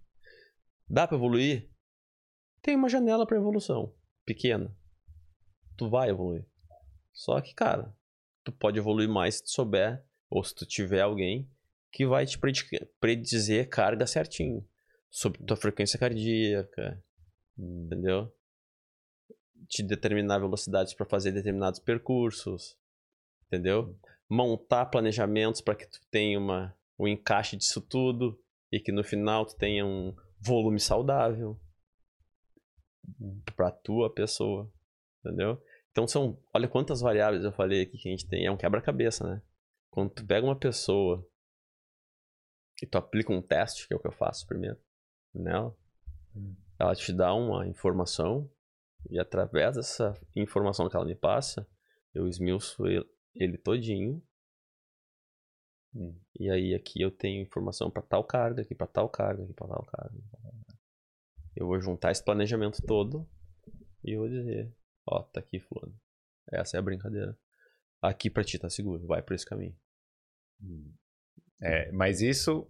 [0.88, 1.70] Dá pra evoluir?
[2.60, 3.94] Tem uma janela pra evolução,
[4.26, 4.76] pequena.
[5.76, 6.44] Tu vai evoluir.
[7.12, 7.94] Só que, cara,
[8.44, 11.50] tu pode evoluir mais se tu souber, ou se tu tiver alguém
[11.90, 14.66] que vai te predi- predizer carga certinho.
[15.10, 17.02] Sobre tua frequência cardíaca,
[17.58, 18.32] entendeu?
[19.68, 22.78] Te determinar velocidades pra fazer determinados percursos,
[23.46, 23.98] entendeu?
[24.28, 29.44] Montar planejamentos para que tu tenha uma, um encaixe disso tudo e que no final
[29.44, 31.60] tu tenha um volume saudável
[33.56, 34.72] pra tua pessoa,
[35.24, 35.60] entendeu?
[35.90, 39.28] Então são, olha quantas variáveis eu falei aqui que a gente tem, é um quebra-cabeça,
[39.28, 39.42] né?
[39.90, 41.26] Quando tu pega uma pessoa
[42.82, 44.78] e tu aplica um teste, que é o que eu faço primeiro,
[45.34, 45.76] nela,
[46.34, 46.54] Hum.
[46.78, 48.50] ela te dá uma informação
[49.08, 51.66] e através dessa informação que ela me passa,
[52.14, 54.22] eu esmiuço ele, ele todinho.
[55.94, 56.16] Hum.
[56.38, 59.68] E aí aqui eu tenho informação para tal carga, aqui para tal carga, aqui para
[59.68, 60.18] tal carga.
[61.56, 63.28] Eu vou juntar esse planejamento todo
[64.04, 64.72] e vou dizer,
[65.06, 65.98] ó, tá aqui fulano.
[66.50, 67.36] Essa é a brincadeira.
[68.00, 69.76] Aqui pra ti tá seguro, vai por esse caminho.
[70.62, 70.92] hum.
[71.62, 72.66] É, mas isso,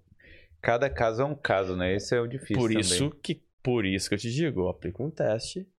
[0.61, 1.95] cada caso é um caso, né?
[1.95, 2.81] Esse é o difícil por também.
[2.81, 5.71] isso que por isso que eu te digo, eu aplico um teste,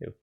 [0.00, 0.14] eu,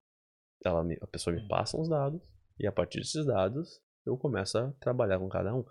[0.64, 2.22] ela a pessoa me passa uns dados
[2.60, 5.66] e a partir desses dados eu começo a trabalhar com cada um.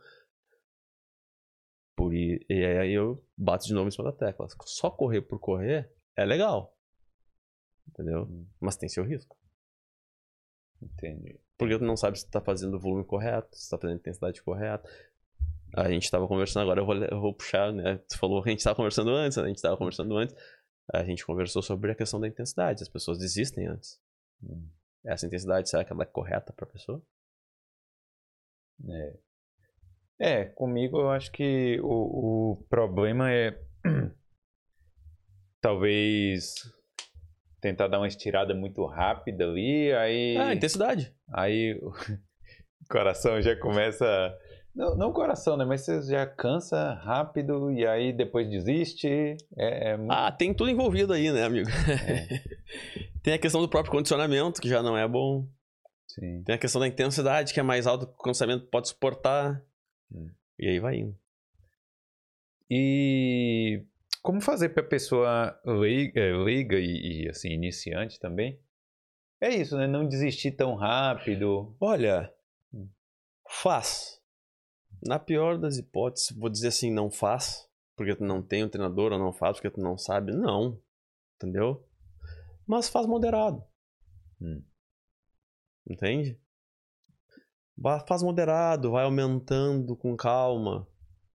[1.97, 4.49] Por, e aí eu bato de novo em cima da tecla.
[4.65, 6.77] Só correr por correr é legal.
[7.89, 8.29] Entendeu?
[8.59, 9.37] Mas tem seu risco.
[10.83, 11.39] Entendi.
[11.57, 13.97] Porque tu não sabe se tu tá fazendo o volume correto, se tu tá fazendo
[13.97, 14.89] a intensidade correta.
[15.77, 17.99] A gente tava conversando agora, eu vou, eu vou puxar, né?
[18.09, 20.35] Tu falou que a gente tava conversando antes, a gente tava conversando antes.
[20.93, 22.83] A gente conversou sobre a questão da intensidade.
[22.83, 23.99] As pessoas desistem antes.
[25.05, 27.03] Essa intensidade, será que ela é correta pra pessoa?
[28.89, 29.15] É.
[30.21, 33.59] É, comigo eu acho que o, o problema é
[35.61, 36.55] talvez
[37.61, 41.15] tentar dar uma estirada muito rápida ali, aí, Ah, intensidade.
[41.33, 41.91] aí o
[42.91, 44.07] coração já começa.
[44.75, 45.65] Não, não o coração, né?
[45.65, 49.09] Mas você já cansa rápido e aí depois desiste.
[49.57, 51.69] É, é muito- Ah, tem tudo envolvido aí, né, amigo?
[53.23, 55.49] Tem a questão do próprio condicionamento, que já não é bom.
[56.07, 56.43] Sim.
[56.45, 59.65] Tem a questão da intensidade, que é mais alto que o condicionamento pode suportar.
[60.13, 60.29] Hum.
[60.59, 61.19] E aí vai indo.
[62.71, 63.83] E
[64.23, 68.61] como fazer para pessoa leiga, é, leiga e, e, assim iniciante também?
[69.41, 69.87] É isso, né?
[69.87, 71.75] Não desistir tão rápido.
[71.81, 72.31] Olha,
[73.49, 74.21] faz.
[75.05, 79.13] Na pior das hipóteses, vou dizer assim, não faz, porque tu não tem um treinador,
[79.13, 80.33] ou não faz porque tu não sabe.
[80.33, 80.81] Não.
[81.37, 81.87] Entendeu?
[82.67, 83.63] Mas faz moderado.
[84.41, 84.65] Hum.
[85.89, 86.41] Entende?
[88.07, 90.89] Faz moderado, vai aumentando com calma,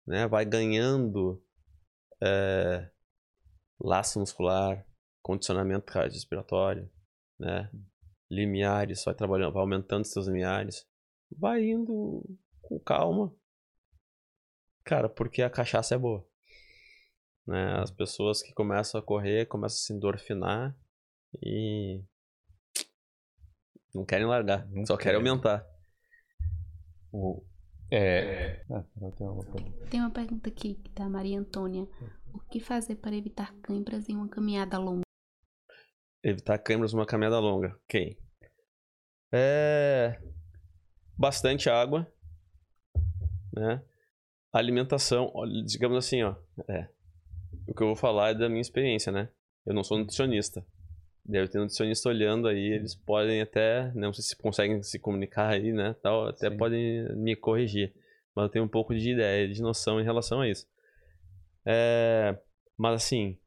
[0.05, 0.27] né?
[0.27, 1.41] Vai ganhando
[2.21, 2.91] é,
[3.79, 4.85] laço muscular,
[5.23, 6.91] condicionamento cardiorrespiratório,
[7.39, 7.71] né?
[8.29, 10.85] Limiares, vai trabalhando, vai aumentando seus limiares,
[11.31, 12.23] vai indo
[12.61, 13.33] com calma,
[14.85, 16.25] cara, porque a cachaça é boa,
[17.45, 17.81] né?
[17.81, 20.77] As pessoas que começam a correr começam a se endorfinar
[21.43, 22.01] e
[23.93, 25.67] não querem largar, não só querem aumentar.
[27.11, 27.43] O,
[27.91, 28.63] é...
[28.71, 28.83] Ah,
[29.89, 31.87] Tem uma pergunta aqui da Maria Antônia.
[32.33, 35.03] O que fazer para evitar câimbras em uma caminhada longa?
[36.23, 37.79] Evitar câimbras em uma caminhada longa.
[37.85, 38.17] Ok.
[39.31, 40.19] É...
[41.17, 42.11] Bastante água.
[43.53, 43.81] Né?
[44.57, 45.33] Alimentação.
[45.65, 46.35] Digamos assim, ó.
[46.67, 46.87] É.
[47.67, 49.29] O que eu vou falar é da minha experiência, né?
[49.65, 50.65] Eu não sou nutricionista.
[51.25, 55.73] Deve ter nutricionista olhando aí, eles podem até, não sei se conseguem se comunicar aí,
[55.73, 56.57] né, tal, até Sim.
[56.57, 57.95] podem me corrigir.
[58.35, 60.67] Mas eu tenho um pouco de ideia, de noção em relação a isso.
[61.65, 62.37] É,
[62.77, 63.39] mas assim,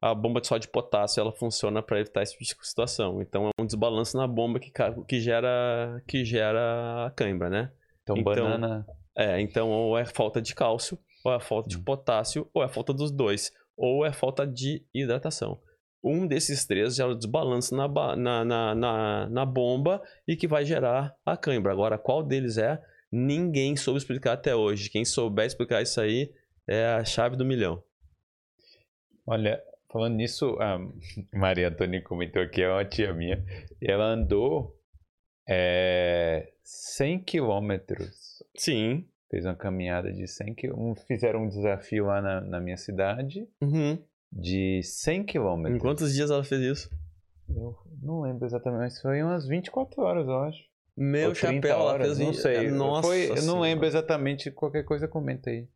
[0.00, 3.22] a bomba de sódio de potássio, ela funciona para evitar esse tipo de situação.
[3.22, 4.72] Então é um desbalanço na bomba que,
[5.06, 7.70] que gera que gera a cãibra, né?
[8.02, 8.84] Então, então banana...
[9.16, 11.84] É, então ou é falta de cálcio, ou é falta de hum.
[11.84, 15.60] potássio, ou é falta dos dois, ou é falta de hidratação
[16.02, 17.86] um desses três já desbalança na,
[18.16, 21.72] na, na, na, na bomba e que vai gerar a cãibra.
[21.72, 22.82] Agora, qual deles é?
[23.10, 24.90] Ninguém soube explicar até hoje.
[24.90, 26.32] Quem souber explicar isso aí
[26.66, 27.82] é a chave do milhão.
[29.26, 29.62] Olha,
[29.92, 30.78] falando nisso, a
[31.32, 33.44] Maria Antônia comentou aqui, é uma tia minha,
[33.80, 34.76] e ela andou
[35.48, 38.31] é, 100 quilômetros.
[38.56, 39.06] Sim.
[39.30, 41.06] Fez uma caminhada de 100 quilômetros.
[41.06, 43.48] Fizeram um desafio lá na, na minha cidade.
[43.60, 43.98] Uhum
[44.32, 45.66] de 100 km.
[45.68, 46.90] Em quantos dias ela fez isso?
[47.48, 50.62] Eu não lembro exatamente, mas foi umas 24 horas, eu acho.
[50.96, 52.70] Meu chapéu, horas, ela fez Não sei.
[52.70, 54.50] Nossa foi, eu não lembro exatamente.
[54.50, 55.68] Qualquer coisa, comenta aí.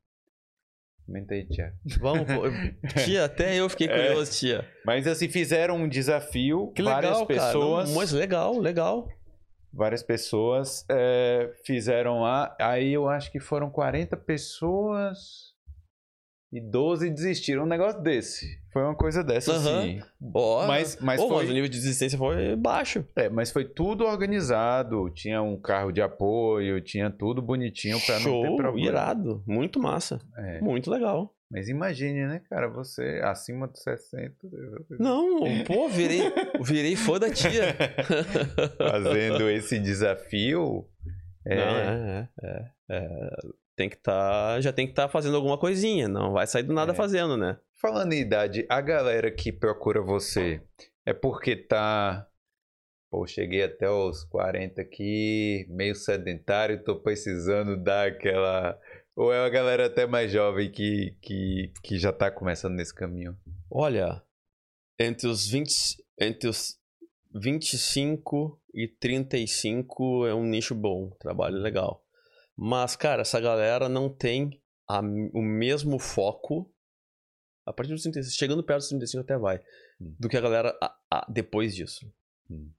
[1.05, 1.73] Comenta aí, tia.
[2.01, 2.27] Vamos,
[3.05, 3.91] tia, até eu fiquei é.
[3.91, 4.35] curioso, é.
[4.35, 4.69] tia.
[4.85, 6.73] Mas assim, fizeram um desafio.
[6.73, 7.89] Que várias legal, pessoas.
[7.89, 7.99] Cara.
[7.99, 9.09] Mas legal, legal.
[9.77, 12.57] Várias pessoas é, fizeram lá.
[12.59, 15.55] Aí eu acho que foram 40 pessoas
[16.51, 17.65] e 12 desistiram.
[17.65, 18.59] Um negócio desse.
[18.73, 19.59] Foi uma coisa dessa, uhum.
[19.59, 20.01] assim.
[20.33, 21.37] Oh, mas, mas, oh, foi...
[21.37, 23.05] mas o nível de desistência foi baixo.
[23.15, 25.11] É, mas foi tudo organizado.
[25.11, 28.89] Tinha um carro de apoio, tinha tudo bonitinho pra Show, não ter problema.
[28.89, 29.43] irado.
[29.47, 30.19] Muito massa.
[30.39, 30.59] É.
[30.61, 31.36] Muito legal.
[31.51, 32.69] Mas imagine, né, cara?
[32.69, 34.35] Você acima dos 60.
[34.99, 36.23] Não, pô, virei,
[36.61, 37.77] virei fã da tia.
[38.77, 40.89] Fazendo esse desafio.
[41.45, 41.57] É...
[41.57, 43.31] Não, é, é, é
[43.77, 46.73] tem que tá, já tem que estar tá fazendo alguma coisinha, não vai sair do
[46.73, 46.95] nada é.
[46.95, 47.59] fazendo, né?
[47.79, 50.63] Falando em idade, a galera que procura você
[51.05, 52.27] é porque tá
[53.09, 58.79] Pô, cheguei até os 40 aqui, meio sedentário, tô precisando dar aquela.
[59.17, 63.35] Ou é uma galera até mais jovem que, que, que já tá começando nesse caminho?
[63.71, 64.23] Olha,
[64.99, 65.73] entre os 20,
[66.21, 66.79] entre os
[67.35, 72.05] 25 e 35 é um nicho bom, trabalho legal.
[72.55, 76.71] Mas, cara, essa galera não tem a, o mesmo foco.
[77.65, 79.63] A partir dos 35, chegando perto dos 35 até vai.
[79.99, 80.15] Hum.
[80.19, 82.11] Do que a galera a, a, depois disso.
[82.51, 82.71] Hum.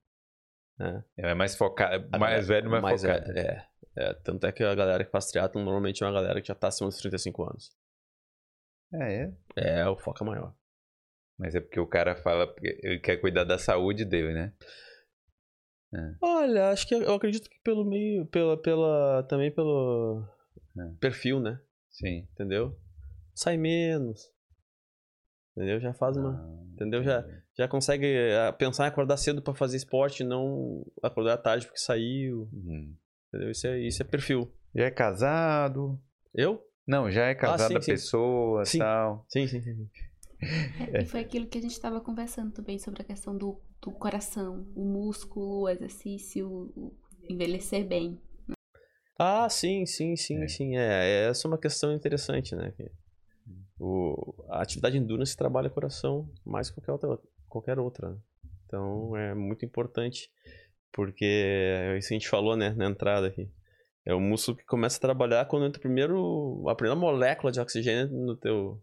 [0.80, 1.30] É.
[1.30, 3.32] é mais focado, mais velho, mais, mais focado.
[3.36, 3.66] É, é,
[3.98, 6.54] é, Tanto é que a galera que faz triatlon normalmente é uma galera que já
[6.54, 7.70] tá acima dos 35 anos.
[8.92, 9.32] É, é?
[9.56, 10.54] É, o foco é maior.
[11.38, 14.52] Mas é porque o cara fala porque ele quer cuidar da saúde dele, né?
[15.94, 16.14] É.
[16.20, 20.22] Olha, acho que eu acredito que pelo meio, pela, pela também pelo
[20.78, 20.94] é.
[21.00, 21.60] perfil, né?
[21.90, 22.28] Sim.
[22.32, 22.78] Entendeu?
[23.34, 24.32] Sai menos.
[25.56, 25.80] Entendeu?
[25.80, 27.02] Já faz uma, ah, entendeu?
[27.02, 27.24] Já
[27.58, 32.48] já consegue eh, pensar em acordar cedo para fazer esporte, não acordar tarde porque saiu.
[32.52, 32.96] Uhum.
[33.28, 33.50] Entendeu?
[33.50, 34.52] Isso é isso é perfil.
[34.74, 36.00] Já é casado?
[36.34, 36.62] Eu?
[36.86, 38.78] Não, já é casada ah, sim, a pessoa, sim.
[38.78, 39.26] tal.
[39.28, 39.90] Sim, sim, sim.
[40.92, 43.90] É, e foi aquilo que a gente estava conversando também sobre a questão do, do
[43.90, 46.96] coração, o músculo, o exercício, o
[47.28, 48.18] envelhecer bem.
[49.18, 50.48] Ah, sim, sim, sim, é.
[50.48, 50.76] sim.
[50.76, 52.72] É, essa é uma questão interessante, né?
[53.78, 57.28] O, a atividade endurance trabalha o coração mais que qualquer outra.
[57.48, 58.16] Qualquer outra.
[58.64, 60.30] Então é muito importante,
[60.98, 63.48] porque isso a gente falou né, na entrada aqui.
[64.04, 68.08] É o músculo que começa a trabalhar quando entra primeiro a primeira molécula de oxigênio
[68.08, 68.82] no teu,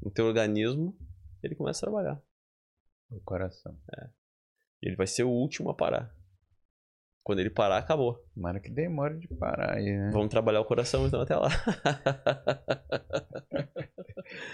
[0.00, 0.96] no teu organismo,
[1.42, 2.22] ele começa a trabalhar.
[3.10, 3.76] O coração.
[3.98, 4.10] É.
[4.80, 6.14] Ele vai ser o último a parar.
[7.24, 8.24] Quando ele parar, acabou.
[8.32, 10.10] Tomara que demore de parar aí, né?
[10.12, 11.48] Vamos trabalhar o coração então até lá.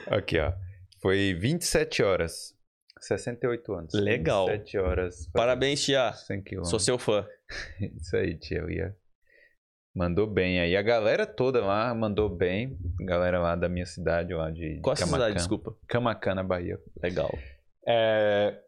[0.09, 0.55] Aqui, ó.
[1.03, 2.56] Foi 27 horas.
[3.01, 3.95] 68 anos.
[3.95, 4.47] Legal.
[4.47, 5.31] 27 horas.
[5.33, 6.13] Parabéns, Tia.
[6.13, 7.27] 100 Sou seu fã.
[7.81, 8.59] Isso aí, tia.
[8.59, 8.97] Eu ia...
[9.95, 10.77] Mandou bem aí.
[10.77, 12.79] A galera toda lá mandou bem.
[13.01, 15.17] Galera lá da minha cidade, lá de Qual a Camacan.
[15.17, 15.75] cidade, desculpa?
[15.89, 16.79] Camacana, Bahia.
[17.03, 17.31] Legal.
[17.89, 18.61] É...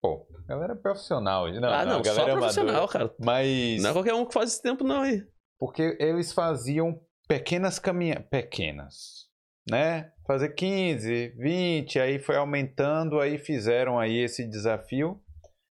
[0.00, 1.52] Pô, galera profissional.
[1.52, 2.40] Não, ah, não, galera só amadora.
[2.40, 3.14] profissional, cara.
[3.18, 3.82] Mas...
[3.82, 5.22] Não é qualquer um que faz esse tempo, não, aí.
[5.58, 8.26] Porque eles faziam pequenas caminhadas.
[8.30, 9.25] Pequenas.
[9.68, 10.12] Né?
[10.26, 15.20] Fazer 15, 20, aí foi aumentando, aí fizeram aí esse desafio.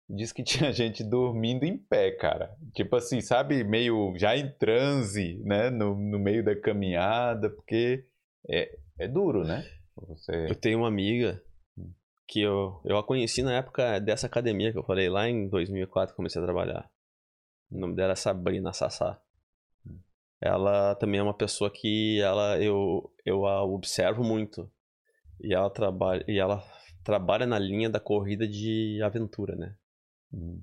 [0.09, 2.55] Diz que tinha gente dormindo em pé, cara.
[2.73, 5.69] Tipo assim, sabe, meio já em transe, né?
[5.69, 8.05] No, no meio da caminhada, porque
[8.49, 9.65] é, é duro, né?
[10.07, 10.47] Você...
[10.49, 11.41] Eu tenho uma amiga
[12.27, 16.15] que eu, eu a conheci na época dessa academia que eu falei, lá em 2004
[16.15, 16.89] comecei a trabalhar.
[17.71, 19.19] O nome dela é Sabrina Sassá.
[20.41, 24.71] Ela também é uma pessoa que ela eu, eu a observo muito.
[25.41, 26.63] E ela trabalha e ela
[27.03, 29.75] trabalha na linha da corrida de aventura, né?
[30.33, 30.61] Hum.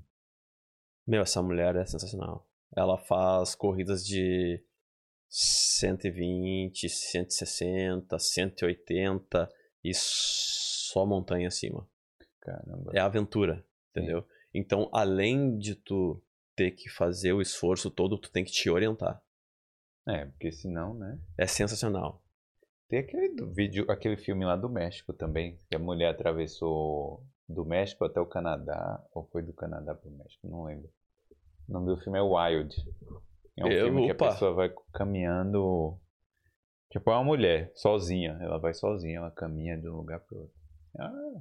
[1.07, 2.49] Meu, essa mulher é sensacional.
[2.75, 4.63] Ela faz corridas de
[5.29, 9.49] 120, 160, 180
[9.85, 11.89] e só montanha acima.
[12.41, 12.93] Caramba.
[12.95, 14.27] É aventura, entendeu?
[14.55, 16.23] Então, além de tu
[16.55, 19.23] ter que fazer o esforço todo, tu tem que te orientar.
[20.09, 21.19] É, porque senão, né?
[21.39, 22.23] É sensacional.
[22.89, 27.65] Tem aquele do vídeo, aquele filme lá do México também, que a mulher atravessou do
[27.65, 30.89] México até o Canadá, ou foi do Canadá para o México, não lembro.
[31.69, 32.75] O nome do filme é Wild.
[33.59, 35.99] É um Eu- filme que a pessoa vai caminhando.
[36.93, 38.39] Tipo, é uma mulher, sozinha.
[38.41, 40.55] Ela vai sozinha, ela caminha de um lugar para outro.
[40.99, 41.41] Ah,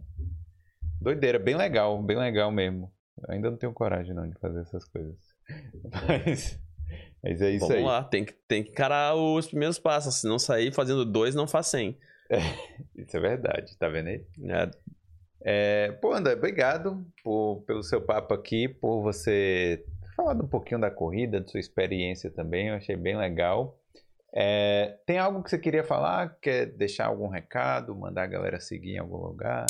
[0.99, 2.91] doideira, bem legal, bem legal mesmo.
[3.19, 5.17] Eu ainda não tenho coragem não de fazer essas coisas.
[6.25, 6.59] Mas,
[7.25, 7.83] mas é isso Vamos aí.
[7.83, 10.21] lá, tem que, tem que encarar os primeiros passos.
[10.21, 11.97] Se não sair fazendo dois, não faz cem.
[12.95, 14.23] Isso é verdade, tá vendo aí?
[14.43, 14.71] É,
[15.41, 19.83] É, pô, André, obrigado por, pelo seu papo aqui, por você
[20.15, 23.79] falado um pouquinho da corrida, de sua experiência também, eu achei bem legal.
[24.33, 26.37] É, tem algo que você queria falar?
[26.39, 29.65] Quer deixar algum recado, mandar a galera seguir em algum lugar?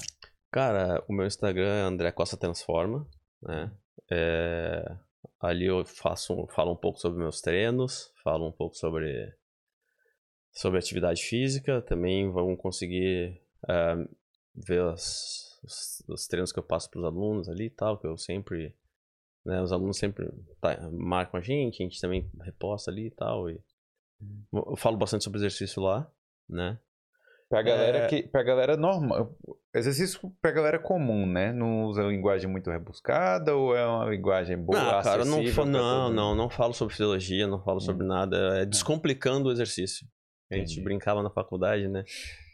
[0.52, 3.08] Cara, o meu Instagram é André Costa Transforma,
[3.42, 3.72] né?
[4.12, 4.96] É,
[5.40, 9.34] ali eu faço, falo um pouco sobre meus treinos, falo um pouco sobre
[10.52, 13.96] sobre atividade física, também vão conseguir é,
[14.56, 18.08] ver as- os, os treinos que eu passo para os alunos ali e tal, que
[18.08, 18.74] eu sempre,
[19.46, 20.32] né, os alunos sempre
[20.62, 23.60] tá, marcam a gente, a gente também reposta ali e tal, e
[24.54, 26.10] eu falo bastante sobre exercício lá,
[26.48, 26.80] né?
[27.50, 28.08] Pra galera É.
[28.08, 28.24] que.
[28.24, 29.36] Pra galera normal.
[29.74, 31.52] Exercício pra galera comum, né?
[31.54, 34.80] Não usa linguagem muito rebuscada ou é uma linguagem boa?
[34.82, 38.62] Não, cara, não, fa- não, não, não falo sobre fisiologia, não falo sobre nada.
[38.62, 40.08] É descomplicando o exercício.
[40.52, 40.82] A gente Entendi.
[40.84, 42.04] brincava na faculdade, né?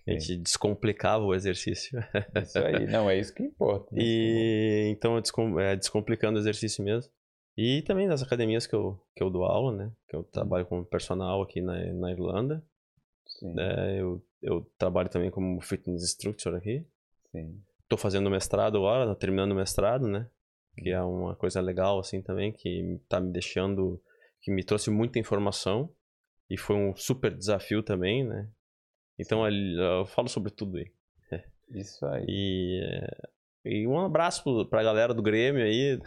[0.08, 2.00] A gente descomplicava o exercício.
[2.42, 3.88] Isso aí, não, é isso que importa.
[3.96, 4.02] né?
[4.04, 7.12] E então é, descom- é descomplicando o exercício mesmo.
[7.58, 9.92] E também nas academias que eu, que eu dou aula, né?
[10.10, 12.64] Que eu trabalho como personal aqui na, na Irlanda.
[13.42, 14.00] Né?
[14.00, 16.86] Eu, eu trabalho também como fitness instructor aqui.
[17.32, 17.62] sim.
[17.88, 20.30] Tô fazendo mestrado agora, tô terminando o mestrado, né?
[20.78, 24.02] Que é uma coisa legal, assim, também, que tá me deixando...
[24.42, 25.94] Que me trouxe muita informação.
[26.50, 28.50] E foi um super desafio também, né?
[29.20, 30.92] Então, eu falo sobre tudo aí.
[31.74, 32.26] Isso aí.
[32.28, 33.30] E, é,
[33.66, 36.00] e um abraço pra galera do Grêmio aí.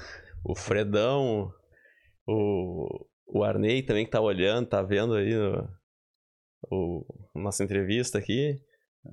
[0.44, 1.52] O Fredão,
[2.26, 5.32] o, o Arnei também que tá olhando, tá vendo aí
[6.70, 7.04] o-
[7.34, 8.60] nossa entrevista aqui.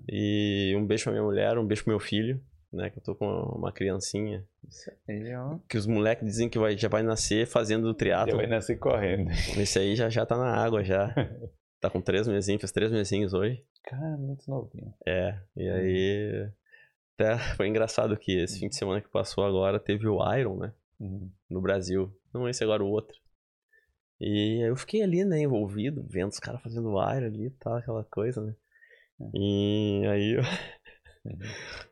[0.10, 2.42] E um beijo pra minha mulher, um beijo pro meu filho,
[2.72, 2.90] né?
[2.90, 4.46] Que eu tô com uma criancinha.
[4.68, 5.58] Isso aí, ó.
[5.70, 8.38] Que os moleques dizem que vai, já vai nascer fazendo Já triatlo.
[8.38, 9.30] vai nascer correndo.
[9.60, 11.14] Esse aí já, já tá na água já.
[11.82, 13.66] Tá com três mesinhos, fez três mesinhos hoje.
[13.86, 14.94] Cara, muito novinho.
[15.04, 16.50] É, e aí.
[17.18, 20.72] Até foi engraçado que esse fim de semana que passou agora teve o Iron, né?
[21.00, 21.32] Uhum.
[21.50, 22.16] No Brasil.
[22.32, 23.18] Não esse agora, o outro.
[24.22, 28.04] E eu fiquei ali, né, envolvido, vendo os caras fazendo Iron ali e tal, aquela
[28.04, 28.56] coisa, né?
[29.34, 30.44] E aí eu,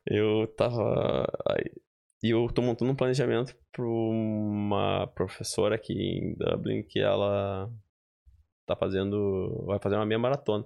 [0.06, 1.28] eu tava.
[2.22, 7.72] e eu tô montando um planejamento pra uma professora aqui em Dublin que ela
[8.66, 9.64] tá fazendo.
[9.66, 10.66] vai fazer uma meia maratona.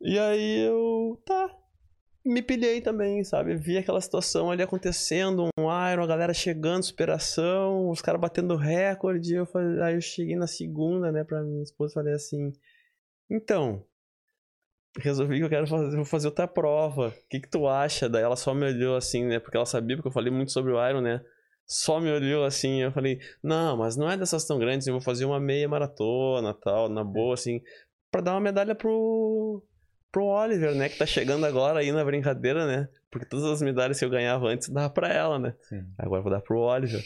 [0.00, 1.20] E aí eu.
[1.26, 1.45] tá.
[2.26, 3.54] Me pilhei também, sabe?
[3.56, 9.34] Vi aquela situação ali acontecendo, um Iron, a galera chegando, superação, os caras batendo recorde.
[9.34, 12.52] Eu falei, aí eu cheguei na segunda, né, pra minha esposa falei assim:
[13.30, 13.84] então,
[14.98, 17.08] resolvi que eu quero fazer, vou fazer outra prova.
[17.08, 18.08] O que, que tu acha?
[18.08, 19.38] Daí ela só me olhou assim, né?
[19.38, 21.20] Porque ela sabia, porque eu falei muito sobre o Iron, né?
[21.66, 25.00] Só me olhou assim, eu falei, não, mas não é dessas tão grandes, eu vou
[25.00, 27.60] fazer uma meia maratona, tal, na boa, assim,
[28.10, 29.64] pra dar uma medalha pro,
[30.16, 30.88] pro Oliver, né?
[30.88, 32.88] Que tá chegando agora aí na brincadeira, né?
[33.10, 35.54] Porque todas as medalhas que eu ganhava antes dava pra ela, né?
[35.60, 35.86] Sim.
[35.98, 37.04] Agora eu vou dar pro Oliver.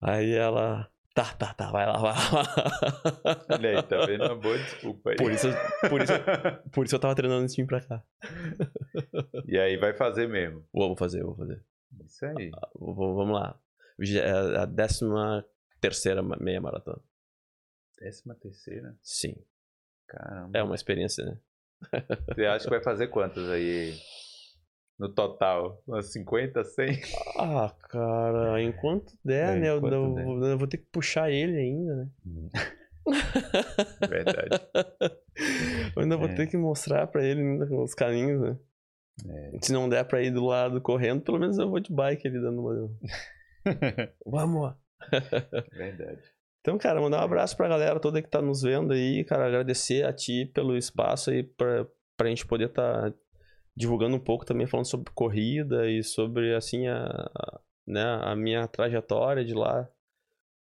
[0.00, 0.90] Aí ela.
[1.14, 3.44] Tá, tá, tá, vai lá, vai lá.
[3.50, 4.24] Olha aí, tá vendo?
[4.24, 5.16] Uma boa desculpa aí.
[5.16, 5.48] Por isso,
[5.90, 6.12] por isso,
[6.72, 8.02] por isso eu tava treinando de vir pra cá.
[9.46, 10.64] E aí, vai fazer mesmo?
[10.72, 11.62] Vou, vou fazer, vou fazer.
[12.06, 12.50] Isso aí.
[12.54, 13.58] Ah, vamos lá.
[14.00, 15.44] É a décima
[15.78, 17.02] terceira meia maratona.
[18.00, 18.96] Décima terceira?
[19.02, 19.36] Sim.
[20.06, 20.58] Caramba.
[20.58, 21.38] É uma experiência, né?
[22.28, 23.94] Você acha que vai fazer quantas aí
[24.98, 25.82] no total?
[25.86, 27.00] Umas 50, 100?
[27.38, 29.76] Ah, cara, enquanto der, é, né?
[29.76, 30.50] Enquanto eu, der.
[30.52, 32.08] eu, vou ter que puxar ele ainda, né?
[32.26, 32.48] Hum.
[34.08, 34.60] Verdade.
[35.94, 36.34] eu ainda vou é.
[36.34, 37.42] ter que mostrar pra ele
[37.74, 38.58] os caminhos, né?
[39.24, 39.58] É.
[39.62, 42.40] Se não der pra ir do lado correndo, pelo menos eu vou de bike ali
[42.40, 42.90] dando uma.
[44.26, 44.74] Vamos!
[45.72, 46.22] Verdade.
[46.66, 50.04] Então, cara, mandar um abraço pra galera toda que tá nos vendo aí, cara, agradecer
[50.04, 51.86] a ti pelo espaço aí pra,
[52.16, 53.14] pra gente poder tá
[53.76, 58.66] divulgando um pouco também, falando sobre corrida e sobre, assim, a, a, né, a minha
[58.66, 59.88] trajetória de lá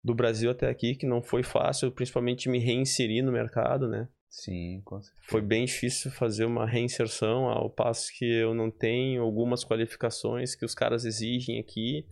[0.03, 4.07] do Brasil até aqui, que não foi fácil, principalmente me reinserir no mercado, né?
[4.29, 5.25] Sim, com certeza.
[5.27, 10.65] Foi bem difícil fazer uma reinserção, ao passo que eu não tenho algumas qualificações que
[10.65, 12.05] os caras exigem aqui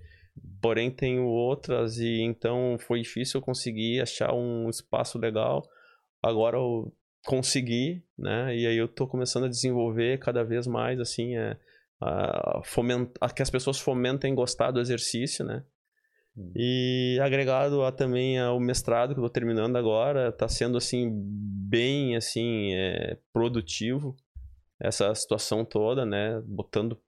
[0.61, 5.63] porém tenho outras e então foi difícil conseguir achar um espaço legal.
[6.21, 6.93] Agora eu
[7.25, 8.55] consegui, né?
[8.55, 11.57] E aí eu tô começando a desenvolver cada vez mais assim, é,
[12.01, 12.61] a,
[13.21, 15.63] a que as pessoas fomentem gostar do exercício, né?
[16.35, 16.51] Hum.
[16.55, 22.15] E agregado a também ao mestrado que eu tô terminando agora, tá sendo assim bem
[22.15, 24.15] assim é, produtivo
[24.79, 26.41] essa situação toda, né?
[26.45, 26.99] Botando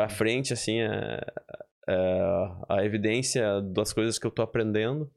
[0.00, 1.26] para frente assim a,
[1.86, 5.10] a, a, evidência das coisas que eu tô aprendendo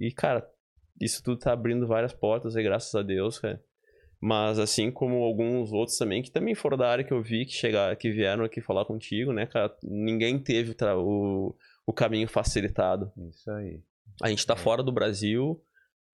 [0.00, 0.48] e cara
[0.98, 3.62] isso tudo tá abrindo várias portas aí graças a Deus cara.
[4.18, 7.52] mas assim como alguns outros também que também foram da área que eu vi que
[7.52, 11.54] chegar que vieram aqui falar contigo né cara ninguém teve o,
[11.86, 13.82] o caminho facilitado isso aí
[14.22, 14.56] a gente tá é.
[14.56, 15.62] fora do Brasil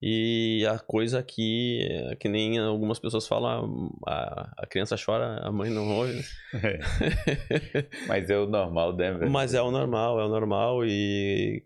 [0.05, 1.79] e a coisa aqui,
[2.19, 6.15] que nem algumas pessoas falam, a, a criança chora, a mãe não ouve.
[6.15, 6.23] Né?
[7.73, 7.87] É.
[8.05, 9.13] Mas é o normal, né?
[9.29, 10.85] Mas é o normal, é o normal.
[10.85, 11.63] E,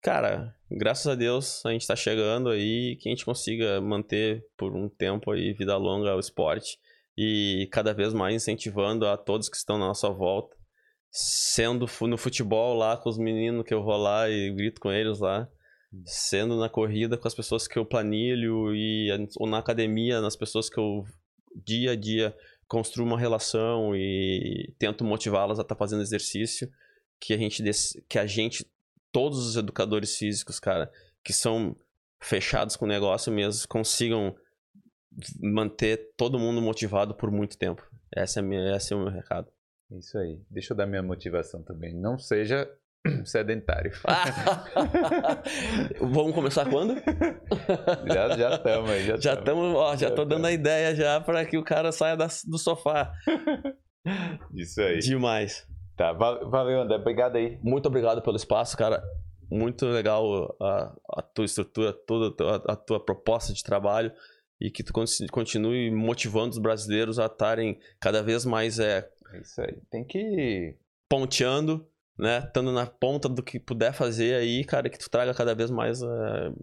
[0.00, 4.76] cara, graças a Deus a gente tá chegando aí, que a gente consiga manter por
[4.76, 6.78] um tempo aí, vida longa, o esporte.
[7.18, 10.56] E cada vez mais incentivando a todos que estão na nossa volta.
[11.10, 15.18] Sendo no futebol lá com os meninos que eu vou lá e grito com eles
[15.18, 15.48] lá
[16.04, 20.68] sendo na corrida com as pessoas que eu planilho e ou na academia, nas pessoas
[20.68, 21.04] que eu
[21.54, 22.36] dia a dia
[22.68, 26.70] construo uma relação e tento motivá-las a estar tá fazendo exercício,
[27.18, 27.62] que a gente
[28.08, 28.64] que a gente
[29.10, 30.90] todos os educadores físicos, cara,
[31.24, 31.76] que são
[32.20, 34.36] fechados com o negócio mesmo, consigam
[35.40, 37.84] manter todo mundo motivado por muito tempo.
[38.14, 39.50] Essa é, minha, esse é o meu recado.
[39.90, 40.40] Isso aí.
[40.48, 41.94] Deixa eu dar minha motivação também.
[41.94, 42.70] Não seja
[43.24, 43.92] Sedentário.
[46.00, 46.94] Vamos começar quando?
[48.06, 49.06] já já estamos aí.
[49.20, 52.16] Já estamos, ó, já, já tô dando a ideia já para que o cara saia
[52.16, 53.12] da, do sofá.
[54.54, 54.98] Isso aí.
[54.98, 55.66] Demais.
[55.96, 57.58] Tá, valeu André, obrigado aí.
[57.62, 59.02] Muito obrigado pelo espaço, cara.
[59.50, 64.12] Muito legal a, a tua estrutura, toda a, a tua proposta de trabalho
[64.60, 64.92] e que tu
[65.30, 69.76] continue motivando os brasileiros a estarem cada vez mais é, é isso aí.
[69.90, 70.76] Tem que
[71.08, 71.89] ponteando
[72.20, 75.70] né, estando na ponta do que puder fazer aí, cara, que tu traga cada vez
[75.70, 76.54] mais uh,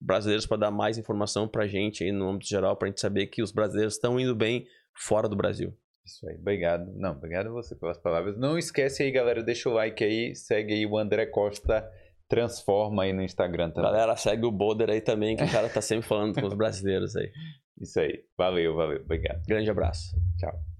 [0.00, 3.42] brasileiros para dar mais informação pra gente aí no âmbito geral, pra gente saber que
[3.42, 5.72] os brasileiros estão indo bem fora do Brasil.
[6.04, 6.92] Isso aí, obrigado.
[6.94, 8.36] Não, obrigado a você pelas palavras.
[8.36, 11.90] Não esquece aí, galera, deixa o like aí, segue aí o André Costa
[12.28, 13.90] Transforma aí no Instagram também.
[13.90, 17.14] Galera, segue o Boulder aí também, que o cara tá sempre falando com os brasileiros
[17.16, 17.30] aí.
[17.80, 18.24] Isso aí.
[18.36, 19.00] Valeu, valeu.
[19.02, 19.42] Obrigado.
[19.46, 20.16] Grande abraço.
[20.38, 20.73] Tchau.